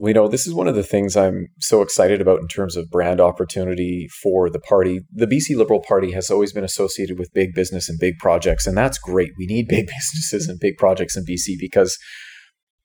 You 0.00 0.14
know, 0.14 0.28
this 0.28 0.46
is 0.46 0.54
one 0.54 0.68
of 0.68 0.76
the 0.76 0.82
things 0.82 1.16
I'm 1.16 1.48
so 1.58 1.82
excited 1.82 2.20
about 2.20 2.40
in 2.40 2.46
terms 2.46 2.76
of 2.76 2.90
brand 2.90 3.20
opportunity 3.20 4.08
for 4.22 4.48
the 4.48 4.60
party. 4.60 5.00
The 5.12 5.26
BC 5.26 5.56
Liberal 5.56 5.82
Party 5.82 6.12
has 6.12 6.30
always 6.30 6.52
been 6.52 6.64
associated 6.64 7.18
with 7.18 7.32
big 7.34 7.52
business 7.54 7.88
and 7.88 7.98
big 7.98 8.18
projects, 8.18 8.66
and 8.66 8.76
that's 8.76 8.98
great. 8.98 9.32
We 9.36 9.46
need 9.46 9.66
big 9.66 9.86
businesses 9.98 10.48
and 10.48 10.60
big 10.60 10.76
projects 10.76 11.16
in 11.16 11.24
BC 11.24 11.56
because 11.58 11.98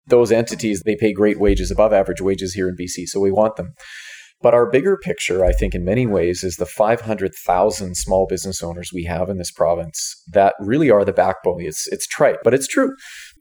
those 0.08 0.32
entities 0.32 0.82
they 0.82 0.96
pay 0.96 1.14
great 1.14 1.40
wages, 1.40 1.70
above 1.70 1.94
average 1.94 2.22
wages 2.22 2.54
here 2.54 2.68
in 2.68 2.76
BC, 2.76 3.06
so 3.06 3.20
we 3.20 3.32
want 3.32 3.58
them. 3.58 3.74
But 4.42 4.54
our 4.54 4.70
bigger 4.70 4.98
picture, 4.98 5.46
I 5.46 5.54
think, 5.54 5.74
in 5.74 5.86
many 5.86 6.06
ways, 6.06 6.44
is 6.44 6.58
the 6.58 6.66
500,000 6.66 7.96
small 7.96 8.28
business 8.28 8.62
owners 8.62 8.92
we 8.94 9.06
have 9.06 9.30
in 9.30 9.38
this 9.38 9.52
province 9.52 10.22
that 10.34 10.54
really 10.60 10.90
are 10.90 11.06
the 11.06 11.14
backbone. 11.14 11.62
It's, 11.62 11.88
it's 11.88 12.06
trite, 12.08 12.40
but 12.44 12.54
it's 12.54 12.68
true 12.68 12.94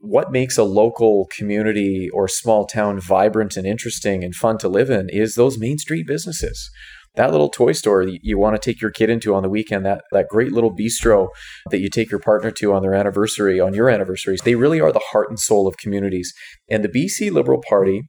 what 0.03 0.33
makes 0.33 0.59
a 0.59 0.65
local 0.65 1.29
community 1.31 2.11
or 2.13 2.27
small 2.27 2.67
town 2.67 2.98
vibrant 2.98 3.57
and 3.57 3.65
interesting 3.65 4.25
and 4.25 4.35
fun 4.35 4.59
to 4.59 4.69
live 4.69 4.90
in 4.90 5.09
is 5.09 5.37
those 5.37 5.61
main 5.61 5.79
street 5.79 6.09
businesses. 6.09 6.71
That 7.15 7.31
little 7.31 7.48
toy 7.48 7.71
store 7.71 8.03
you 8.03 8.37
want 8.37 8.61
to 8.61 8.61
take 8.61 8.81
your 8.81 8.90
kid 8.90 9.11
into 9.11 9.33
on 9.33 9.44
the 9.44 9.48
weekend, 9.48 9.87
that, 9.87 10.03
that 10.11 10.27
great 10.29 10.50
little 10.50 10.75
bistro 10.75 11.29
that 11.71 11.79
you 11.79 11.88
take 11.88 12.11
your 12.11 12.19
partner 12.19 12.50
to 12.50 12.73
on 12.73 12.83
their 12.83 12.94
anniversary, 12.94 13.61
on 13.61 13.75
your 13.75 13.88
anniversaries, 13.88 14.40
they 14.40 14.57
really 14.57 14.81
are 14.81 14.90
the 14.90 15.05
heart 15.13 15.29
and 15.29 15.38
soul 15.38 15.69
of 15.69 15.77
communities. 15.77 16.33
And 16.69 16.83
the 16.83 16.88
BC 16.88 17.31
Liberal 17.31 17.63
Party 17.69 18.03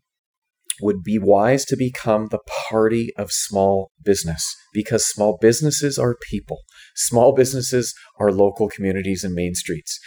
would 0.81 1.03
be 1.03 1.19
wise 1.19 1.63
to 1.65 1.77
become 1.77 2.29
the 2.31 2.39
party 2.71 3.11
of 3.19 3.31
small 3.31 3.91
business 4.03 4.43
because 4.73 5.07
small 5.07 5.37
businesses 5.39 5.99
are 5.99 6.17
people. 6.31 6.61
Small 6.95 7.35
businesses 7.35 7.93
are 8.19 8.31
local 8.31 8.67
communities 8.67 9.23
and 9.23 9.35
main 9.35 9.53
streets. 9.53 9.99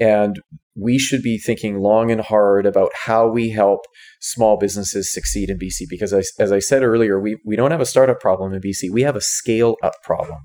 And 0.00 0.40
we 0.76 0.98
should 0.98 1.22
be 1.22 1.38
thinking 1.38 1.78
long 1.78 2.10
and 2.10 2.20
hard 2.20 2.66
about 2.66 2.90
how 3.04 3.26
we 3.26 3.50
help 3.50 3.80
small 4.20 4.58
businesses 4.58 5.12
succeed 5.12 5.50
in 5.50 5.58
BC. 5.58 5.86
Because 5.88 6.12
as, 6.12 6.30
as 6.38 6.52
I 6.52 6.58
said 6.58 6.82
earlier, 6.82 7.20
we, 7.20 7.38
we 7.44 7.56
don't 7.56 7.70
have 7.70 7.80
a 7.80 7.86
startup 7.86 8.20
problem 8.20 8.52
in 8.52 8.60
BC, 8.60 8.90
we 8.90 9.02
have 9.02 9.16
a 9.16 9.20
scale 9.20 9.76
up 9.82 9.94
problem. 10.02 10.40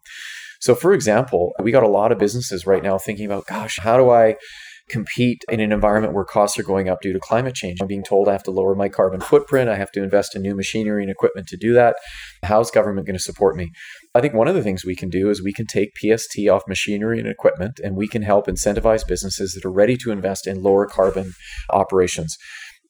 So, 0.60 0.76
for 0.76 0.94
example, 0.94 1.54
we 1.62 1.72
got 1.72 1.84
a 1.84 1.88
lot 1.88 2.12
of 2.12 2.20
businesses 2.20 2.68
right 2.68 2.84
now 2.84 2.98
thinking 2.98 3.26
about, 3.26 3.48
gosh, 3.48 3.80
how 3.80 3.98
do 3.98 4.12
I 4.12 4.36
compete 4.92 5.44
in 5.50 5.60
an 5.60 5.72
environment 5.72 6.14
where 6.14 6.26
costs 6.26 6.60
are 6.60 6.64
going 6.64 6.90
up 6.90 7.02
due 7.02 7.14
to 7.14 7.20
climate 7.20 7.56
change. 7.56 7.80
I'm 7.82 7.88
being 7.88 8.04
told 8.04 8.28
I 8.28 8.34
have 8.34 8.44
to 8.44 8.52
lower 8.52 8.76
my 8.76 8.90
carbon 8.90 9.22
footprint. 9.22 9.70
I 9.70 9.76
have 9.76 9.92
to 9.94 10.04
invest 10.04 10.36
in 10.36 10.42
new 10.42 10.56
machinery 10.56 11.02
and 11.02 11.10
equipment 11.10 11.48
to 11.48 11.58
do 11.58 11.74
that. 11.74 11.96
How's 12.44 12.70
government 12.70 13.08
going 13.08 13.18
to 13.18 13.24
support 13.24 13.56
me? 13.56 13.72
I 14.14 14.20
think 14.20 14.34
one 14.34 14.50
of 14.50 14.56
the 14.56 14.64
things 14.64 14.84
we 14.84 14.96
can 14.96 15.10
do 15.10 15.30
is 15.30 15.42
we 15.42 15.54
can 15.54 15.66
take 15.66 15.92
PST 15.96 16.38
off 16.50 16.64
machinery 16.68 17.20
and 17.20 17.28
equipment 17.28 17.80
and 17.82 17.96
we 17.96 18.08
can 18.08 18.24
help 18.24 18.48
incentivize 18.48 19.08
businesses 19.08 19.54
that 19.54 19.66
are 19.66 19.72
ready 19.72 19.96
to 19.98 20.12
invest 20.12 20.48
in 20.48 20.62
lower 20.62 20.86
carbon 20.86 21.34
operations. 21.70 22.38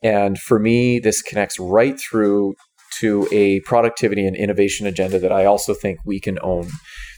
And 0.02 0.40
for 0.40 0.58
me, 0.58 1.00
this 1.00 1.22
connects 1.22 1.60
right 1.60 2.00
through 2.00 2.56
to 3.00 3.28
a 3.32 3.60
productivity 3.62 4.26
and 4.26 4.36
innovation 4.36 4.88
agenda 4.88 5.20
that 5.20 5.32
I 5.32 5.46
also 5.46 5.74
think 5.74 6.00
we 6.06 6.20
can 6.20 6.40
own. 6.42 6.68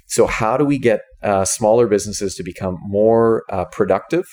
So, 0.07 0.27
how 0.27 0.57
do 0.57 0.65
we 0.65 0.77
get 0.77 1.01
uh, 1.23 1.45
smaller 1.45 1.87
businesses 1.87 2.35
to 2.35 2.43
become 2.43 2.77
more 2.81 3.43
uh, 3.49 3.65
productive? 3.65 4.25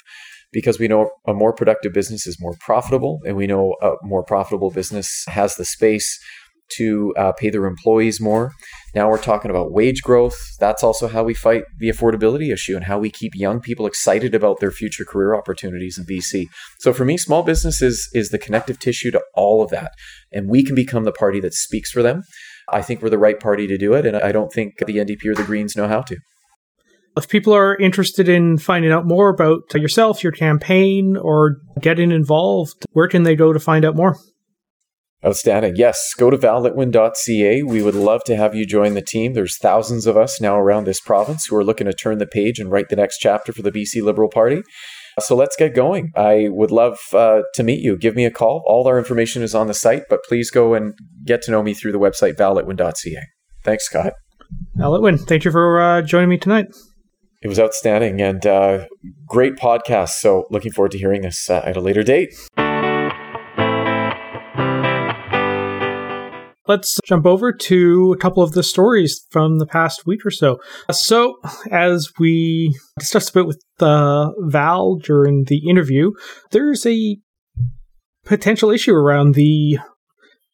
Because 0.53 0.81
we 0.81 0.89
know 0.89 1.11
a 1.29 1.33
more 1.33 1.53
productive 1.53 1.93
business 1.93 2.27
is 2.27 2.37
more 2.41 2.57
profitable, 2.59 3.21
and 3.25 3.37
we 3.37 3.47
know 3.47 3.77
a 3.81 3.93
more 4.03 4.25
profitable 4.25 4.71
business 4.71 5.25
has 5.29 5.55
the 5.55 5.65
space 5.65 6.19
to 6.77 7.15
uh, 7.17 7.33
pay 7.33 7.51
their 7.51 7.67
employees 7.67 8.21
more. 8.21 8.53
Now 8.95 9.09
we're 9.09 9.23
talking 9.23 9.51
about 9.51 9.73
wage 9.73 10.03
growth. 10.03 10.37
That's 10.59 10.83
also 10.83 11.09
how 11.09 11.23
we 11.23 11.35
fight 11.35 11.65
the 11.77 11.89
affordability 11.89 12.53
issue 12.53 12.77
and 12.77 12.85
how 12.85 12.99
we 12.99 13.11
keep 13.11 13.33
young 13.35 13.61
people 13.61 13.87
excited 13.87 14.35
about 14.35 14.61
their 14.61 14.71
future 14.71 15.05
career 15.05 15.35
opportunities 15.35 15.99
in 15.99 16.05
BC. 16.05 16.47
So 16.81 16.93
for 16.93 17.05
me, 17.05 17.17
small 17.17 17.43
business 17.43 17.83
is, 17.83 18.09
is 18.13 18.31
the 18.31 18.39
connective 18.39 18.79
tissue 18.79 19.11
to 19.13 19.23
all 19.35 19.63
of 19.63 19.71
that. 19.71 19.93
And 20.33 20.49
we 20.49 20.65
can 20.65 20.75
become 20.75 21.05
the 21.05 21.13
party 21.13 21.41
that 21.41 21.55
speaks 21.55 21.91
for 21.91 22.03
them. 22.03 22.23
I 22.69 22.83
think 22.83 23.03
we're 23.03 23.11
the 23.11 23.19
right 23.19 23.39
party 23.39 23.67
to 23.67 23.79
do 23.79 23.95
it. 23.95 24.07
And 24.07 24.17
I 24.17 24.33
don't 24.33 24.53
think 24.53 24.79
the 24.79 24.97
NDP 24.97 25.27
or 25.27 25.35
the 25.35 25.45
Greens 25.45 25.77
know 25.77 25.89
how 25.89 26.03
to. 26.03 26.17
If 27.17 27.29
people 27.29 27.53
are 27.53 27.77
interested 27.77 28.29
in 28.29 28.57
finding 28.59 28.93
out 28.93 29.05
more 29.05 29.31
about 29.31 29.63
yourself, 29.75 30.23
your 30.23 30.33
campaign, 30.33 31.17
or 31.17 31.57
getting 31.81 32.13
involved, 32.13 32.87
where 32.93 33.09
can 33.09 33.25
they 33.25 33.35
go 33.35 33.53
to 33.53 33.59
find 33.59 33.85
out 33.85 33.97
more? 33.97 34.17
Outstanding. 35.25 35.77
Yes, 35.77 36.15
go 36.17 36.31
to 36.31 36.39
vallitwin.ca. 36.39 37.63
We 37.65 37.83
would 37.83 37.95
love 37.95 38.25
to 38.25 38.37
have 38.37 38.55
you 38.55 38.65
join 38.65 38.95
the 38.95 39.03
team. 39.03 39.35
There's 39.35 39.59
thousands 39.59 40.07
of 40.07 40.17
us 40.17 40.41
now 40.41 40.57
around 40.59 40.85
this 40.85 41.01
province 41.01 41.45
who 41.45 41.57
are 41.57 41.65
looking 41.65 41.87
to 41.87 41.93
turn 41.93 42.17
the 42.17 42.27
page 42.27 42.59
and 42.59 42.71
write 42.71 42.89
the 42.89 42.97
next 42.97 43.19
chapter 43.19 43.53
for 43.53 43.61
the 43.61 43.71
BC 43.71 44.03
Liberal 44.03 44.31
Party. 44.31 44.63
So 45.19 45.37
let's 45.37 45.57
get 45.57 45.75
going. 45.75 46.13
I 46.17 46.49
would 46.49 46.71
love 46.71 46.99
uh, 47.13 47.43
to 47.55 47.63
meet 47.63 47.81
you. 47.81 47.99
Give 47.99 48.17
me 48.17 48.25
a 48.25 48.31
call. 48.31 48.63
All 48.67 48.89
our 48.89 48.97
information 48.97 49.43
is 49.43 49.55
on 49.55 49.67
the 49.67 49.75
site, 49.75 50.05
but 50.09 50.21
please 50.25 50.51
go 50.51 50.73
and 50.73 50.95
get 51.27 51.43
to 51.43 51.51
know 51.51 51.63
me 51.63 51.75
through 51.75 51.93
the 51.93 51.99
website 51.99 52.37
vallitwin.ca. 52.37 53.21
Thanks, 53.63 53.85
Scott. 53.85 54.15
Val 54.77 54.93
Litwin, 54.93 55.21
thank 55.21 55.45
you 55.45 55.51
for 55.51 55.81
uh, 55.81 56.03
joining 56.03 56.31
me 56.31 56.39
tonight. 56.39 56.67
It 57.43 57.49
was 57.49 57.59
outstanding 57.59 58.21
and 58.21 58.47
uh, 58.47 58.87
great 59.27 59.57
podcast. 59.57 60.11
So 60.11 60.47
looking 60.51 60.73
forward 60.73 60.93
to 60.93 60.99
hearing 60.99 61.23
this 61.23 61.51
uh, 61.51 61.63
at 61.65 61.77
a 61.77 61.81
later 61.81 62.03
date. 62.03 62.35
Let's 66.71 67.01
jump 67.05 67.27
over 67.27 67.53
to 67.53 68.13
a 68.13 68.17
couple 68.17 68.45
of 68.45 68.53
the 68.53 68.63
stories 68.63 69.27
from 69.31 69.59
the 69.59 69.67
past 69.67 70.07
week 70.07 70.25
or 70.25 70.31
so. 70.31 70.61
So, 70.93 71.35
as 71.73 72.13
we 72.19 72.73
discussed 72.99 73.31
a 73.31 73.33
bit 73.35 73.47
with 73.47 73.61
uh, 73.81 74.31
Val 74.39 74.95
during 74.95 75.45
the 75.49 75.69
interview, 75.69 76.13
there's 76.53 76.87
a 76.87 77.19
potential 78.25 78.71
issue 78.71 78.95
around 78.95 79.35
the 79.35 79.79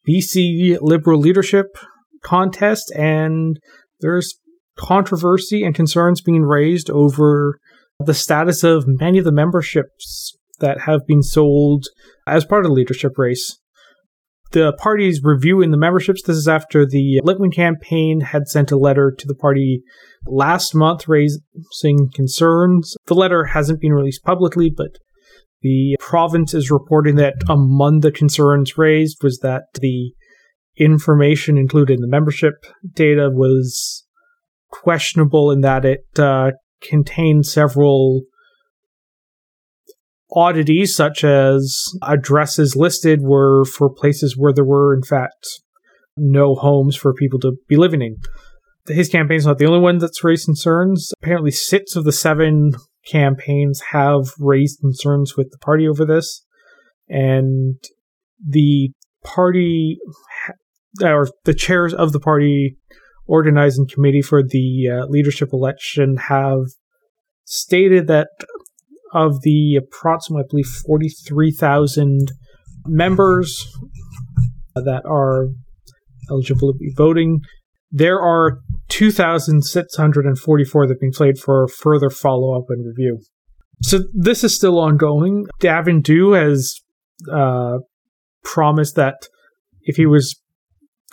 BC 0.09 0.79
Liberal 0.81 1.19
leadership 1.19 1.77
contest, 2.23 2.91
and 2.97 3.59
there's 3.99 4.39
controversy 4.75 5.63
and 5.63 5.75
concerns 5.75 6.21
being 6.21 6.43
raised 6.43 6.89
over 6.89 7.59
the 7.99 8.15
status 8.15 8.63
of 8.63 8.85
many 8.87 9.19
of 9.19 9.25
the 9.25 9.31
memberships 9.31 10.35
that 10.59 10.81
have 10.81 11.05
been 11.05 11.21
sold 11.21 11.85
as 12.25 12.43
part 12.43 12.65
of 12.65 12.69
the 12.69 12.73
leadership 12.73 13.17
race 13.17 13.59
the 14.51 14.73
party's 14.73 15.21
reviewing 15.23 15.71
the 15.71 15.77
memberships. 15.77 16.21
This 16.23 16.37
is 16.37 16.47
after 16.47 16.85
the 16.85 17.19
Litwin 17.23 17.53
campaign 17.53 18.21
had 18.21 18.47
sent 18.47 18.71
a 18.71 18.77
letter 18.77 19.13
to 19.17 19.27
the 19.27 19.35
party 19.35 19.83
last 20.25 20.73
month 20.75 21.07
raising 21.07 22.09
concerns. 22.13 22.95
The 23.05 23.15
letter 23.15 23.45
hasn't 23.45 23.81
been 23.81 23.93
released 23.93 24.23
publicly, 24.23 24.71
but 24.75 24.97
the 25.61 25.97
province 25.99 26.53
is 26.53 26.71
reporting 26.71 27.15
that 27.15 27.35
among 27.49 28.01
the 28.01 28.11
concerns 28.11 28.77
raised 28.77 29.23
was 29.23 29.39
that 29.39 29.63
the 29.81 30.13
information 30.77 31.57
included 31.57 31.95
in 31.95 32.01
the 32.01 32.07
membership 32.07 32.53
data 32.93 33.29
was 33.31 34.05
questionable 34.69 35.51
in 35.51 35.61
that 35.61 35.85
it 35.85 36.05
uh, 36.19 36.51
contained 36.81 37.45
several 37.45 38.21
oddities 40.31 40.95
such 40.95 41.23
as 41.23 41.85
addresses 42.03 42.75
listed 42.75 43.21
were 43.21 43.65
for 43.65 43.89
places 43.89 44.35
where 44.37 44.53
there 44.53 44.65
were 44.65 44.93
in 44.93 45.03
fact 45.03 45.47
no 46.17 46.55
homes 46.55 46.95
for 46.95 47.13
people 47.13 47.39
to 47.39 47.53
be 47.67 47.75
living 47.75 48.01
in. 48.01 48.17
His 48.87 49.09
campaign's 49.09 49.45
not 49.45 49.57
the 49.57 49.65
only 49.65 49.79
one 49.79 49.97
that's 49.97 50.23
raised 50.23 50.45
concerns. 50.45 51.11
Apparently, 51.21 51.51
six 51.51 51.95
of 51.95 52.05
the 52.05 52.11
seven 52.11 52.71
campaigns 53.05 53.81
have 53.91 54.31
raised 54.39 54.79
concerns 54.79 55.35
with 55.35 55.51
the 55.51 55.57
party 55.59 55.87
over 55.87 56.05
this, 56.05 56.45
and 57.09 57.75
the 58.45 58.91
party 59.23 59.97
or 61.03 61.27
the 61.43 61.53
chairs 61.53 61.93
of 61.93 62.11
the 62.11 62.19
party 62.19 62.77
organizing 63.27 63.87
committee 63.87 64.21
for 64.21 64.41
the 64.41 64.87
uh, 64.89 65.05
leadership 65.07 65.49
election 65.51 66.15
have 66.29 66.61
stated 67.43 68.07
that 68.07 68.29
of 69.13 69.41
the 69.41 69.75
approximately 69.75 70.63
43,000 70.63 72.31
members 72.85 73.71
that 74.75 75.03
are 75.05 75.49
eligible 76.29 76.73
to 76.73 76.77
be 76.77 76.91
voting, 76.95 77.41
there 77.91 78.19
are 78.19 78.59
2,644 78.89 80.87
that 80.87 80.93
have 80.93 80.99
been 80.99 81.11
played 81.11 81.37
for 81.37 81.67
further 81.67 82.09
follow 82.09 82.57
up 82.57 82.65
and 82.69 82.85
review. 82.85 83.19
So 83.83 83.99
this 84.13 84.43
is 84.43 84.55
still 84.55 84.79
ongoing. 84.79 85.45
Gavin 85.59 86.01
Dew 86.01 86.31
has 86.31 86.79
uh, 87.31 87.77
promised 88.43 88.95
that 88.95 89.27
if 89.83 89.95
he 89.95 90.05
was 90.05 90.39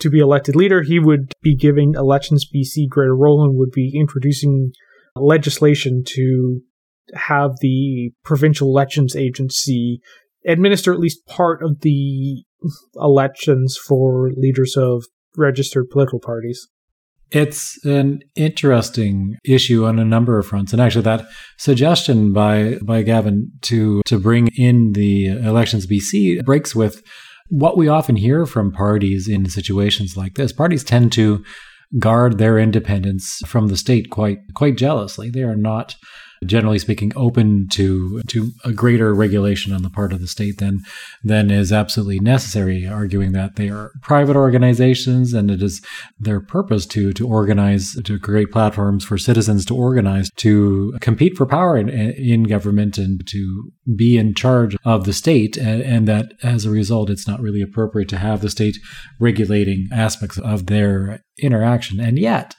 to 0.00 0.10
be 0.10 0.18
elected 0.18 0.56
leader, 0.56 0.82
he 0.82 0.98
would 0.98 1.32
be 1.42 1.56
giving 1.56 1.94
Elections 1.94 2.46
BC 2.52 2.88
greater 2.88 3.14
role 3.14 3.44
and 3.44 3.56
would 3.56 3.70
be 3.70 3.92
introducing 3.94 4.72
legislation 5.14 6.02
to 6.04 6.60
have 7.14 7.52
the 7.60 8.12
provincial 8.24 8.68
elections 8.68 9.14
agency 9.14 10.00
administer 10.46 10.92
at 10.92 11.00
least 11.00 11.26
part 11.26 11.62
of 11.62 11.80
the 11.80 12.44
elections 12.96 13.76
for 13.76 14.30
leaders 14.36 14.76
of 14.76 15.04
registered 15.36 15.88
political 15.90 16.20
parties. 16.20 16.68
It's 17.30 17.84
an 17.84 18.20
interesting 18.36 19.36
issue 19.44 19.86
on 19.86 19.98
a 19.98 20.04
number 20.04 20.38
of 20.38 20.46
fronts, 20.46 20.72
and 20.72 20.80
actually, 20.80 21.02
that 21.02 21.26
suggestion 21.58 22.32
by 22.32 22.78
by 22.82 23.02
Gavin 23.02 23.50
to 23.62 24.02
to 24.06 24.18
bring 24.18 24.48
in 24.56 24.92
the 24.92 25.26
elections 25.26 25.86
BC 25.86 26.44
breaks 26.44 26.76
with 26.76 27.02
what 27.48 27.76
we 27.76 27.88
often 27.88 28.16
hear 28.16 28.46
from 28.46 28.70
parties 28.70 29.26
in 29.26 29.48
situations 29.48 30.16
like 30.16 30.34
this. 30.34 30.52
Parties 30.52 30.84
tend 30.84 31.12
to 31.12 31.42
guard 31.98 32.38
their 32.38 32.58
independence 32.58 33.40
from 33.46 33.68
the 33.68 33.76
state 33.76 34.10
quite 34.10 34.38
quite 34.54 34.76
jealously. 34.76 35.30
They 35.30 35.42
are 35.42 35.56
not 35.56 35.96
generally 36.46 36.78
speaking, 36.78 37.12
open 37.16 37.68
to 37.68 38.22
to 38.28 38.50
a 38.64 38.72
greater 38.72 39.14
regulation 39.14 39.72
on 39.72 39.82
the 39.82 39.90
part 39.90 40.12
of 40.12 40.20
the 40.20 40.26
state 40.26 40.58
than 40.58 40.80
than 41.22 41.50
is 41.50 41.72
absolutely 41.72 42.20
necessary. 42.20 42.86
Arguing 42.86 43.32
that 43.32 43.56
they 43.56 43.68
are 43.68 43.92
private 44.02 44.36
organizations 44.36 45.32
and 45.32 45.50
it 45.50 45.62
is 45.62 45.82
their 46.18 46.40
purpose 46.40 46.86
to 46.86 47.12
to 47.12 47.26
organize 47.26 47.94
to 48.04 48.18
create 48.18 48.50
platforms 48.50 49.04
for 49.04 49.18
citizens 49.18 49.64
to 49.66 49.76
organize 49.76 50.30
to 50.36 50.96
compete 51.00 51.36
for 51.36 51.46
power 51.46 51.76
in, 51.76 51.88
in 51.88 52.44
government 52.44 52.98
and 52.98 53.26
to 53.28 53.72
be 53.96 54.16
in 54.16 54.34
charge 54.34 54.76
of 54.84 55.04
the 55.04 55.12
state, 55.12 55.56
and, 55.56 55.82
and 55.82 56.08
that 56.08 56.32
as 56.42 56.64
a 56.64 56.70
result, 56.70 57.10
it's 57.10 57.28
not 57.28 57.40
really 57.40 57.62
appropriate 57.62 58.08
to 58.08 58.18
have 58.18 58.40
the 58.40 58.50
state 58.50 58.78
regulating 59.18 59.88
aspects 59.92 60.38
of 60.38 60.66
their 60.66 61.22
interaction. 61.38 62.00
And 62.00 62.18
yet, 62.18 62.54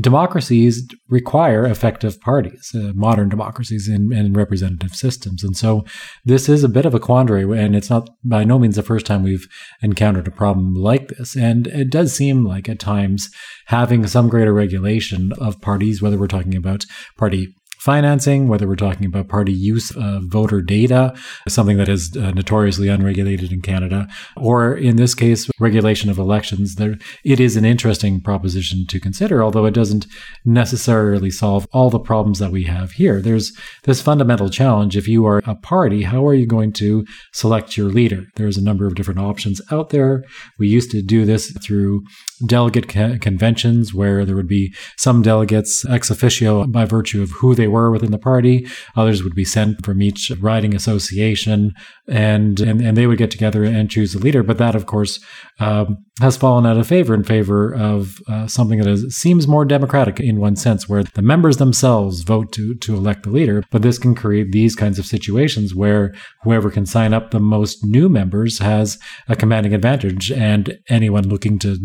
democracies 0.00 0.86
require 1.08 1.64
effective 1.64 2.20
parties, 2.20 2.70
uh, 2.74 2.92
modern 2.94 3.28
democracies 3.28 3.88
and, 3.88 4.12
and, 4.12 4.36
representative 4.36 4.94
systems. 4.94 5.44
And 5.44 5.56
so 5.56 5.84
this 6.24 6.48
is 6.48 6.64
a 6.64 6.68
bit 6.68 6.86
of 6.86 6.94
a 6.94 7.00
quandary, 7.00 7.42
and 7.58 7.76
it's 7.76 7.90
not 7.90 8.08
by 8.24 8.44
no 8.44 8.58
means 8.58 8.76
the 8.76 8.82
first 8.82 9.04
time 9.04 9.22
we've 9.22 9.46
encountered 9.82 10.26
a 10.26 10.30
problem 10.30 10.74
like 10.74 11.08
this. 11.08 11.36
And 11.36 11.66
it 11.66 11.90
does 11.90 12.14
seem 12.14 12.44
like 12.44 12.68
at 12.68 12.78
times 12.78 13.28
having 13.66 14.06
some 14.06 14.28
greater 14.28 14.52
regulation 14.52 15.32
of 15.38 15.60
parties, 15.60 16.00
whether 16.00 16.18
we're 16.18 16.26
talking 16.26 16.56
about 16.56 16.86
party 17.18 17.54
financing, 17.82 18.46
whether 18.46 18.68
we're 18.68 18.76
talking 18.76 19.06
about 19.06 19.28
party 19.28 19.52
use 19.52 19.90
of 19.96 20.22
voter 20.26 20.62
data, 20.62 21.12
something 21.48 21.78
that 21.78 21.88
is 21.88 22.16
uh, 22.16 22.30
notoriously 22.30 22.86
unregulated 22.86 23.50
in 23.50 23.60
Canada, 23.60 24.06
or 24.36 24.72
in 24.76 24.94
this 24.96 25.16
case, 25.16 25.50
regulation 25.58 26.08
of 26.08 26.16
elections. 26.16 26.76
There, 26.76 26.96
it 27.24 27.40
is 27.40 27.56
an 27.56 27.64
interesting 27.64 28.20
proposition 28.20 28.86
to 28.86 29.00
consider, 29.00 29.42
although 29.42 29.66
it 29.66 29.74
doesn't 29.74 30.06
necessarily 30.44 31.30
solve 31.30 31.66
all 31.72 31.90
the 31.90 31.98
problems 31.98 32.38
that 32.38 32.52
we 32.52 32.64
have 32.64 32.92
here. 32.92 33.20
There's 33.20 33.52
this 33.82 34.00
fundamental 34.00 34.48
challenge. 34.48 34.96
If 34.96 35.08
you 35.08 35.26
are 35.26 35.42
a 35.44 35.56
party, 35.56 36.02
how 36.04 36.24
are 36.24 36.34
you 36.34 36.46
going 36.46 36.72
to 36.74 37.04
select 37.32 37.76
your 37.76 37.88
leader? 37.88 38.26
There's 38.36 38.56
a 38.56 38.64
number 38.64 38.86
of 38.86 38.94
different 38.94 39.18
options 39.18 39.60
out 39.72 39.90
there. 39.90 40.22
We 40.56 40.68
used 40.68 40.92
to 40.92 41.02
do 41.02 41.24
this 41.24 41.50
through 41.64 42.04
delegate 42.46 42.88
co- 42.88 43.18
conventions 43.18 43.94
where 43.94 44.24
there 44.24 44.36
would 44.36 44.48
be 44.48 44.74
some 44.96 45.22
delegates 45.22 45.84
ex 45.86 46.10
officio 46.10 46.66
by 46.66 46.84
virtue 46.84 47.22
of 47.22 47.30
who 47.32 47.54
they 47.54 47.68
were 47.68 47.90
within 47.90 48.10
the 48.10 48.18
party. 48.18 48.66
Others 48.96 49.22
would 49.22 49.34
be 49.34 49.44
sent 49.44 49.84
from 49.84 50.02
each 50.02 50.30
riding 50.40 50.74
association 50.74 51.74
and, 52.08 52.60
and, 52.60 52.80
and 52.80 52.96
they 52.96 53.06
would 53.06 53.18
get 53.18 53.30
together 53.30 53.64
and 53.64 53.90
choose 53.90 54.14
a 54.14 54.18
leader. 54.18 54.42
But 54.42 54.58
that, 54.58 54.74
of 54.74 54.86
course, 54.86 55.20
um, 55.60 56.04
has 56.20 56.36
fallen 56.36 56.66
out 56.66 56.76
of 56.76 56.86
favor 56.86 57.14
in 57.14 57.24
favor 57.24 57.74
of 57.74 58.18
uh, 58.28 58.46
something 58.46 58.78
that 58.78 58.88
is, 58.88 59.16
seems 59.16 59.48
more 59.48 59.64
democratic 59.64 60.20
in 60.20 60.40
one 60.40 60.56
sense, 60.56 60.88
where 60.88 61.02
the 61.02 61.22
members 61.22 61.56
themselves 61.56 62.22
vote 62.22 62.52
to, 62.52 62.74
to 62.76 62.94
elect 62.94 63.22
the 63.22 63.30
leader. 63.30 63.64
But 63.70 63.82
this 63.82 63.98
can 63.98 64.14
create 64.14 64.52
these 64.52 64.74
kinds 64.74 64.98
of 64.98 65.06
situations 65.06 65.74
where 65.74 66.14
whoever 66.42 66.70
can 66.70 66.86
sign 66.86 67.14
up 67.14 67.30
the 67.30 67.40
most 67.40 67.84
new 67.84 68.08
members 68.08 68.58
has 68.58 68.98
a 69.28 69.36
commanding 69.36 69.74
advantage, 69.74 70.30
and 70.30 70.78
anyone 70.88 71.28
looking 71.28 71.58
to 71.60 71.78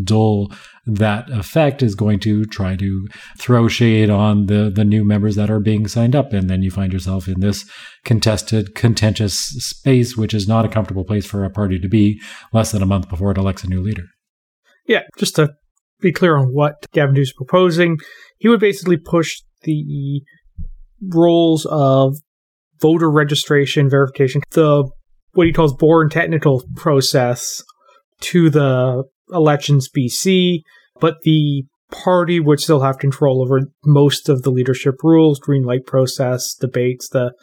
that 0.85 1.29
effect 1.29 1.83
is 1.83 1.95
going 1.95 2.19
to 2.19 2.45
try 2.45 2.75
to 2.75 3.07
throw 3.37 3.67
shade 3.67 4.09
on 4.09 4.45
the 4.45 4.71
the 4.73 4.85
new 4.85 5.03
members 5.03 5.35
that 5.35 5.49
are 5.49 5.59
being 5.59 5.87
signed 5.87 6.15
up. 6.15 6.33
And 6.33 6.49
then 6.49 6.61
you 6.61 6.71
find 6.71 6.93
yourself 6.93 7.27
in 7.27 7.39
this 7.39 7.69
contested 8.05 8.75
contentious 8.75 9.37
space 9.37 10.15
which 10.15 10.33
is 10.33 10.47
not 10.47 10.65
a 10.65 10.69
comfortable 10.69 11.03
place 11.03 11.25
for 11.25 11.43
a 11.43 11.49
party 11.49 11.79
to 11.79 11.87
be 11.87 12.21
less 12.53 12.71
than 12.71 12.81
a 12.81 12.87
month 12.87 13.09
before 13.09 13.31
it 13.31 13.37
elects 13.37 13.63
a 13.63 13.69
new 13.69 13.81
leader. 13.81 14.03
Yeah 14.87 15.03
just 15.17 15.35
to 15.35 15.49
be 15.99 16.11
clear 16.11 16.37
on 16.37 16.47
what 16.53 16.85
Gavin 16.93 17.17
is 17.17 17.33
proposing 17.33 17.97
he 18.37 18.47
would 18.47 18.59
basically 18.59 18.97
push 18.97 19.41
the 19.63 20.21
roles 21.01 21.65
of 21.69 22.15
voter 22.79 23.09
registration 23.09 23.89
verification 23.89 24.41
the 24.51 24.87
what 25.33 25.47
he 25.47 25.53
calls 25.53 25.73
boring 25.73 26.09
technical 26.09 26.63
process 26.75 27.63
to 28.19 28.49
the 28.49 29.03
elections 29.31 29.89
BC, 29.89 30.61
but 30.99 31.15
the 31.23 31.63
party 31.91 32.39
would 32.39 32.59
still 32.59 32.81
have 32.81 32.99
control 32.99 33.41
over 33.41 33.61
most 33.85 34.29
of 34.29 34.43
the 34.43 34.51
leadership 34.51 34.95
rules, 35.03 35.39
green 35.39 35.63
light 35.63 35.85
process, 35.85 36.53
debates, 36.53 37.09
the 37.09 37.33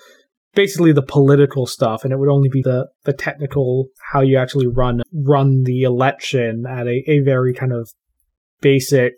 basically 0.55 0.93
the 0.93 1.03
political 1.03 1.67
stuff, 1.67 2.05
and 2.05 2.13
it 2.13 2.19
would 2.19 2.29
only 2.29 2.49
be 2.49 2.63
the 2.63 2.89
the 3.05 3.13
technical 3.13 3.87
how 4.13 4.21
you 4.21 4.37
actually 4.37 4.67
run 4.67 5.03
run 5.13 5.63
the 5.65 5.83
election 5.83 6.65
at 6.69 6.87
a, 6.87 7.03
a 7.07 7.21
very 7.21 7.55
kind 7.55 7.73
of 7.73 7.91
basic 8.61 9.13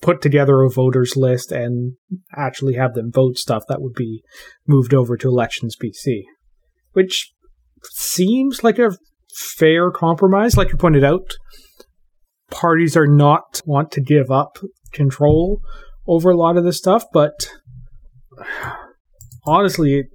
put 0.00 0.20
together 0.20 0.62
a 0.62 0.70
voters 0.70 1.16
list 1.16 1.50
and 1.50 1.94
actually 2.34 2.74
have 2.74 2.94
them 2.94 3.10
vote 3.10 3.36
stuff 3.36 3.64
that 3.68 3.80
would 3.80 3.94
be 3.94 4.22
moved 4.66 4.94
over 4.94 5.16
to 5.16 5.28
elections 5.28 5.76
BC, 5.76 6.22
which 6.92 7.32
seems 7.82 8.62
like 8.62 8.78
a 8.78 8.96
fair 9.36 9.90
compromise. 9.90 10.56
Like 10.56 10.70
you 10.70 10.76
pointed 10.76 11.04
out, 11.04 11.34
parties 12.50 12.96
are 12.96 13.06
not 13.06 13.60
want 13.66 13.90
to 13.92 14.00
give 14.00 14.30
up 14.30 14.58
control 14.92 15.60
over 16.06 16.30
a 16.30 16.36
lot 16.36 16.56
of 16.56 16.64
this 16.64 16.78
stuff, 16.78 17.04
but 17.12 17.50
honestly, 19.44 19.98
it, 19.98 20.06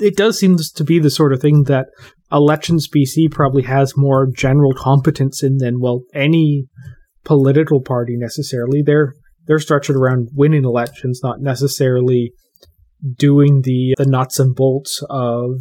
it 0.00 0.16
does 0.16 0.38
seem 0.38 0.56
to 0.56 0.84
be 0.84 0.98
the 0.98 1.10
sort 1.10 1.32
of 1.32 1.40
thing 1.40 1.64
that 1.64 1.86
elections 2.32 2.88
BC 2.88 3.30
probably 3.30 3.62
has 3.62 3.96
more 3.96 4.26
general 4.34 4.72
competence 4.74 5.42
in 5.42 5.58
than 5.58 5.80
well 5.80 6.02
any 6.14 6.64
political 7.24 7.80
party 7.80 8.16
necessarily. 8.16 8.82
They're 8.82 9.14
they're 9.46 9.58
structured 9.58 9.96
around 9.96 10.30
winning 10.32 10.64
elections, 10.64 11.20
not 11.22 11.40
necessarily 11.40 12.32
doing 13.16 13.62
the 13.62 13.94
the 13.98 14.06
nuts 14.06 14.38
and 14.38 14.54
bolts 14.54 15.02
of 15.10 15.58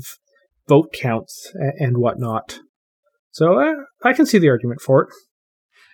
vote 0.68 0.94
counts 0.94 1.52
and 1.80 1.98
whatnot. 1.98 2.60
So 3.32 3.60
uh, 3.60 3.74
I 4.04 4.14
can 4.14 4.26
see 4.26 4.38
the 4.38 4.50
argument 4.50 4.82
for 4.82 5.04
it. 5.04 5.10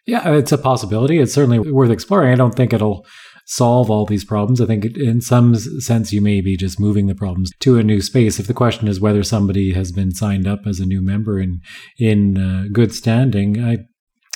Yeah, 0.06 0.34
it's 0.34 0.52
a 0.52 0.58
possibility. 0.58 1.20
It's 1.20 1.34
certainly 1.34 1.60
worth 1.60 1.92
exploring. 1.92 2.32
I 2.32 2.36
don't 2.36 2.56
think 2.56 2.74
it'll 2.74 3.06
solve 3.46 3.90
all 3.90 4.06
these 4.06 4.24
problems. 4.24 4.62
I 4.62 4.66
think 4.66 4.86
in 4.86 5.22
some 5.22 5.56
sense 5.56 6.14
you 6.14 6.22
may 6.22 6.42
be 6.42 6.56
just 6.56 6.80
moving 6.80 7.08
the 7.08 7.16
problems 7.16 7.52
to 7.62 7.78
a 7.78 7.84
new 7.84 8.02
space. 8.02 8.40
If 8.40 8.48
the 8.48 8.54
question 8.54 8.88
is 8.88 9.02
whether 9.02 9.24
somebody 9.24 9.74
has 9.74 9.92
been 9.92 10.12
signed 10.14 10.48
up 10.48 10.62
as 10.66 10.80
a 10.80 10.86
new 10.86 11.02
member 11.02 11.40
in 11.40 11.62
in 11.98 12.38
uh, 12.38 12.66
good 12.72 12.94
standing, 12.94 13.64
I 13.64 13.78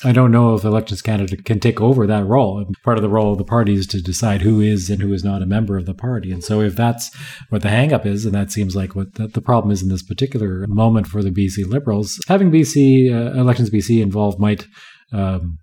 I 0.05 0.11
don't 0.11 0.31
know 0.31 0.53
if 0.53 0.63
Elections 0.63 1.01
Canada 1.01 1.37
can 1.37 1.59
take 1.59 1.79
over 1.79 2.05
that 2.07 2.25
role. 2.25 2.65
Part 2.83 2.97
of 2.97 3.01
the 3.01 3.09
role 3.09 3.31
of 3.31 3.37
the 3.37 3.45
party 3.45 3.73
is 3.73 3.87
to 3.87 4.01
decide 4.01 4.41
who 4.41 4.59
is 4.59 4.89
and 4.89 5.01
who 5.01 5.13
is 5.13 5.23
not 5.23 5.41
a 5.41 5.45
member 5.45 5.77
of 5.77 5.85
the 5.85 5.93
party. 5.93 6.31
And 6.31 6.43
so 6.43 6.61
if 6.61 6.75
that's 6.75 7.15
what 7.49 7.61
the 7.61 7.69
hangup 7.69 8.05
is, 8.05 8.25
and 8.25 8.33
that 8.35 8.51
seems 8.51 8.75
like 8.75 8.95
what 8.95 9.13
the, 9.15 9.41
problem 9.41 9.71
is 9.71 9.81
in 9.81 9.89
this 9.89 10.03
particular 10.03 10.65
moment 10.67 11.07
for 11.07 11.21
the 11.21 11.29
BC 11.29 11.67
Liberals, 11.67 12.19
having 12.27 12.51
BC 12.51 13.11
uh, 13.11 13.39
Elections 13.39 13.69
BC 13.69 14.01
involved 14.01 14.39
might 14.39 14.67
um, 15.11 15.57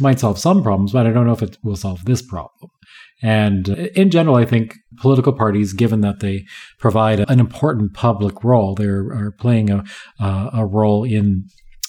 might 0.00 0.20
solve 0.20 0.38
some 0.38 0.62
problems, 0.62 0.92
but 0.92 1.06
I 1.06 1.12
don't 1.12 1.26
know 1.26 1.32
if 1.32 1.42
it 1.42 1.58
will 1.62 1.76
solve 1.76 2.04
this 2.04 2.22
problem. 2.22 2.70
And 3.22 3.68
in 3.68 4.10
general, 4.10 4.36
I 4.36 4.44
think 4.44 4.76
political 4.96 5.32
parties, 5.32 5.72
given 5.72 6.00
that 6.00 6.20
they 6.20 6.44
provide 6.78 7.20
an 7.20 7.38
important 7.38 7.94
public 7.94 8.42
role, 8.42 8.74
they 8.74 8.86
are 8.86 9.32
playing 9.38 9.70
a, 9.70 9.84
a 10.18 10.66
role 10.66 11.04
in 11.04 11.44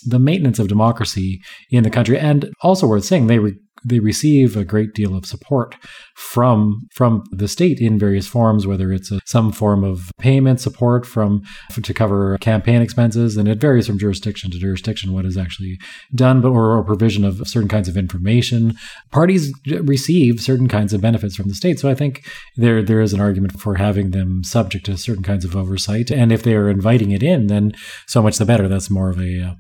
the 0.06 0.20
maintenance 0.20 0.60
of 0.60 0.68
democracy 0.68 1.42
in 1.70 1.84
the 1.84 1.90
country. 1.90 2.18
And 2.18 2.52
also 2.62 2.88
worth 2.88 3.06
saying, 3.06 3.28
they 3.28 3.40
re- 3.40 3.58
they 3.86 4.00
receive 4.00 4.56
a 4.56 4.64
great 4.64 4.94
deal 4.94 5.16
of 5.16 5.26
support 5.26 5.76
from 6.16 6.88
from 6.94 7.24
the 7.32 7.48
state 7.48 7.80
in 7.80 8.00
various 8.00 8.28
forms, 8.28 8.66
whether 8.66 8.92
it's 8.92 9.12
a, 9.12 9.20
some 9.26 9.52
form 9.52 9.84
of 9.84 10.12
payment 10.20 10.60
support 10.62 11.06
from 11.06 11.42
to 11.82 11.94
cover 11.94 12.38
campaign 12.40 12.82
expenses, 12.82 13.36
and 13.36 13.48
it 13.48 13.60
varies 13.60 13.88
from 13.88 14.00
jurisdiction 14.00 14.52
to 14.52 14.60
jurisdiction 14.60 15.14
what 15.14 15.26
is 15.26 15.38
actually 15.38 15.78
done, 16.16 16.42
but 16.42 16.50
or, 16.50 16.78
or 16.78 16.84
provision 16.84 17.26
of 17.26 17.48
certain 17.48 17.70
kinds 17.70 17.90
of 17.90 17.98
information. 17.98 18.74
Parties 19.12 19.52
receive 19.82 20.40
certain 20.40 20.68
kinds 20.68 20.94
of 20.94 21.02
benefits 21.02 21.36
from 21.36 21.50
the 21.50 21.56
state, 21.56 21.80
so 21.80 21.90
I 21.90 21.96
think 21.96 22.26
there 22.56 22.82
there 22.82 23.02
is 23.02 23.14
an 23.14 23.22
argument 23.22 23.60
for 23.60 23.76
having 23.76 24.12
them 24.12 24.44
subject 24.44 24.86
to 24.86 24.98
certain 24.98 25.24
kinds 25.24 25.46
of 25.46 25.56
oversight, 25.56 26.12
and 26.12 26.32
if 26.32 26.44
they 26.44 26.56
are 26.56 26.70
inviting 26.70 27.12
it 27.12 27.24
in, 27.24 27.48
then 27.48 27.74
so 28.08 28.22
much 28.22 28.38
the 28.38 28.46
better. 28.46 28.68
That's 28.68 28.90
more 28.90 29.10
of 29.10 29.20
a 29.20 29.42
uh, 29.42 29.54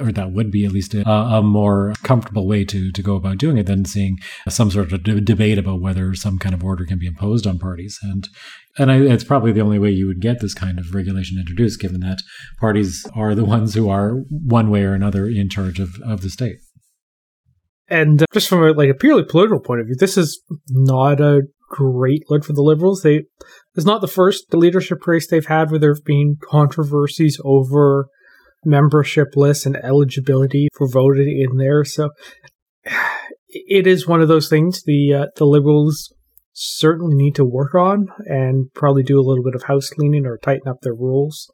or 0.00 0.12
that 0.12 0.32
would 0.32 0.50
be 0.50 0.64
at 0.64 0.72
least 0.72 0.94
a, 0.94 1.08
a, 1.08 1.42
more 1.42 1.94
comfortable 2.02 2.46
way 2.46 2.64
to, 2.64 2.92
to 2.92 3.02
go 3.02 3.16
about 3.16 3.38
doing 3.38 3.58
it 3.58 3.66
than 3.66 3.84
seeing 3.84 4.18
some 4.48 4.70
sort 4.70 4.92
of 4.92 5.24
debate 5.24 5.58
about 5.58 5.80
whether 5.80 6.14
some 6.14 6.38
kind 6.38 6.54
of 6.54 6.64
order 6.64 6.84
can 6.84 6.98
be 6.98 7.06
imposed 7.06 7.46
on 7.46 7.58
parties. 7.58 7.98
And 8.02 8.28
and 8.78 8.92
I, 8.92 9.00
it's 9.00 9.24
probably 9.24 9.52
the 9.52 9.60
only 9.60 9.78
way 9.78 9.90
you 9.90 10.06
would 10.06 10.20
get 10.20 10.40
this 10.40 10.54
kind 10.54 10.78
of 10.78 10.94
regulation 10.94 11.38
introduced, 11.38 11.80
given 11.80 12.00
that 12.00 12.22
parties 12.60 13.04
are 13.14 13.34
the 13.34 13.44
ones 13.56 13.74
who 13.74 13.88
are 13.88 14.22
one 14.30 14.70
way 14.70 14.84
or 14.84 14.94
another 14.94 15.26
in 15.26 15.48
charge 15.48 15.80
of, 15.80 15.90
of 16.04 16.20
the 16.20 16.30
state. 16.30 16.58
And 17.88 18.22
uh, 18.22 18.26
just 18.32 18.48
from 18.48 18.62
a, 18.62 18.72
like 18.72 18.90
a 18.90 18.94
purely 18.94 19.24
political 19.24 19.60
point 19.60 19.80
of 19.80 19.86
view, 19.86 19.96
this 19.98 20.16
is 20.16 20.42
not 20.70 21.20
a 21.20 21.42
great 21.70 22.24
look 22.28 22.44
for 22.44 22.52
the 22.52 22.62
Liberals. 22.62 23.02
They 23.02 23.24
it's 23.74 23.86
not 23.86 24.00
the 24.00 24.08
first 24.08 24.52
leadership 24.54 25.06
race 25.06 25.26
they've 25.26 25.46
had 25.46 25.70
where 25.70 25.80
there 25.80 25.94
have 25.94 26.04
been 26.04 26.36
controversies 26.42 27.40
over 27.44 28.08
membership 28.64 29.28
lists 29.36 29.66
and 29.66 29.76
eligibility 29.76 30.68
for 30.76 30.88
voting 30.90 31.28
in 31.40 31.56
there. 31.58 31.84
So 31.84 32.10
it 33.48 33.86
is 33.86 34.06
one 34.06 34.20
of 34.20 34.28
those 34.28 34.48
things 34.48 34.82
the 34.84 35.14
uh, 35.14 35.26
the 35.36 35.44
liberals 35.44 36.12
certainly 36.52 37.14
need 37.14 37.36
to 37.36 37.44
work 37.44 37.74
on 37.74 38.08
and 38.26 38.72
probably 38.74 39.02
do 39.02 39.18
a 39.18 39.22
little 39.22 39.44
bit 39.44 39.54
of 39.54 39.62
house 39.64 39.90
cleaning 39.90 40.26
or 40.26 40.38
tighten 40.38 40.68
up 40.68 40.80
their 40.82 40.94
rules 40.94 41.50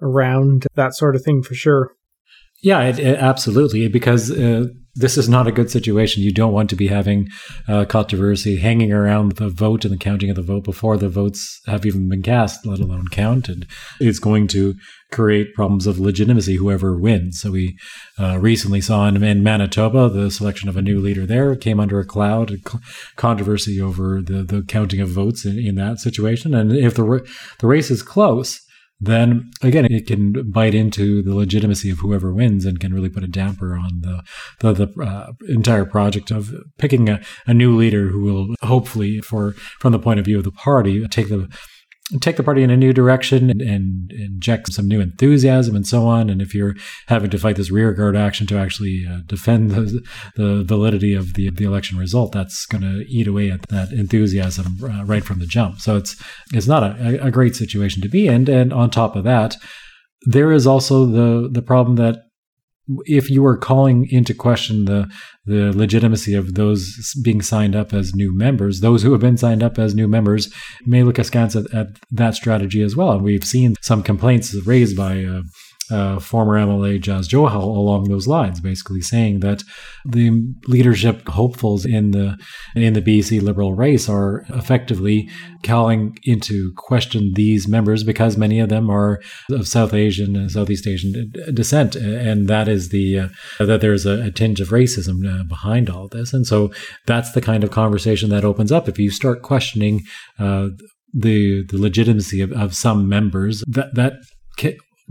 around 0.00 0.66
that 0.74 0.94
sort 0.94 1.14
of 1.14 1.22
thing 1.22 1.42
for 1.42 1.54
sure. 1.54 1.92
Yeah, 2.62 2.82
it, 2.82 2.98
it, 2.98 3.18
absolutely. 3.18 3.86
Because 3.88 4.30
uh, 4.30 4.66
this 4.94 5.16
is 5.16 5.28
not 5.28 5.46
a 5.46 5.52
good 5.52 5.70
situation. 5.70 6.22
You 6.22 6.32
don't 6.32 6.52
want 6.52 6.70
to 6.70 6.76
be 6.76 6.88
having 6.88 7.28
uh, 7.68 7.84
controversy 7.84 8.56
hanging 8.56 8.92
around 8.92 9.32
the 9.32 9.48
vote 9.48 9.84
and 9.84 9.94
the 9.94 9.98
counting 9.98 10.30
of 10.30 10.36
the 10.36 10.42
vote 10.42 10.64
before 10.64 10.96
the 10.96 11.08
votes 11.08 11.60
have 11.66 11.86
even 11.86 12.08
been 12.08 12.22
cast, 12.22 12.66
let 12.66 12.80
alone 12.80 13.08
counted. 13.08 13.66
It's 13.98 14.18
going 14.18 14.48
to 14.48 14.74
create 15.10 15.54
problems 15.54 15.86
of 15.86 15.98
legitimacy, 15.98 16.56
whoever 16.56 16.96
wins. 16.96 17.40
So 17.40 17.50
we 17.50 17.76
uh, 18.18 18.38
recently 18.38 18.80
saw 18.80 19.06
in, 19.08 19.22
in, 19.22 19.42
Manitoba 19.42 20.08
the 20.08 20.30
selection 20.30 20.68
of 20.68 20.76
a 20.76 20.82
new 20.82 21.00
leader 21.00 21.26
there 21.26 21.56
came 21.56 21.80
under 21.80 21.98
a 21.98 22.04
cloud, 22.04 22.50
of 22.50 22.80
controversy 23.16 23.80
over 23.80 24.20
the, 24.22 24.42
the 24.42 24.62
counting 24.62 25.00
of 25.00 25.08
votes 25.08 25.44
in, 25.44 25.58
in 25.58 25.74
that 25.76 25.98
situation. 25.98 26.54
And 26.54 26.72
if 26.72 26.94
the, 26.94 27.28
the 27.58 27.66
race 27.66 27.90
is 27.90 28.02
close, 28.02 28.60
then 29.00 29.50
again, 29.62 29.86
it 29.86 30.06
can 30.06 30.50
bite 30.50 30.74
into 30.74 31.22
the 31.22 31.34
legitimacy 31.34 31.90
of 31.90 32.00
whoever 32.00 32.34
wins 32.34 32.66
and 32.66 32.78
can 32.78 32.92
really 32.92 33.08
put 33.08 33.24
a 33.24 33.28
damper 33.28 33.74
on 33.74 34.02
the 34.02 34.22
the, 34.58 34.72
the 34.72 35.02
uh, 35.02 35.32
entire 35.48 35.86
project 35.86 36.30
of 36.30 36.52
picking 36.76 37.08
a, 37.08 37.20
a 37.46 37.54
new 37.54 37.74
leader 37.74 38.08
who 38.08 38.22
will 38.22 38.54
hopefully, 38.62 39.20
for 39.20 39.52
from 39.78 39.92
the 39.92 39.98
point 39.98 40.20
of 40.20 40.26
view 40.26 40.36
of 40.36 40.44
the 40.44 40.52
party, 40.52 41.06
take 41.08 41.30
the 41.30 41.48
take 42.18 42.36
the 42.36 42.42
party 42.42 42.62
in 42.62 42.70
a 42.70 42.76
new 42.76 42.92
direction 42.92 43.50
and, 43.50 43.60
and, 43.60 44.12
inject 44.12 44.72
some 44.72 44.88
new 44.88 45.00
enthusiasm 45.00 45.76
and 45.76 45.86
so 45.86 46.06
on. 46.06 46.28
And 46.28 46.42
if 46.42 46.54
you're 46.54 46.74
having 47.06 47.30
to 47.30 47.38
fight 47.38 47.56
this 47.56 47.70
rearguard 47.70 48.16
action 48.16 48.46
to 48.48 48.58
actually 48.58 49.06
uh, 49.08 49.18
defend 49.26 49.70
the, 49.70 50.02
the 50.36 50.64
validity 50.64 51.14
of 51.14 51.34
the, 51.34 51.50
the 51.50 51.64
election 51.64 51.98
result, 51.98 52.32
that's 52.32 52.66
going 52.66 52.82
to 52.82 53.04
eat 53.08 53.26
away 53.26 53.50
at 53.50 53.62
that 53.68 53.92
enthusiasm 53.92 54.78
uh, 54.82 55.04
right 55.04 55.24
from 55.24 55.38
the 55.38 55.46
jump. 55.46 55.80
So 55.80 55.96
it's 55.96 56.20
it's 56.52 56.66
not 56.66 56.82
a, 56.82 57.26
a 57.26 57.30
great 57.30 57.54
situation 57.54 58.02
to 58.02 58.08
be 58.08 58.26
in. 58.26 58.48
And 58.48 58.72
on 58.72 58.90
top 58.90 59.14
of 59.14 59.24
that, 59.24 59.56
there 60.22 60.52
is 60.52 60.66
also 60.66 61.06
the 61.06 61.48
the 61.50 61.62
problem 61.62 61.96
that 61.96 62.29
if 63.04 63.30
you 63.30 63.44
are 63.44 63.56
calling 63.56 64.08
into 64.10 64.34
question 64.34 64.84
the 64.84 65.10
the 65.46 65.72
legitimacy 65.76 66.34
of 66.34 66.54
those 66.54 67.14
being 67.22 67.42
signed 67.42 67.74
up 67.74 67.92
as 67.92 68.14
new 68.14 68.36
members, 68.36 68.80
those 68.80 69.02
who 69.02 69.12
have 69.12 69.20
been 69.20 69.36
signed 69.36 69.62
up 69.62 69.78
as 69.78 69.94
new 69.94 70.08
members 70.08 70.52
may 70.86 71.02
look 71.02 71.18
askance 71.18 71.56
at, 71.56 71.72
at 71.74 71.86
that 72.10 72.34
strategy 72.34 72.82
as 72.82 72.96
well. 72.96 73.12
And 73.12 73.22
we've 73.22 73.44
seen 73.44 73.74
some 73.80 74.02
complaints 74.02 74.54
raised 74.66 74.96
by 74.96 75.24
uh, 75.24 75.42
uh, 75.90 76.18
former 76.18 76.54
MLA 76.54 77.00
Jas 77.00 77.28
Johal 77.28 77.62
along 77.62 78.04
those 78.04 78.26
lines, 78.26 78.60
basically 78.60 79.00
saying 79.00 79.40
that 79.40 79.62
the 80.04 80.30
leadership 80.66 81.26
hopefuls 81.28 81.84
in 81.84 82.12
the 82.12 82.38
in 82.74 82.92
the 82.92 83.02
BC 83.02 83.42
Liberal 83.42 83.74
race 83.74 84.08
are 84.08 84.44
effectively 84.50 85.28
calling 85.62 86.16
into 86.24 86.72
question 86.76 87.32
these 87.34 87.68
members 87.68 88.04
because 88.04 88.36
many 88.36 88.60
of 88.60 88.68
them 88.68 88.90
are 88.90 89.20
of 89.50 89.68
South 89.68 89.92
Asian 89.92 90.36
and 90.36 90.50
Southeast 90.50 90.86
Asian 90.86 91.32
descent, 91.52 91.96
and 91.96 92.48
that 92.48 92.68
is 92.68 92.90
the 92.90 93.18
uh, 93.18 93.28
that 93.58 93.80
there's 93.80 94.06
a, 94.06 94.22
a, 94.22 94.30
tinge 94.30 94.60
of 94.60 94.68
racism 94.68 95.26
uh, 95.26 95.44
behind 95.44 95.90
all 95.90 96.08
this, 96.08 96.32
and 96.32 96.46
so 96.46 96.72
that's 97.06 97.32
the 97.32 97.40
kind 97.40 97.64
of 97.64 97.70
conversation 97.70 98.30
that 98.30 98.44
opens 98.44 98.72
up. 98.72 98.88
If 98.88 98.98
you 98.98 99.10
start 99.10 99.42
questioning 99.42 100.02
uh, 100.38 100.68
the 101.12 101.64
the 101.66 101.78
legitimacy 101.78 102.40
of, 102.40 102.52
of 102.52 102.74
some 102.74 103.08
members 103.08 103.62
that 103.66 103.94
that 103.94 104.14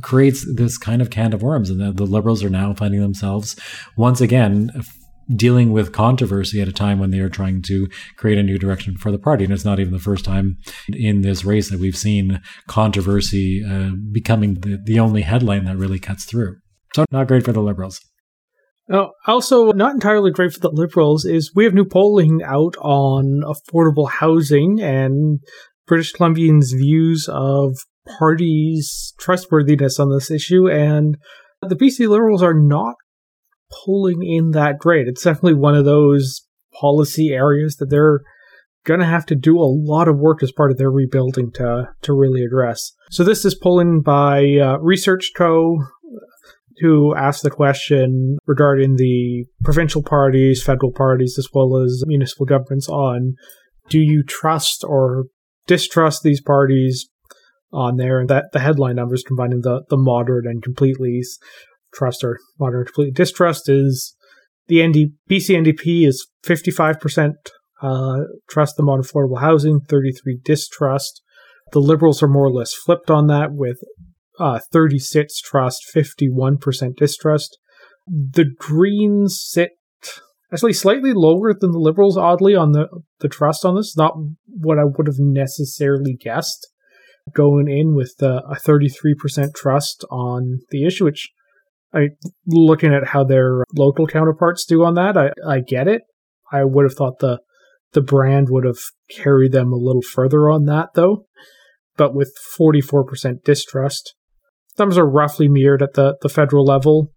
creates 0.01 0.45
this 0.55 0.77
kind 0.77 1.01
of 1.01 1.09
can 1.09 1.33
of 1.33 1.41
worms, 1.41 1.69
and 1.69 1.79
the, 1.79 1.91
the 1.91 2.05
liberals 2.09 2.43
are 2.43 2.49
now 2.49 2.73
finding 2.73 3.01
themselves 3.01 3.55
once 3.97 4.21
again 4.21 4.71
dealing 5.35 5.71
with 5.71 5.91
controversy 5.91 6.61
at 6.61 6.67
a 6.67 6.73
time 6.73 6.99
when 6.99 7.11
they 7.11 7.19
are 7.19 7.29
trying 7.29 7.61
to 7.61 7.87
create 8.17 8.37
a 8.37 8.43
new 8.43 8.57
direction 8.57 8.97
for 8.97 9.11
the 9.11 9.19
party. 9.19 9.43
And 9.43 9.53
it's 9.53 9.65
not 9.65 9.79
even 9.79 9.93
the 9.93 9.99
first 9.99 10.25
time 10.25 10.57
in 10.91 11.21
this 11.21 11.45
race 11.45 11.69
that 11.69 11.79
we've 11.79 11.97
seen 11.97 12.41
controversy 12.67 13.63
uh, 13.63 13.91
becoming 14.11 14.55
the, 14.55 14.79
the 14.83 14.99
only 14.99 15.21
headline 15.21 15.65
that 15.65 15.77
really 15.77 15.99
cuts 15.99 16.25
through. 16.25 16.55
So, 16.95 17.05
not 17.11 17.27
great 17.27 17.45
for 17.45 17.53
the 17.53 17.61
liberals. 17.61 17.99
Oh, 18.91 19.11
also, 19.27 19.71
not 19.71 19.93
entirely 19.93 20.31
great 20.31 20.51
for 20.51 20.59
the 20.59 20.71
liberals 20.71 21.23
is 21.23 21.51
we 21.53 21.63
have 21.65 21.75
new 21.75 21.85
polling 21.85 22.41
out 22.43 22.75
on 22.81 23.43
affordable 23.45 24.09
housing 24.09 24.81
and 24.81 25.39
British 25.85 26.13
Columbians' 26.13 26.75
views 26.75 27.29
of 27.31 27.77
party's 28.17 29.13
trustworthiness 29.19 29.99
on 29.99 30.11
this 30.11 30.31
issue, 30.31 30.69
and 30.69 31.17
the 31.61 31.75
BC 31.75 32.07
Liberals 32.07 32.43
are 32.43 32.53
not 32.53 32.95
pulling 33.85 34.23
in 34.23 34.51
that 34.51 34.79
great. 34.79 35.07
It's 35.07 35.23
definitely 35.23 35.55
one 35.55 35.75
of 35.75 35.85
those 35.85 36.45
policy 36.79 37.29
areas 37.29 37.77
that 37.77 37.89
they're 37.89 38.21
going 38.85 38.99
to 38.99 39.05
have 39.05 39.25
to 39.27 39.35
do 39.35 39.57
a 39.57 39.69
lot 39.69 40.07
of 40.07 40.17
work 40.17 40.41
as 40.41 40.51
part 40.51 40.71
of 40.71 40.77
their 40.77 40.91
rebuilding 40.91 41.51
to 41.53 41.89
to 42.01 42.13
really 42.13 42.43
address. 42.43 42.91
So 43.11 43.23
this 43.23 43.45
is 43.45 43.55
pulling 43.55 44.01
by 44.01 44.57
uh, 44.61 44.77
Research 44.79 45.31
Co. 45.35 45.77
Who 46.81 47.13
asked 47.13 47.43
the 47.43 47.49
question 47.49 48.37
regarding 48.47 48.95
the 48.95 49.43
provincial 49.65 50.01
parties, 50.01 50.63
federal 50.63 50.93
parties, 50.93 51.35
as 51.37 51.49
well 51.53 51.75
as 51.75 52.05
municipal 52.07 52.45
governments 52.45 52.87
on 52.87 53.35
do 53.89 53.99
you 53.99 54.23
trust 54.23 54.83
or 54.87 55.25
distrust 55.67 56.23
these 56.23 56.41
parties 56.41 57.09
on 57.71 57.97
there, 57.97 58.19
and 58.19 58.29
that 58.29 58.45
the 58.51 58.59
headline 58.59 58.95
numbers 58.95 59.23
combining 59.23 59.61
the 59.61 59.83
the 59.89 59.97
moderate 59.97 60.45
and 60.45 60.63
completely 60.63 61.21
trust 61.93 62.23
or 62.23 62.39
moderate 62.59 62.87
completely 62.87 63.11
distrust 63.11 63.69
is 63.69 64.15
the 64.67 64.85
ND, 64.85 65.13
BC 65.29 65.57
NDP 65.65 66.07
is 66.07 66.27
55% 66.45 67.33
uh, 67.81 68.19
trust 68.49 68.77
them 68.77 68.89
on 68.89 69.01
affordable 69.01 69.39
housing, 69.39 69.79
33 69.81 70.39
distrust. 70.43 71.21
The 71.71 71.79
Liberals 71.79 72.21
are 72.21 72.27
more 72.27 72.45
or 72.45 72.51
less 72.51 72.73
flipped 72.73 73.09
on 73.09 73.27
that 73.27 73.53
with 73.53 73.79
uh, 74.39 74.59
36 74.71 75.39
trust, 75.41 75.85
51% 75.93 76.95
distrust. 76.95 77.57
The 78.07 78.45
Greens 78.57 79.39
sit 79.41 79.71
actually 80.51 80.73
slightly 80.73 81.13
lower 81.13 81.53
than 81.53 81.71
the 81.71 81.79
Liberals, 81.79 82.17
oddly, 82.17 82.55
on 82.55 82.71
the, 82.71 82.87
the 83.19 83.29
trust 83.29 83.63
on 83.63 83.75
this. 83.75 83.95
Not 83.95 84.15
what 84.47 84.79
I 84.79 84.83
would 84.83 85.07
have 85.07 85.19
necessarily 85.19 86.15
guessed 86.19 86.67
going 87.33 87.67
in 87.67 87.95
with 87.95 88.15
uh, 88.21 88.41
a 88.49 88.55
33% 88.55 89.53
trust 89.55 90.05
on 90.11 90.59
the 90.69 90.85
issue, 90.85 91.05
which 91.05 91.29
I 91.93 92.09
looking 92.45 92.93
at 92.93 93.09
how 93.09 93.23
their 93.23 93.63
local 93.75 94.07
counterparts 94.07 94.65
do 94.65 94.83
on 94.83 94.93
that, 94.95 95.17
I, 95.17 95.31
I 95.47 95.59
get 95.59 95.87
it. 95.87 96.03
I 96.51 96.63
would 96.63 96.83
have 96.83 96.93
thought 96.93 97.19
the 97.19 97.39
the 97.93 98.01
brand 98.01 98.47
would 98.49 98.65
have 98.65 98.79
carried 99.09 99.51
them 99.51 99.73
a 99.73 99.77
little 99.77 100.03
further 100.03 100.49
on 100.49 100.65
that 100.65 100.89
though. 100.93 101.25
But 101.97 102.13
with 102.13 102.33
44% 102.57 103.43
distrust, 103.43 104.15
thumbs 104.77 104.97
are 104.97 105.09
roughly 105.09 105.49
mirrored 105.49 105.81
at 105.81 105.95
the, 105.95 106.15
the 106.21 106.29
federal 106.29 106.63
level. 106.63 107.11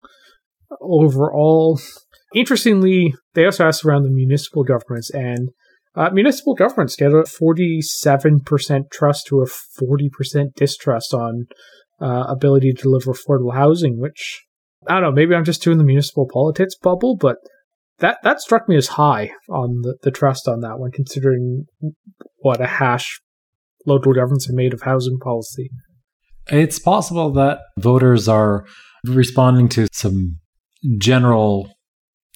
Overall, 0.80 1.80
interestingly, 2.34 3.14
they 3.34 3.44
also 3.44 3.66
asked 3.66 3.84
around 3.84 4.02
the 4.02 4.10
municipal 4.10 4.64
governments, 4.64 5.10
and 5.10 5.50
uh, 5.95 6.11
municipal 6.11 6.55
governments 6.55 6.97
get 6.97 7.12
a 7.12 7.24
47% 7.24 8.90
trust 8.90 9.26
to 9.26 9.40
a 9.40 9.47
40% 9.47 10.55
distrust 10.55 11.12
on 11.12 11.47
uh, 12.01 12.24
ability 12.28 12.72
to 12.72 12.82
deliver 12.82 13.12
affordable 13.12 13.55
housing, 13.55 14.01
which 14.01 14.43
I 14.88 14.95
don't 14.95 15.03
know, 15.03 15.12
maybe 15.12 15.34
I'm 15.34 15.45
just 15.45 15.62
doing 15.62 15.78
the 15.78 15.84
municipal 15.84 16.28
politics 16.32 16.74
bubble, 16.74 17.16
but 17.16 17.36
that, 17.99 18.18
that 18.24 18.40
struck 18.40 18.68
me 18.68 18.76
as 18.76 18.88
high 18.88 19.30
on 19.49 19.82
the, 19.82 19.97
the 20.03 20.11
trust 20.11 20.49
on 20.49 20.61
that 20.61 20.78
one, 20.78 20.90
considering 20.90 21.66
what 22.38 22.61
a 22.61 22.66
hash 22.66 23.20
local 23.86 24.12
governments 24.12 24.47
have 24.47 24.57
made 24.57 24.72
of 24.72 24.82
housing 24.82 25.18
policy. 25.18 25.70
It's 26.49 26.78
possible 26.78 27.30
that 27.34 27.61
voters 27.78 28.28
are 28.28 28.66
responding 29.05 29.68
to 29.70 29.86
some 29.93 30.38
general 30.99 31.72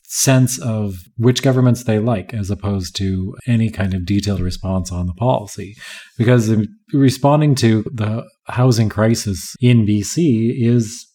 sense 0.09 0.59
of 0.59 0.95
which 1.17 1.43
governments 1.43 1.85
they 1.85 1.99
like 1.99 2.33
as 2.33 2.51
opposed 2.51 2.95
to 2.97 3.35
any 3.47 3.71
kind 3.71 3.93
of 3.93 4.07
detailed 4.07 4.41
response 4.41 4.93
on 4.93 5.07
the 5.07 5.15
policy. 5.15 5.77
Because 6.17 6.55
responding 6.93 7.55
to 7.57 7.83
the 7.93 8.29
housing 8.47 8.89
crisis 8.89 9.55
in 9.61 9.87
BC 9.87 10.53
is 10.57 11.07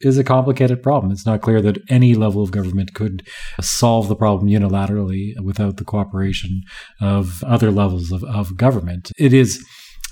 is 0.00 0.18
a 0.18 0.24
complicated 0.24 0.82
problem. 0.82 1.12
It's 1.12 1.26
not 1.26 1.42
clear 1.42 1.62
that 1.62 1.78
any 1.88 2.14
level 2.14 2.42
of 2.42 2.50
government 2.50 2.92
could 2.92 3.24
solve 3.60 4.08
the 4.08 4.16
problem 4.16 4.50
unilaterally 4.50 5.32
without 5.40 5.76
the 5.76 5.84
cooperation 5.84 6.62
of 7.00 7.44
other 7.44 7.70
levels 7.70 8.10
of, 8.10 8.24
of 8.24 8.56
government. 8.56 9.12
It 9.16 9.32
is 9.32 9.64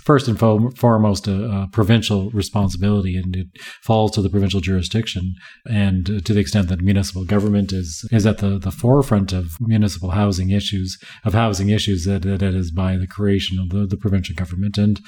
first 0.05 0.29
and 0.29 0.39
foremost 0.39 1.29
a, 1.29 1.45
a, 1.45 1.69
provincial 1.73 2.31
responsibility, 2.31 3.17
and 3.17 3.37
it 3.37 3.49
falls 3.83 4.11
to 4.13 4.23
the 4.23 4.31
provincial 4.31 4.61
jurisdiction. 4.61 5.35
And 5.69 6.07
to 6.25 6.33
the 6.33 6.41
extent 6.41 6.69
that 6.69 6.81
municipal 6.81 7.25
government 7.25 7.73
is 7.73 8.07
is 8.11 8.27
at 8.27 8.39
the, 8.39 8.59
the 8.59 8.71
forefront 8.71 9.33
of 9.33 9.57
municipal 9.61 10.11
housing 10.11 10.51
issues, 10.51 10.99
of 11.25 11.35
housing 11.35 11.69
issues, 11.69 12.05
that, 12.05 12.23
that 12.23 12.43
is 12.43 12.71
by 12.71 12.97
the 12.97 13.07
creation 13.07 13.59
of 13.59 13.71
the, 13.71 13.87
the 13.87 13.97
provincial 13.97 14.35
government. 14.35 14.79
And 14.79 15.01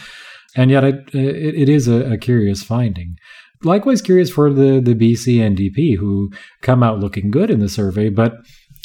and 0.55 0.71
yet 0.71 0.85
it, 0.85 1.15
it, 1.15 1.55
it 1.55 1.69
is 1.69 1.89
a, 1.89 2.13
a 2.13 2.19
curious 2.19 2.63
finding. 2.63 3.17
Likewise, 3.65 4.03
curious 4.03 4.29
for 4.29 4.53
the, 4.53 4.81
the 4.81 4.95
BC 4.95 5.37
NDP, 5.39 5.97
who 5.97 6.33
come 6.63 6.83
out 6.83 6.99
looking 6.99 7.31
good 7.31 7.49
in 7.49 7.61
the 7.61 7.69
survey, 7.69 8.09
but 8.09 8.35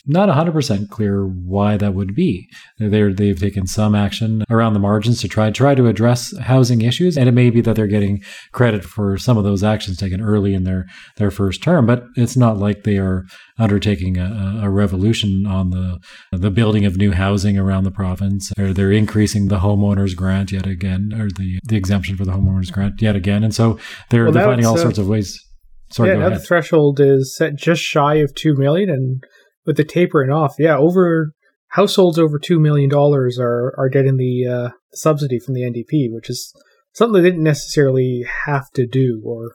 not 0.07 0.29
100% 0.29 0.89
clear 0.89 1.25
why 1.25 1.77
that 1.77 1.93
would 1.93 2.15
be. 2.15 2.47
They're, 2.79 3.13
they've 3.13 3.39
taken 3.39 3.67
some 3.67 3.93
action 3.95 4.43
around 4.49 4.73
the 4.73 4.79
margins 4.79 5.21
to 5.21 5.27
try 5.27 5.51
try 5.51 5.75
to 5.75 5.87
address 5.87 6.35
housing 6.39 6.81
issues, 6.81 7.17
and 7.17 7.27
it 7.27 7.33
may 7.33 7.49
be 7.49 7.61
that 7.61 7.75
they're 7.75 7.87
getting 7.87 8.23
credit 8.51 8.83
for 8.83 9.17
some 9.17 9.37
of 9.37 9.43
those 9.43 9.63
actions 9.63 9.97
taken 9.97 10.21
early 10.21 10.53
in 10.53 10.63
their, 10.63 10.85
their 11.17 11.31
first 11.31 11.61
term, 11.61 11.85
but 11.85 12.05
it's 12.15 12.37
not 12.37 12.57
like 12.57 12.83
they 12.83 12.97
are 12.97 13.25
undertaking 13.59 14.17
a, 14.17 14.61
a 14.63 14.69
revolution 14.69 15.45
on 15.45 15.71
the 15.71 15.99
the 16.31 16.51
building 16.51 16.85
of 16.85 16.97
new 16.97 17.11
housing 17.11 17.57
around 17.57 17.83
the 17.83 17.91
province. 17.91 18.51
Or 18.57 18.73
they're 18.73 18.91
increasing 18.91 19.47
the 19.47 19.59
homeowners 19.59 20.15
grant 20.15 20.51
yet 20.51 20.67
again, 20.67 21.13
or 21.13 21.29
the, 21.29 21.59
the 21.63 21.75
exemption 21.75 22.15
for 22.17 22.25
the 22.25 22.31
homeowners 22.31 22.71
grant 22.71 23.01
yet 23.01 23.15
again, 23.15 23.43
and 23.43 23.53
so 23.53 23.79
they're, 24.09 24.25
well, 24.25 24.33
they're 24.33 24.45
finding 24.45 24.65
all 24.65 24.77
uh, 24.77 24.81
sorts 24.81 24.97
of 24.97 25.07
ways. 25.07 25.43
Sorry, 25.91 26.09
yeah, 26.09 26.17
now 26.17 26.29
the 26.29 26.39
threshold 26.39 26.99
is 26.99 27.35
set 27.35 27.55
just 27.55 27.81
shy 27.81 28.15
of 28.15 28.33
two 28.35 28.55
million, 28.55 28.89
and 28.89 29.23
with 29.67 29.77
the 29.77 29.83
tapering 29.83 30.31
off, 30.31 30.55
yeah, 30.57 30.77
over 30.77 31.33
households 31.71 32.17
over 32.17 32.39
two 32.39 32.59
million 32.59 32.89
dollars 32.89 33.37
are 33.39 33.75
are 33.77 33.89
getting 33.89 34.17
the 34.17 34.47
uh, 34.47 34.69
subsidy 34.93 35.37
from 35.37 35.53
the 35.53 35.61
NDP, 35.61 36.07
which 36.11 36.29
is 36.29 36.51
something 36.93 37.21
they 37.21 37.29
didn't 37.29 37.43
necessarily 37.43 38.25
have 38.45 38.71
to 38.73 38.87
do, 38.87 39.21
or 39.23 39.53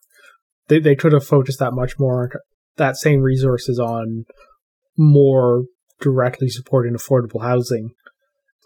they, 0.68 0.78
they 0.78 0.94
could 0.94 1.12
have 1.12 1.26
focused 1.26 1.58
that 1.58 1.72
much 1.72 1.94
more 1.98 2.30
that 2.76 2.96
same 2.96 3.22
resources 3.22 3.78
on 3.78 4.24
more 4.96 5.64
directly 6.00 6.48
supporting 6.48 6.94
affordable 6.94 7.42
housing. 7.42 7.90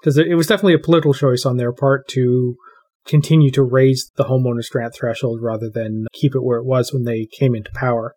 Because 0.00 0.18
it, 0.18 0.26
it 0.26 0.34
was 0.34 0.48
definitely 0.48 0.74
a 0.74 0.78
political 0.78 1.14
choice 1.14 1.46
on 1.46 1.56
their 1.56 1.72
part 1.72 2.08
to 2.08 2.56
continue 3.06 3.52
to 3.52 3.62
raise 3.62 4.10
the 4.16 4.24
homeowners 4.24 4.68
grant 4.68 4.94
threshold 4.94 5.40
rather 5.40 5.70
than 5.70 6.06
keep 6.12 6.34
it 6.34 6.42
where 6.42 6.58
it 6.58 6.66
was 6.66 6.92
when 6.92 7.04
they 7.04 7.28
came 7.38 7.54
into 7.54 7.70
power. 7.72 8.15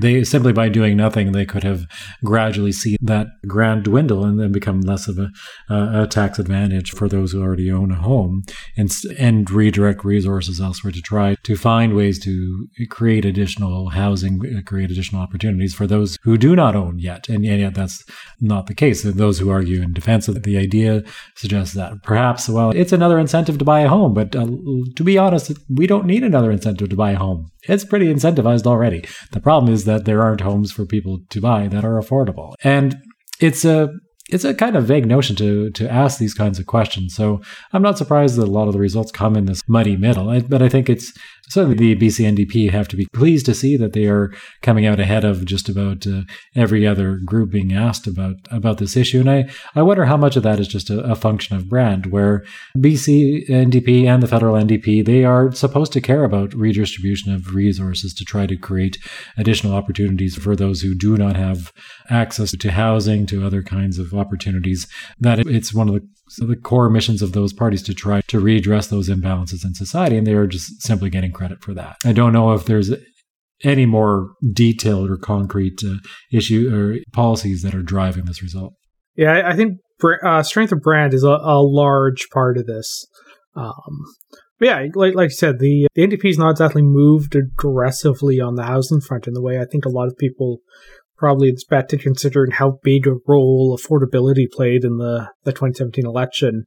They 0.00 0.24
simply 0.24 0.52
by 0.52 0.68
doing 0.68 0.96
nothing, 0.96 1.32
they 1.32 1.46
could 1.46 1.64
have 1.64 1.86
gradually 2.24 2.72
seen 2.72 2.96
that 3.02 3.26
grant 3.46 3.84
dwindle 3.84 4.24
and 4.24 4.38
then 4.40 4.52
become 4.52 4.80
less 4.80 5.08
of 5.08 5.18
a, 5.18 5.30
uh, 5.68 6.02
a 6.02 6.06
tax 6.06 6.38
advantage 6.38 6.90
for 6.92 7.08
those 7.08 7.32
who 7.32 7.42
already 7.42 7.70
own 7.70 7.90
a 7.90 7.96
home, 7.96 8.42
and 8.76 8.90
and 9.18 9.50
redirect 9.50 10.04
resources 10.04 10.60
elsewhere 10.60 10.92
to 10.92 11.02
try 11.02 11.36
to 11.42 11.56
find 11.56 11.94
ways 11.94 12.18
to 12.20 12.66
create 12.88 13.24
additional 13.24 13.90
housing, 13.90 14.40
create 14.64 14.90
additional 14.90 15.22
opportunities 15.22 15.74
for 15.74 15.86
those 15.86 16.16
who 16.22 16.36
do 16.38 16.56
not 16.56 16.76
own 16.76 16.98
yet. 16.98 17.28
And, 17.28 17.44
and 17.44 17.60
yet 17.60 17.74
that's 17.74 18.04
not 18.40 18.66
the 18.66 18.74
case. 18.74 19.02
Those 19.02 19.38
who 19.38 19.50
argue 19.50 19.82
in 19.82 19.92
defense 19.92 20.28
of 20.28 20.42
the 20.42 20.56
idea 20.56 21.02
suggest 21.36 21.74
that 21.74 22.02
perhaps, 22.02 22.48
well, 22.48 22.70
it's 22.70 22.92
another 22.92 23.18
incentive 23.18 23.58
to 23.58 23.64
buy 23.64 23.80
a 23.80 23.88
home, 23.88 24.14
but 24.14 24.34
uh, 24.34 24.46
to 24.96 25.04
be 25.04 25.18
honest, 25.18 25.52
we 25.68 25.86
don't 25.86 26.06
need 26.06 26.24
another 26.24 26.50
incentive 26.50 26.88
to 26.88 26.96
buy 26.96 27.12
a 27.12 27.18
home. 27.18 27.50
It's 27.68 27.84
pretty 27.84 28.06
incentivized 28.06 28.66
already. 28.66 29.04
The 29.32 29.40
problem 29.40 29.72
is 29.72 29.84
that 29.84 29.89
there 29.98 30.22
aren't 30.22 30.40
homes 30.40 30.72
for 30.72 30.86
people 30.86 31.20
to 31.30 31.40
buy 31.40 31.68
that 31.68 31.84
are 31.84 32.00
affordable. 32.00 32.54
And 32.62 32.96
it's 33.40 33.64
a 33.64 33.90
it's 34.30 34.44
a 34.44 34.54
kind 34.54 34.76
of 34.76 34.84
vague 34.84 35.06
notion 35.06 35.36
to 35.36 35.70
to 35.70 35.90
ask 35.90 36.18
these 36.18 36.34
kinds 36.34 36.58
of 36.58 36.66
questions. 36.66 37.14
So 37.14 37.40
I'm 37.72 37.82
not 37.82 37.98
surprised 37.98 38.36
that 38.36 38.48
a 38.48 38.50
lot 38.50 38.68
of 38.68 38.72
the 38.72 38.78
results 38.78 39.10
come 39.10 39.36
in 39.36 39.46
this 39.46 39.62
muddy 39.68 39.96
middle. 39.96 40.40
But 40.42 40.62
I 40.62 40.68
think 40.68 40.88
it's 40.88 41.12
certainly 41.50 41.76
the 41.76 41.96
BC 41.96 42.24
NDP 42.36 42.70
have 42.70 42.88
to 42.88 42.96
be 42.96 43.06
pleased 43.12 43.44
to 43.46 43.54
see 43.54 43.76
that 43.76 43.92
they 43.92 44.06
are 44.06 44.32
coming 44.62 44.86
out 44.86 45.00
ahead 45.00 45.24
of 45.24 45.44
just 45.44 45.68
about 45.68 46.06
uh, 46.06 46.22
every 46.54 46.86
other 46.86 47.18
group 47.24 47.50
being 47.50 47.72
asked 47.72 48.06
about 48.06 48.36
about 48.50 48.78
this 48.78 48.96
issue. 48.96 49.20
And 49.20 49.30
I 49.30 49.50
I 49.74 49.82
wonder 49.82 50.06
how 50.06 50.16
much 50.16 50.36
of 50.36 50.42
that 50.44 50.60
is 50.60 50.68
just 50.68 50.90
a, 50.90 51.00
a 51.00 51.14
function 51.14 51.56
of 51.56 51.68
brand, 51.68 52.06
where 52.06 52.44
BC 52.76 53.48
NDP 53.48 54.06
and 54.06 54.22
the 54.22 54.28
federal 54.28 54.54
NDP 54.54 55.04
they 55.04 55.24
are 55.24 55.52
supposed 55.52 55.92
to 55.92 56.00
care 56.00 56.24
about 56.24 56.54
redistribution 56.54 57.34
of 57.34 57.54
resources 57.54 58.14
to 58.14 58.24
try 58.24 58.46
to 58.46 58.56
create 58.56 58.98
additional 59.36 59.74
opportunities 59.74 60.36
for 60.36 60.54
those 60.56 60.80
who 60.80 60.94
do 60.94 61.16
not 61.16 61.36
have 61.36 61.72
access 62.08 62.52
to 62.52 62.70
housing, 62.70 63.26
to 63.26 63.44
other 63.44 63.62
kinds 63.62 63.98
of 63.98 64.14
opportunities. 64.14 64.86
That 65.18 65.40
it's 65.40 65.74
one 65.74 65.88
of 65.88 65.94
the 65.94 66.08
so 66.30 66.46
the 66.46 66.54
core 66.54 66.88
missions 66.88 67.22
of 67.22 67.32
those 67.32 67.52
parties 67.52 67.82
to 67.82 67.92
try 67.92 68.20
to 68.28 68.38
redress 68.38 68.86
those 68.86 69.08
imbalances 69.08 69.64
in 69.64 69.74
society, 69.74 70.16
and 70.16 70.26
they 70.26 70.34
are 70.34 70.46
just 70.46 70.80
simply 70.80 71.10
getting 71.10 71.32
credit 71.32 71.60
for 71.60 71.74
that. 71.74 71.96
I 72.04 72.12
don't 72.12 72.32
know 72.32 72.52
if 72.52 72.66
there's 72.66 72.92
any 73.64 73.84
more 73.84 74.30
detailed 74.52 75.10
or 75.10 75.16
concrete 75.16 75.82
uh, 75.84 75.96
issue 76.32 76.72
or 76.72 76.98
policies 77.12 77.62
that 77.62 77.74
are 77.74 77.82
driving 77.82 78.26
this 78.26 78.42
result. 78.42 78.74
Yeah, 79.16 79.42
I 79.44 79.56
think 79.56 79.78
uh, 80.24 80.44
strength 80.44 80.70
of 80.70 80.80
brand 80.80 81.14
is 81.14 81.24
a, 81.24 81.28
a, 81.28 81.60
large 81.60 82.28
part 82.32 82.56
of 82.56 82.66
this. 82.66 83.06
Um, 83.56 84.04
yeah, 84.60 84.86
like 84.94 85.16
like 85.16 85.30
you 85.30 85.36
said, 85.36 85.58
the 85.58 85.88
the 85.94 86.06
NDP 86.06 86.26
has 86.26 86.38
not 86.38 86.52
exactly 86.52 86.82
moved 86.82 87.34
aggressively 87.34 88.40
on 88.40 88.54
the 88.54 88.64
housing 88.64 89.00
front 89.00 89.26
in 89.26 89.34
the 89.34 89.42
way 89.42 89.58
I 89.58 89.64
think 89.64 89.84
a 89.84 89.90
lot 89.90 90.06
of 90.06 90.16
people 90.16 90.60
probably 91.20 91.48
it's 91.48 91.64
bad 91.64 91.88
to 91.90 91.98
considering 91.98 92.50
how 92.50 92.78
big 92.82 93.06
a 93.06 93.12
role 93.28 93.78
affordability 93.78 94.50
played 94.50 94.84
in 94.84 94.96
the, 94.96 95.28
the 95.44 95.52
2017 95.52 96.06
election, 96.06 96.64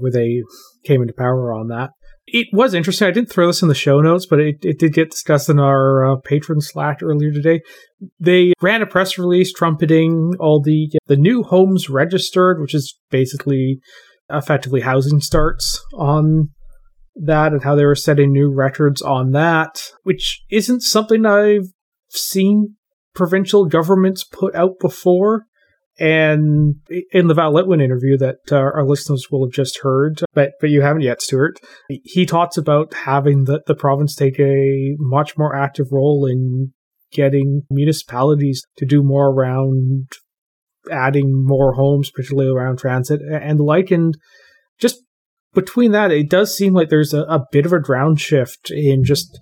where 0.00 0.10
they 0.10 0.42
came 0.84 1.00
into 1.00 1.14
power 1.14 1.54
on 1.54 1.68
that. 1.68 1.90
It 2.26 2.48
was 2.52 2.74
interesting. 2.74 3.06
I 3.06 3.12
didn't 3.12 3.30
throw 3.30 3.46
this 3.46 3.62
in 3.62 3.68
the 3.68 3.74
show 3.74 4.00
notes, 4.00 4.26
but 4.26 4.40
it, 4.40 4.56
it 4.62 4.80
did 4.80 4.92
get 4.92 5.12
discussed 5.12 5.48
in 5.48 5.60
our 5.60 6.04
uh, 6.04 6.16
Patreon 6.28 6.60
Slack 6.60 6.98
earlier 7.00 7.30
today. 7.30 7.60
They 8.18 8.52
ran 8.60 8.82
a 8.82 8.86
press 8.86 9.16
release 9.16 9.52
trumpeting 9.52 10.32
all 10.40 10.60
the 10.60 10.90
the 11.06 11.16
new 11.16 11.44
homes 11.44 11.88
registered, 11.88 12.60
which 12.60 12.74
is 12.74 12.98
basically 13.10 13.78
effectively 14.28 14.80
housing 14.80 15.20
starts 15.20 15.80
on 15.94 16.48
that, 17.14 17.52
and 17.52 17.62
how 17.62 17.76
they 17.76 17.84
were 17.84 17.94
setting 17.94 18.32
new 18.32 18.52
records 18.52 19.00
on 19.00 19.30
that, 19.30 19.92
which 20.02 20.42
isn't 20.50 20.80
something 20.80 21.24
I've 21.24 21.68
seen 22.10 22.74
provincial 23.16 23.64
governments 23.64 24.22
put 24.22 24.54
out 24.54 24.78
before. 24.80 25.46
And 25.98 26.74
in 27.10 27.26
the 27.26 27.32
Val 27.32 27.54
Litwin 27.54 27.82
interview 27.82 28.18
that 28.18 28.40
uh, 28.52 28.56
our 28.56 28.84
listeners 28.84 29.28
will 29.30 29.46
have 29.46 29.54
just 29.54 29.80
heard, 29.82 30.20
but 30.34 30.52
but 30.60 30.68
you 30.68 30.82
haven't 30.82 31.02
yet, 31.02 31.22
Stewart, 31.22 31.58
he 31.88 32.26
talks 32.26 32.58
about 32.58 32.92
having 32.92 33.44
the, 33.44 33.62
the 33.66 33.74
province 33.74 34.14
take 34.14 34.38
a 34.38 34.94
much 34.98 35.38
more 35.38 35.56
active 35.56 35.86
role 35.90 36.26
in 36.26 36.74
getting 37.12 37.62
municipalities 37.70 38.62
to 38.76 38.84
do 38.84 39.02
more 39.02 39.30
around 39.30 40.08
adding 40.90 41.30
more 41.32 41.72
homes, 41.72 42.10
particularly 42.10 42.50
around 42.50 42.78
transit 42.78 43.20
and 43.22 43.58
like. 43.58 43.90
And 43.90 44.16
just 44.78 45.02
between 45.54 45.92
that, 45.92 46.10
it 46.10 46.28
does 46.28 46.54
seem 46.54 46.74
like 46.74 46.90
there's 46.90 47.14
a, 47.14 47.22
a 47.22 47.46
bit 47.50 47.64
of 47.64 47.72
a 47.72 47.80
ground 47.80 48.20
shift 48.20 48.70
in 48.70 49.02
just 49.02 49.40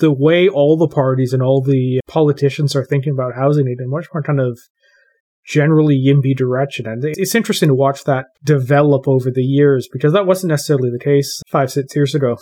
the 0.00 0.12
way 0.12 0.48
all 0.48 0.76
the 0.76 0.88
parties 0.88 1.32
and 1.32 1.42
all 1.42 1.62
the 1.62 2.00
politicians 2.06 2.74
are 2.74 2.84
thinking 2.84 3.12
about 3.12 3.34
housing 3.34 3.66
it 3.66 3.78
in 3.80 3.88
much 3.88 4.06
more 4.12 4.22
kind 4.22 4.40
of 4.40 4.58
generally 5.46 5.96
YIMBY 5.96 6.36
direction. 6.36 6.86
And 6.86 7.02
it's 7.04 7.34
interesting 7.34 7.68
to 7.68 7.74
watch 7.74 8.04
that 8.04 8.26
develop 8.44 9.08
over 9.08 9.30
the 9.30 9.42
years 9.42 9.88
because 9.92 10.12
that 10.12 10.26
wasn't 10.26 10.50
necessarily 10.50 10.90
the 10.90 11.02
case 11.02 11.42
five, 11.48 11.70
six 11.72 11.94
years 11.94 12.14
ago. 12.14 12.36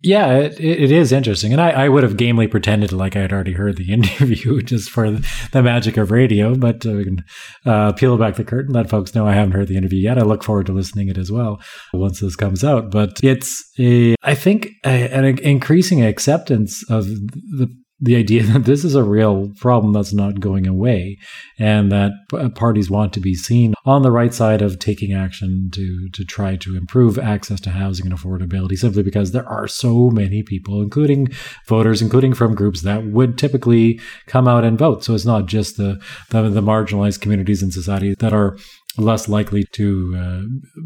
Yeah, 0.00 0.34
it, 0.34 0.60
it 0.60 0.92
is 0.92 1.10
interesting. 1.10 1.52
And 1.52 1.60
I, 1.60 1.70
I 1.70 1.88
would 1.88 2.04
have 2.04 2.16
gamely 2.16 2.46
pretended 2.46 2.92
like 2.92 3.16
I 3.16 3.20
had 3.20 3.32
already 3.32 3.52
heard 3.52 3.76
the 3.76 3.92
interview 3.92 4.62
just 4.62 4.90
for 4.90 5.10
the 5.10 5.62
magic 5.62 5.96
of 5.96 6.10
radio, 6.10 6.54
but 6.54 6.86
uh, 6.86 7.02
can 7.02 7.24
uh, 7.66 7.92
peel 7.92 8.16
back 8.16 8.36
the 8.36 8.44
curtain, 8.44 8.74
let 8.74 8.88
folks 8.88 9.14
know 9.14 9.26
I 9.26 9.34
haven't 9.34 9.52
heard 9.52 9.68
the 9.68 9.76
interview 9.76 10.00
yet. 10.00 10.18
I 10.18 10.22
look 10.22 10.44
forward 10.44 10.66
to 10.66 10.72
listening 10.72 11.08
it 11.08 11.18
as 11.18 11.32
well 11.32 11.60
once 11.92 12.20
this 12.20 12.36
comes 12.36 12.62
out. 12.62 12.90
But 12.90 13.18
it's, 13.22 13.64
a, 13.78 14.14
I 14.22 14.34
think, 14.34 14.70
a, 14.84 15.08
an 15.12 15.24
increasing 15.38 16.04
acceptance 16.04 16.88
of 16.88 17.06
the 17.06 17.74
the 18.00 18.16
idea 18.16 18.42
that 18.52 18.64
this 18.64 18.84
is 18.84 18.94
a 18.94 19.02
real 19.02 19.50
problem 19.56 19.92
that's 19.92 20.12
not 20.12 20.40
going 20.40 20.66
away 20.66 21.18
and 21.58 21.90
that 21.90 22.12
parties 22.54 22.90
want 22.90 23.12
to 23.12 23.20
be 23.20 23.34
seen 23.34 23.74
on 23.84 24.02
the 24.02 24.10
right 24.10 24.34
side 24.34 24.62
of 24.62 24.78
taking 24.78 25.12
action 25.12 25.70
to 25.72 26.08
to 26.10 26.24
try 26.24 26.56
to 26.56 26.76
improve 26.76 27.18
access 27.18 27.60
to 27.60 27.70
housing 27.70 28.06
and 28.06 28.14
affordability 28.14 28.76
simply 28.76 29.02
because 29.02 29.32
there 29.32 29.48
are 29.48 29.66
so 29.68 30.10
many 30.10 30.42
people 30.42 30.80
including 30.80 31.28
voters 31.66 32.02
including 32.02 32.34
from 32.34 32.54
groups 32.54 32.82
that 32.82 33.04
would 33.06 33.38
typically 33.38 34.00
come 34.26 34.46
out 34.46 34.64
and 34.64 34.78
vote. 34.78 35.04
So 35.04 35.14
it's 35.14 35.24
not 35.24 35.46
just 35.46 35.76
the 35.76 36.00
the, 36.30 36.48
the 36.48 36.62
marginalized 36.62 37.20
communities 37.20 37.62
in 37.62 37.70
society 37.70 38.14
that 38.18 38.32
are 38.32 38.56
less 38.96 39.28
likely 39.28 39.64
to 39.72 40.16
uh, 40.18 40.82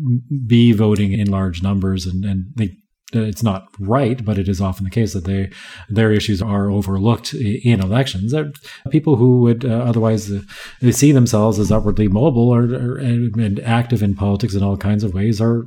be 0.47 0.73
voting 0.73 1.13
in 1.13 1.31
large 1.31 1.63
numbers 1.63 2.05
and, 2.05 2.25
and 2.25 2.45
they 2.57 2.77
it's 3.13 3.43
not 3.43 3.69
right, 3.79 4.25
but 4.25 4.39
it 4.39 4.49
is 4.49 4.61
often 4.61 4.85
the 4.85 4.91
case 4.91 5.13
that 5.13 5.25
they 5.25 5.51
their 5.89 6.13
issues 6.13 6.41
are 6.43 6.71
overlooked 6.71 7.35
in 7.35 7.81
elections. 7.81 8.35
People 8.91 9.17
who 9.17 9.41
would 9.41 9.65
uh, 9.65 9.69
otherwise 9.69 10.31
uh, 10.31 10.41
see 10.91 11.13
themselves 11.13 11.59
as 11.59 11.71
upwardly 11.71 12.09
mobile 12.09 12.49
or, 12.49 12.63
or, 12.63 12.99
and 12.99 13.61
active 13.61 14.03
in 14.03 14.15
politics 14.15 14.55
in 14.55 14.63
all 14.63 14.77
kinds 14.77 15.05
of 15.05 15.15
ways 15.15 15.41
are 15.41 15.65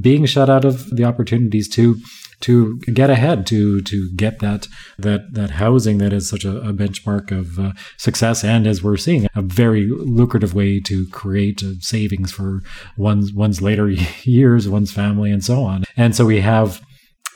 being 0.00 0.26
shut 0.26 0.50
out 0.50 0.64
of 0.64 0.94
the 0.94 1.04
opportunities 1.04 1.68
to 1.68 1.96
to 2.40 2.78
get 2.80 3.10
ahead, 3.10 3.46
to 3.46 3.80
to 3.82 4.10
get 4.12 4.38
that 4.40 4.68
that 4.98 5.32
that 5.34 5.50
housing 5.50 5.98
that 5.98 6.12
is 6.12 6.28
such 6.28 6.44
a, 6.44 6.58
a 6.60 6.72
benchmark 6.72 7.30
of 7.30 7.58
uh, 7.58 7.72
success, 7.96 8.44
and 8.44 8.66
as 8.66 8.82
we're 8.82 8.96
seeing, 8.96 9.26
a 9.34 9.42
very 9.42 9.86
lucrative 9.86 10.54
way 10.54 10.80
to 10.80 11.06
create 11.08 11.62
uh, 11.62 11.72
savings 11.80 12.30
for 12.32 12.62
one's 12.96 13.32
one's 13.32 13.60
later 13.60 13.88
years, 14.22 14.68
one's 14.68 14.92
family, 14.92 15.30
and 15.30 15.44
so 15.44 15.64
on. 15.64 15.84
And 15.96 16.14
so 16.14 16.26
we 16.26 16.40
have 16.40 16.82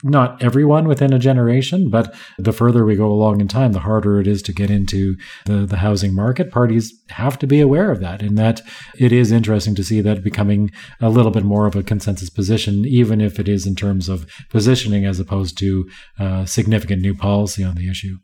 not 0.02 0.42
everyone 0.42 0.88
within 0.88 1.12
a 1.12 1.18
generation, 1.18 1.88
but 1.90 2.14
the 2.38 2.52
further 2.52 2.84
we 2.84 2.96
go 2.96 3.06
along 3.06 3.40
in 3.40 3.48
time, 3.48 3.72
the 3.72 3.80
harder 3.80 4.20
it 4.20 4.26
is 4.26 4.42
to 4.42 4.52
get 4.52 4.70
into 4.70 5.16
the, 5.46 5.66
the 5.66 5.78
housing 5.78 6.14
market. 6.14 6.50
Parties 6.50 6.92
have 7.10 7.38
to 7.38 7.46
be 7.46 7.60
aware 7.60 7.90
of 7.90 8.00
that, 8.00 8.22
and 8.22 8.36
that 8.38 8.60
it 8.98 9.12
is 9.12 9.32
interesting 9.32 9.74
to 9.74 9.84
see 9.84 10.00
that 10.00 10.24
becoming 10.24 10.70
a 11.00 11.08
little 11.08 11.30
bit 11.30 11.44
more 11.44 11.66
of 11.66 11.76
a 11.76 11.82
consensus 11.82 12.30
position, 12.30 12.84
even 12.84 13.20
if 13.20 13.38
it 13.38 13.48
is 13.48 13.66
in 13.66 13.74
terms 13.74 14.08
of 14.08 14.26
positioning 14.50 15.04
as 15.04 15.20
opposed 15.20 15.56
to 15.58 15.88
uh, 16.18 16.44
significant 16.44 17.02
new 17.02 17.14
policy 17.14 17.62
on 17.62 17.76
the 17.76 17.88
issue. 17.88 18.16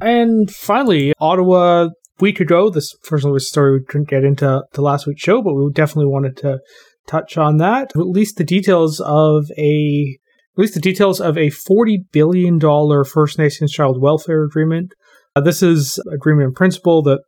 And 0.00 0.50
finally, 0.50 1.12
Ottawa 1.18 1.88
week 2.20 2.40
ago, 2.40 2.70
this 2.70 2.94
first 3.02 3.26
story 3.46 3.78
we 3.78 3.84
couldn't 3.84 4.08
get 4.08 4.24
into 4.24 4.62
the 4.72 4.82
last 4.82 5.06
week's 5.06 5.22
show, 5.22 5.42
but 5.42 5.54
we 5.54 5.70
definitely 5.72 6.10
wanted 6.10 6.36
to 6.38 6.58
touch 7.06 7.36
on 7.36 7.56
that. 7.58 7.92
At 7.96 8.06
least 8.06 8.36
the 8.36 8.44
details 8.44 9.00
of 9.00 9.46
a 9.56 10.18
least 10.58 10.74
the 10.74 10.80
details 10.80 11.20
of 11.20 11.36
a 11.36 11.50
$40 11.50 11.98
billion 12.12 12.58
First 13.04 13.38
Nations 13.38 13.72
Child 13.72 14.00
Welfare 14.00 14.44
Agreement. 14.44 14.92
Uh, 15.36 15.40
this 15.40 15.62
is 15.62 16.02
agreement 16.12 16.48
in 16.48 16.54
principle 16.54 17.02
that 17.02 17.20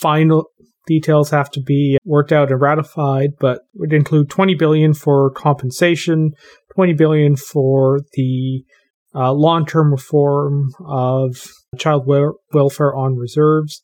final 0.00 0.46
details 0.86 1.30
have 1.30 1.50
to 1.50 1.62
be 1.62 1.98
worked 2.04 2.32
out 2.32 2.50
and 2.50 2.60
ratified, 2.60 3.30
but 3.38 3.60
would 3.74 3.92
include 3.92 4.28
20 4.28 4.54
billion 4.54 4.94
for 4.94 5.30
compensation, 5.30 6.32
20 6.74 6.92
billion 6.94 7.36
for 7.36 8.00
the 8.14 8.64
uh, 9.14 9.32
long-term 9.32 9.90
reform 9.90 10.70
of 10.86 11.36
child 11.78 12.06
wel- 12.06 12.38
welfare 12.52 12.94
on 12.94 13.16
reserves. 13.16 13.82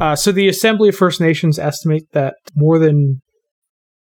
Uh, 0.00 0.16
so 0.16 0.32
the 0.32 0.48
Assembly 0.48 0.88
of 0.88 0.96
First 0.96 1.20
Nations 1.20 1.58
estimate 1.58 2.04
that 2.12 2.34
more 2.54 2.78
than 2.78 3.20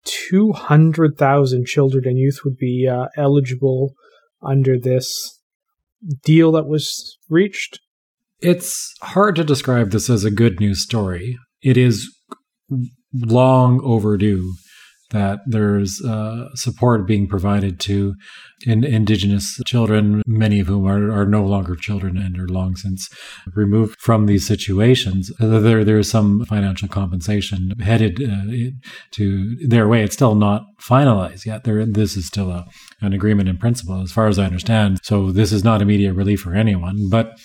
200,000 0.07 1.67
children 1.67 2.05
and 2.07 2.19
youth 2.19 2.41
would 2.45 2.57
be 2.57 2.89
uh, 2.91 3.07
eligible 3.17 3.95
under 4.43 4.79
this 4.79 5.41
deal 6.23 6.53
that 6.53 6.67
was 6.67 7.19
reached. 7.29 7.81
It's 8.41 8.95
hard 9.03 9.37
to 9.37 9.45
describe 9.45 9.91
this 9.91 10.11
as 10.11 10.25
a 10.25 10.31
good 10.31 10.61
news 10.61 10.83
story. 10.83 11.37
It 11.63 11.77
is 11.77 12.15
long 13.13 13.81
overdue 13.83 14.53
that 15.11 15.41
there's 15.47 16.03
uh, 16.05 16.49
support 16.55 17.07
being 17.07 17.29
provided 17.29 17.79
to 17.81 18.15
in, 18.67 18.85
indigenous 18.85 19.61
children, 19.65 20.23
many 20.27 20.61
of 20.61 20.67
whom 20.67 20.87
are, 20.87 21.13
are 21.13 21.27
no 21.27 21.45
longer 21.45 21.77
children 21.77 22.17
and 22.17 22.39
are 22.39 22.49
long 22.49 22.77
since 22.77 23.09
removed 23.55 24.01
from 24.01 24.27
these 24.27 24.47
situations. 24.47 25.31
There, 25.39 25.85
there 25.85 25.99
is 25.99 26.11
some 26.11 26.45
financial 26.47 26.89
compensation 26.89 27.73
headed 27.81 28.23
uh, 28.23 28.71
to 29.13 29.57
their 29.67 29.87
way. 29.87 30.03
It's 30.03 30.15
still 30.15 30.35
not 30.35 30.63
finalized 30.81 31.47
yet. 31.47 31.65
There, 31.65 31.85
this 31.87 32.17
is 32.17 32.27
still 32.27 32.51
a, 32.51 32.67
an 33.01 33.13
agreement 33.13 33.49
in 33.49 33.59
principle, 33.59 34.03
as 34.03 34.13
far 34.13 34.27
as 34.27 34.39
I 34.39 34.45
understand. 34.45 34.99
So 35.03 35.31
this 35.31 35.53
is 35.53 35.63
not 35.63 35.83
immediate 35.83 36.15
relief 36.15 36.41
for 36.41 36.55
anyone, 36.55 37.09
but 37.11 37.39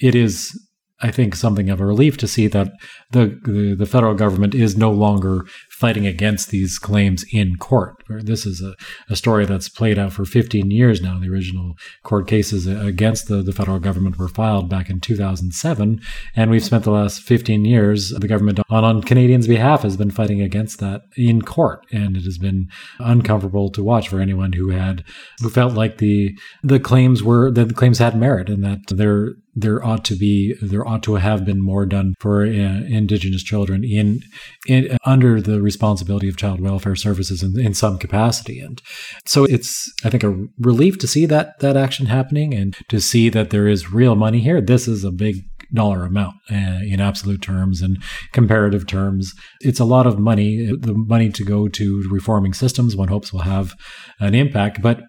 it 0.00 0.14
is 0.14 0.56
I 1.02 1.10
think 1.10 1.34
something 1.34 1.70
of 1.70 1.80
a 1.80 1.86
relief 1.86 2.16
to 2.18 2.28
see 2.28 2.46
that 2.48 2.72
the, 3.10 3.38
the, 3.44 3.74
the 3.74 3.86
federal 3.86 4.14
government 4.14 4.54
is 4.54 4.76
no 4.76 4.90
longer 4.90 5.46
fighting 5.80 6.06
against 6.06 6.50
these 6.50 6.78
claims 6.78 7.24
in 7.32 7.56
court. 7.56 8.04
This 8.08 8.44
is 8.44 8.60
a, 8.60 8.74
a 9.08 9.16
story 9.16 9.46
that's 9.46 9.70
played 9.70 9.98
out 9.98 10.12
for 10.12 10.26
15 10.26 10.70
years 10.70 11.00
now. 11.00 11.18
The 11.18 11.30
original 11.30 11.74
court 12.02 12.28
cases 12.28 12.66
against 12.66 13.28
the, 13.28 13.42
the 13.42 13.52
federal 13.52 13.78
government 13.78 14.18
were 14.18 14.28
filed 14.28 14.68
back 14.68 14.90
in 14.90 15.00
2007, 15.00 16.00
and 16.36 16.50
we've 16.50 16.64
spent 16.64 16.84
the 16.84 16.90
last 16.90 17.22
15 17.22 17.64
years, 17.64 18.10
the 18.10 18.28
government 18.28 18.60
on, 18.68 18.84
on 18.84 19.02
Canadians' 19.02 19.48
behalf 19.48 19.82
has 19.82 19.96
been 19.96 20.10
fighting 20.10 20.42
against 20.42 20.80
that 20.80 21.02
in 21.16 21.40
court, 21.40 21.86
and 21.90 22.14
it 22.14 22.24
has 22.24 22.36
been 22.36 22.68
uncomfortable 22.98 23.70
to 23.70 23.82
watch 23.82 24.08
for 24.08 24.20
anyone 24.20 24.52
who 24.52 24.68
had 24.70 25.02
who 25.40 25.48
felt 25.48 25.72
like 25.72 25.96
the 25.98 26.36
the 26.62 26.78
claims 26.78 27.22
were 27.22 27.50
that 27.50 27.68
the 27.68 27.74
claims 27.74 27.98
had 27.98 28.14
merit 28.18 28.50
and 28.50 28.62
that 28.62 28.80
there 28.88 29.34
there 29.54 29.84
ought 29.84 30.04
to 30.04 30.14
be 30.14 30.54
there 30.62 30.86
ought 30.86 31.02
to 31.02 31.16
have 31.16 31.44
been 31.44 31.60
more 31.60 31.84
done 31.84 32.14
for 32.20 32.42
uh, 32.42 32.46
indigenous 32.46 33.42
children 33.42 33.84
in, 33.84 34.20
in 34.66 34.96
under 35.04 35.40
the 35.40 35.60
responsibility 35.72 36.28
of 36.28 36.36
child 36.36 36.60
welfare 36.60 36.96
services 36.96 37.42
in, 37.42 37.52
in 37.66 37.74
some 37.74 37.96
capacity. 37.98 38.58
And 38.66 38.76
so 39.24 39.44
it's, 39.44 39.70
I 40.04 40.10
think, 40.10 40.24
a 40.24 40.36
relief 40.58 40.98
to 40.98 41.06
see 41.06 41.26
that 41.26 41.46
that 41.60 41.76
action 41.76 42.06
happening 42.06 42.54
and 42.60 42.76
to 42.88 42.98
see 43.00 43.30
that 43.30 43.50
there 43.50 43.68
is 43.74 43.92
real 44.00 44.16
money 44.26 44.40
here. 44.40 44.60
This 44.60 44.88
is 44.88 45.04
a 45.04 45.12
big 45.26 45.36
dollar 45.72 46.04
amount 46.04 46.34
uh, 46.50 46.80
in 46.92 47.00
absolute 47.00 47.42
terms 47.42 47.80
and 47.80 48.02
comparative 48.32 48.86
terms. 48.86 49.32
It's 49.60 49.80
a 49.80 49.84
lot 49.84 50.06
of 50.06 50.18
money. 50.18 50.50
The 50.86 50.94
money 50.94 51.30
to 51.30 51.44
go 51.44 51.68
to 51.68 51.84
reforming 52.10 52.54
systems, 52.54 52.96
one 52.96 53.08
hopes 53.08 53.32
will 53.32 53.46
have 53.56 53.74
an 54.18 54.34
impact. 54.34 54.82
But 54.82 55.02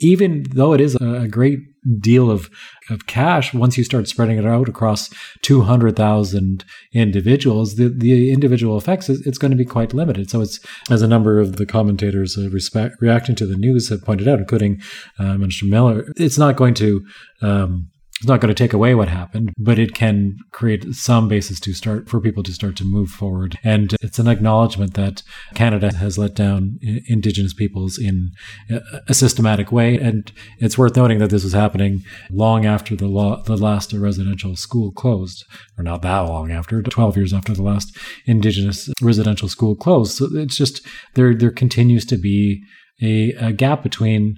even 0.00 0.44
though 0.54 0.72
it 0.74 0.80
is 0.80 0.94
a 0.96 1.28
great 1.28 1.60
deal 1.98 2.30
of, 2.30 2.50
of 2.90 3.06
cash, 3.06 3.52
once 3.52 3.76
you 3.76 3.84
start 3.84 4.08
spreading 4.08 4.38
it 4.38 4.46
out 4.46 4.68
across 4.68 5.10
200,000 5.42 6.64
individuals, 6.92 7.76
the, 7.76 7.88
the 7.88 8.32
individual 8.32 8.78
effects, 8.78 9.08
is, 9.08 9.26
it's 9.26 9.38
going 9.38 9.50
to 9.50 9.56
be 9.56 9.64
quite 9.64 9.94
limited. 9.94 10.30
So 10.30 10.40
it's, 10.40 10.60
as 10.90 11.02
a 11.02 11.08
number 11.08 11.40
of 11.40 11.56
the 11.56 11.66
commentators 11.66 12.38
uh, 12.38 12.48
respect, 12.50 12.96
reacting 13.00 13.34
to 13.36 13.46
the 13.46 13.56
news 13.56 13.88
have 13.88 14.04
pointed 14.04 14.28
out, 14.28 14.38
including 14.38 14.80
uh, 15.18 15.36
Minister 15.38 15.66
Miller, 15.66 16.04
it's 16.16 16.38
not 16.38 16.56
going 16.56 16.74
to 16.74 17.04
um, 17.40 17.91
it's 18.22 18.28
not 18.28 18.40
going 18.40 18.54
to 18.54 18.62
take 18.62 18.72
away 18.72 18.94
what 18.94 19.08
happened, 19.08 19.52
but 19.58 19.80
it 19.80 19.94
can 19.94 20.36
create 20.52 20.94
some 20.94 21.26
basis 21.26 21.58
to 21.58 21.72
start 21.72 22.08
for 22.08 22.20
people 22.20 22.44
to 22.44 22.52
start 22.52 22.76
to 22.76 22.84
move 22.84 23.10
forward. 23.10 23.58
And 23.64 23.96
it's 24.00 24.20
an 24.20 24.28
acknowledgement 24.28 24.94
that 24.94 25.24
Canada 25.56 25.92
has 25.96 26.18
let 26.18 26.36
down 26.36 26.78
Indigenous 27.08 27.52
peoples 27.52 27.98
in 27.98 28.30
a 29.08 29.12
systematic 29.12 29.72
way. 29.72 29.98
And 29.98 30.30
it's 30.60 30.78
worth 30.78 30.94
noting 30.94 31.18
that 31.18 31.30
this 31.30 31.42
was 31.42 31.52
happening 31.52 32.04
long 32.30 32.64
after 32.64 32.94
the 32.94 33.08
law, 33.08 33.42
the 33.42 33.56
last 33.56 33.92
residential 33.92 34.54
school 34.54 34.92
closed, 34.92 35.44
or 35.76 35.82
not 35.82 36.02
that 36.02 36.20
long 36.20 36.52
after, 36.52 36.80
12 36.80 37.16
years 37.16 37.32
after 37.32 37.52
the 37.52 37.64
last 37.64 37.98
Indigenous 38.26 38.88
residential 39.02 39.48
school 39.48 39.74
closed. 39.74 40.18
So 40.18 40.28
it's 40.34 40.56
just 40.56 40.86
there, 41.14 41.34
there 41.34 41.50
continues 41.50 42.04
to 42.06 42.16
be 42.16 42.62
a, 43.02 43.32
a 43.32 43.52
gap 43.52 43.82
between 43.82 44.36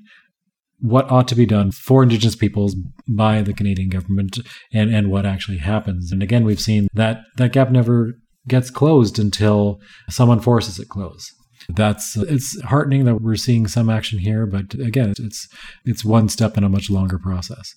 what 0.80 1.10
ought 1.10 1.28
to 1.28 1.34
be 1.34 1.46
done 1.46 1.70
for 1.70 2.02
Indigenous 2.02 2.36
peoples 2.36 2.76
by 3.08 3.42
the 3.42 3.54
Canadian 3.54 3.88
government 3.88 4.38
and, 4.72 4.94
and 4.94 5.10
what 5.10 5.26
actually 5.26 5.58
happens. 5.58 6.12
And 6.12 6.22
again, 6.22 6.44
we've 6.44 6.60
seen 6.60 6.88
that 6.94 7.18
that 7.36 7.52
gap 7.52 7.70
never 7.70 8.14
gets 8.48 8.70
closed 8.70 9.18
until 9.18 9.80
someone 10.10 10.40
forces 10.40 10.78
it 10.78 10.88
close. 10.88 11.30
That's 11.68 12.16
it's 12.16 12.60
heartening 12.62 13.06
that 13.06 13.22
we're 13.22 13.36
seeing 13.36 13.66
some 13.66 13.88
action 13.88 14.18
here, 14.18 14.46
but 14.46 14.74
again, 14.74 15.14
it's 15.18 15.48
it's 15.86 16.04
one 16.04 16.28
step 16.28 16.58
in 16.58 16.64
a 16.64 16.68
much 16.68 16.90
longer 16.90 17.18
process. 17.18 17.74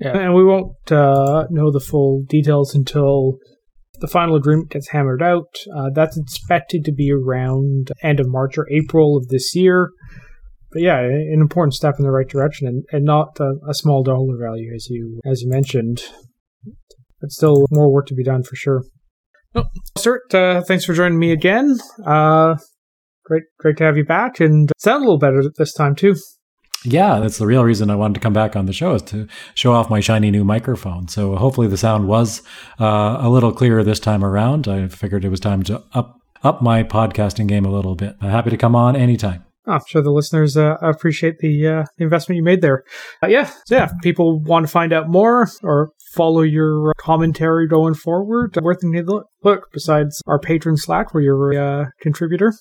Yeah, 0.00 0.16
and 0.16 0.34
we 0.34 0.44
won't 0.44 0.90
uh, 0.90 1.46
know 1.50 1.70
the 1.70 1.80
full 1.80 2.24
details 2.28 2.74
until 2.74 3.38
the 4.00 4.08
final 4.08 4.34
agreement 4.36 4.70
gets 4.70 4.88
hammered 4.88 5.22
out. 5.22 5.56
Uh, 5.76 5.90
that's 5.94 6.16
expected 6.16 6.84
to 6.84 6.92
be 6.92 7.12
around 7.12 7.92
end 8.02 8.18
of 8.20 8.26
March 8.28 8.58
or 8.58 8.66
April 8.70 9.16
of 9.16 9.28
this 9.28 9.54
year 9.54 9.90
but 10.72 10.82
yeah, 10.82 10.98
an 10.98 11.38
important 11.40 11.74
step 11.74 11.94
in 11.98 12.04
the 12.04 12.10
right 12.10 12.28
direction, 12.28 12.66
and, 12.66 12.84
and 12.92 13.04
not 13.04 13.38
a, 13.40 13.54
a 13.68 13.74
small 13.74 14.02
dollar 14.02 14.36
value 14.40 14.72
as 14.74 14.88
you 14.88 15.20
as 15.24 15.42
you 15.42 15.48
mentioned. 15.48 16.02
But 17.20 17.30
still, 17.30 17.66
more 17.70 17.92
work 17.92 18.06
to 18.06 18.14
be 18.14 18.22
done 18.22 18.42
for 18.42 18.54
sure. 18.54 18.84
Oh, 19.54 19.64
Stewart, 19.96 20.32
uh, 20.34 20.62
thanks 20.62 20.84
for 20.84 20.94
joining 20.94 21.18
me 21.18 21.32
again. 21.32 21.78
Uh, 22.06 22.56
great, 23.24 23.44
great 23.58 23.76
to 23.78 23.84
have 23.84 23.96
you 23.96 24.04
back, 24.04 24.40
and 24.40 24.70
sound 24.78 25.02
a 25.02 25.06
little 25.06 25.18
better 25.18 25.42
this 25.56 25.72
time 25.72 25.94
too. 25.94 26.16
Yeah, 26.84 27.18
that's 27.18 27.38
the 27.38 27.46
real 27.46 27.64
reason 27.64 27.90
I 27.90 27.96
wanted 27.96 28.14
to 28.14 28.20
come 28.20 28.32
back 28.32 28.54
on 28.54 28.66
the 28.66 28.72
show 28.72 28.94
is 28.94 29.02
to 29.02 29.26
show 29.54 29.72
off 29.72 29.90
my 29.90 29.98
shiny 29.98 30.30
new 30.30 30.44
microphone. 30.44 31.08
So 31.08 31.34
hopefully 31.34 31.66
the 31.66 31.76
sound 31.76 32.06
was 32.06 32.42
uh, 32.78 33.16
a 33.18 33.28
little 33.28 33.52
clearer 33.52 33.82
this 33.82 33.98
time 33.98 34.24
around. 34.24 34.68
I 34.68 34.86
figured 34.86 35.24
it 35.24 35.28
was 35.30 35.40
time 35.40 35.64
to 35.64 35.82
up 35.92 36.20
up 36.44 36.62
my 36.62 36.84
podcasting 36.84 37.48
game 37.48 37.64
a 37.64 37.70
little 37.70 37.96
bit. 37.96 38.14
I'm 38.20 38.30
happy 38.30 38.50
to 38.50 38.56
come 38.56 38.76
on 38.76 38.94
anytime. 38.94 39.44
I'm 39.68 39.80
sure 39.86 40.02
the 40.02 40.10
listeners 40.10 40.56
uh, 40.56 40.76
appreciate 40.80 41.38
the, 41.38 41.66
uh, 41.66 41.84
investment 41.98 42.36
you 42.36 42.42
made 42.42 42.62
there. 42.62 42.84
Uh, 43.22 43.28
yeah, 43.28 43.50
so 43.66 43.76
yeah. 43.76 43.84
If 43.84 43.92
people 44.02 44.40
want 44.40 44.66
to 44.66 44.70
find 44.70 44.92
out 44.92 45.08
more 45.08 45.48
or 45.62 45.92
follow 46.14 46.42
your 46.42 46.92
commentary 46.98 47.68
going 47.68 47.94
forward, 47.94 48.54
can 48.54 48.92
they 48.92 49.02
look 49.02 49.72
besides 49.72 50.22
our 50.26 50.40
Patreon 50.40 50.78
Slack, 50.78 51.12
where 51.12 51.22
you're 51.22 51.52
a 51.52 51.82
uh, 51.82 51.84
contributor? 52.00 52.52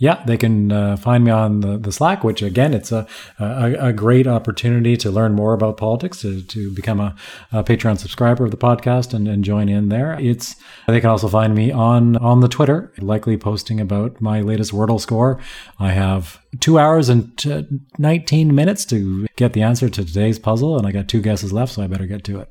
Yeah, 0.00 0.24
they 0.24 0.38
can 0.38 0.72
uh, 0.72 0.96
find 0.96 1.24
me 1.24 1.30
on 1.30 1.60
the, 1.60 1.76
the 1.76 1.92
Slack, 1.92 2.24
which 2.24 2.40
again, 2.40 2.72
it's 2.72 2.90
a, 2.90 3.06
a, 3.38 3.88
a, 3.88 3.92
great 3.92 4.26
opportunity 4.26 4.96
to 4.96 5.10
learn 5.10 5.34
more 5.34 5.52
about 5.52 5.76
politics, 5.76 6.22
to, 6.22 6.42
to 6.42 6.72
become 6.72 7.00
a, 7.00 7.14
a 7.52 7.62
Patreon 7.62 7.98
subscriber 7.98 8.46
of 8.46 8.50
the 8.50 8.56
podcast 8.56 9.12
and, 9.12 9.28
and 9.28 9.44
join 9.44 9.68
in 9.68 9.90
there. 9.90 10.18
It's 10.18 10.56
they 10.88 11.02
can 11.02 11.10
also 11.10 11.28
find 11.28 11.54
me 11.54 11.70
on 11.70 12.16
on 12.16 12.40
the 12.40 12.48
Twitter, 12.48 12.94
likely 12.98 13.36
posting 13.36 13.78
about 13.78 14.22
my 14.22 14.40
latest 14.40 14.72
Wordle 14.72 14.98
score. 14.98 15.38
I 15.78 15.90
have 15.90 16.40
two 16.60 16.78
hours 16.78 17.10
and 17.10 17.36
t- 17.36 17.66
19 17.98 18.54
minutes 18.54 18.86
to 18.86 19.26
get 19.36 19.52
the 19.52 19.60
answer 19.60 19.90
to 19.90 20.02
today's 20.02 20.38
puzzle, 20.38 20.78
and 20.78 20.86
I 20.86 20.92
got 20.92 21.08
two 21.08 21.20
guesses 21.20 21.52
left, 21.52 21.74
so 21.74 21.82
I 21.82 21.88
better 21.88 22.06
get 22.06 22.24
to 22.24 22.40
it. 22.40 22.48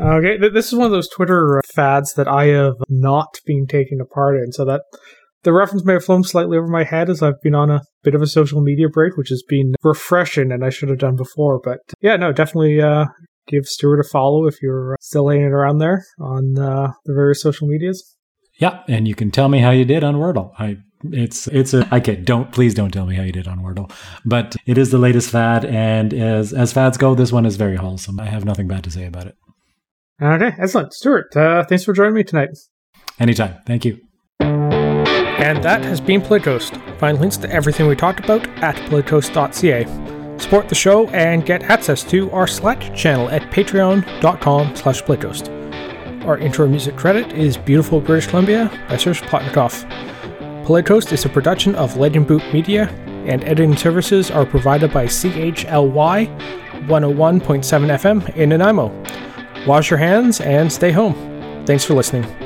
Okay, 0.00 0.38
this 0.38 0.68
is 0.68 0.74
one 0.74 0.86
of 0.86 0.92
those 0.92 1.10
Twitter 1.10 1.60
fads 1.74 2.14
that 2.14 2.26
I 2.26 2.46
have 2.46 2.76
not 2.88 3.38
been 3.44 3.66
taking 3.66 4.00
a 4.00 4.06
part 4.06 4.36
in, 4.42 4.50
so 4.50 4.64
that 4.64 4.80
the 5.44 5.52
reference 5.52 5.84
may 5.84 5.94
have 5.94 6.04
flown 6.04 6.24
slightly 6.24 6.58
over 6.58 6.66
my 6.66 6.84
head 6.84 7.08
as 7.08 7.22
I've 7.22 7.40
been 7.42 7.54
on 7.54 7.70
a 7.70 7.82
bit 8.02 8.14
of 8.14 8.22
a 8.22 8.26
social 8.26 8.60
media 8.60 8.88
break, 8.88 9.16
which 9.16 9.28
has 9.28 9.42
been 9.46 9.74
refreshing 9.82 10.50
and 10.50 10.64
I 10.64 10.70
should 10.70 10.88
have 10.88 10.98
done 10.98 11.16
before. 11.16 11.60
But 11.62 11.78
yeah, 12.00 12.16
no, 12.16 12.32
definitely 12.32 12.80
uh, 12.80 13.06
give 13.46 13.66
Stewart 13.66 14.00
a 14.00 14.04
follow 14.04 14.46
if 14.46 14.60
you're 14.62 14.96
still 15.00 15.28
hanging 15.28 15.44
around 15.44 15.78
there 15.78 16.04
on 16.20 16.58
uh, 16.58 16.92
the 17.04 17.14
various 17.14 17.42
social 17.42 17.68
medias. 17.68 18.16
Yeah, 18.58 18.82
and 18.88 19.06
you 19.06 19.14
can 19.14 19.30
tell 19.30 19.48
me 19.48 19.58
how 19.58 19.70
you 19.70 19.84
did 19.84 20.04
on 20.04 20.16
Wordle. 20.16 20.52
I 20.58 20.78
it's 21.12 21.48
it's 21.48 21.74
a 21.74 21.86
I 21.90 22.00
can 22.00 22.24
don't 22.24 22.50
please 22.52 22.72
don't 22.72 22.90
tell 22.90 23.04
me 23.04 23.14
how 23.16 23.24
you 23.24 23.32
did 23.32 23.48
on 23.48 23.58
Wordle, 23.58 23.90
but 24.24 24.56
it 24.64 24.78
is 24.78 24.90
the 24.90 24.98
latest 24.98 25.30
fad, 25.30 25.64
and 25.64 26.14
as 26.14 26.52
as 26.52 26.72
fads 26.72 26.96
go, 26.96 27.14
this 27.14 27.32
one 27.32 27.46
is 27.46 27.56
very 27.56 27.76
wholesome. 27.76 28.20
I 28.20 28.26
have 28.26 28.44
nothing 28.44 28.68
bad 28.68 28.84
to 28.84 28.90
say 28.90 29.04
about 29.06 29.26
it. 29.26 29.34
Okay, 30.22 30.52
excellent, 30.58 30.94
Stewart. 30.94 31.36
Uh, 31.36 31.64
thanks 31.64 31.84
for 31.84 31.92
joining 31.92 32.14
me 32.14 32.22
tonight. 32.22 32.50
Anytime. 33.18 33.56
Thank 33.66 33.84
you. 33.84 33.98
And 35.44 35.62
that 35.62 35.84
has 35.84 36.00
been 36.00 36.22
PolitiCoast. 36.22 36.98
Find 36.98 37.20
links 37.20 37.36
to 37.36 37.50
everything 37.50 37.86
we 37.86 37.94
talked 37.94 38.18
about 38.18 38.48
at 38.62 38.76
politicoast.ca. 38.88 40.38
Support 40.38 40.70
the 40.70 40.74
show 40.74 41.06
and 41.08 41.44
get 41.44 41.64
access 41.64 42.02
to 42.04 42.30
our 42.30 42.46
Slack 42.46 42.94
channel 42.94 43.28
at 43.28 43.42
patreon.com 43.52 44.74
slash 44.74 45.02
politicoast. 45.02 46.24
Our 46.24 46.38
intro 46.38 46.66
music 46.66 46.96
credit 46.96 47.30
is 47.34 47.58
Beautiful 47.58 48.00
British 48.00 48.26
Columbia 48.26 48.70
by 48.88 48.96
Serge 48.96 49.20
Plotnikoff. 49.20 49.84
PolitiCoast 50.64 51.12
is 51.12 51.26
a 51.26 51.28
production 51.28 51.74
of 51.74 51.98
Legend 51.98 52.26
Boot 52.26 52.42
Media. 52.52 52.88
and 53.26 53.42
editing 53.44 53.76
services 53.76 54.30
are 54.30 54.44
provided 54.44 54.92
by 54.92 55.06
CHLY 55.06 56.26
101.7 56.86 57.40
FM 57.40 58.36
in 58.36 58.50
Nanaimo. 58.50 58.92
Wash 59.66 59.90
your 59.90 59.98
hands 59.98 60.40
and 60.42 60.70
stay 60.70 60.92
home. 60.92 61.14
Thanks 61.64 61.84
for 61.84 61.94
listening. 61.94 62.43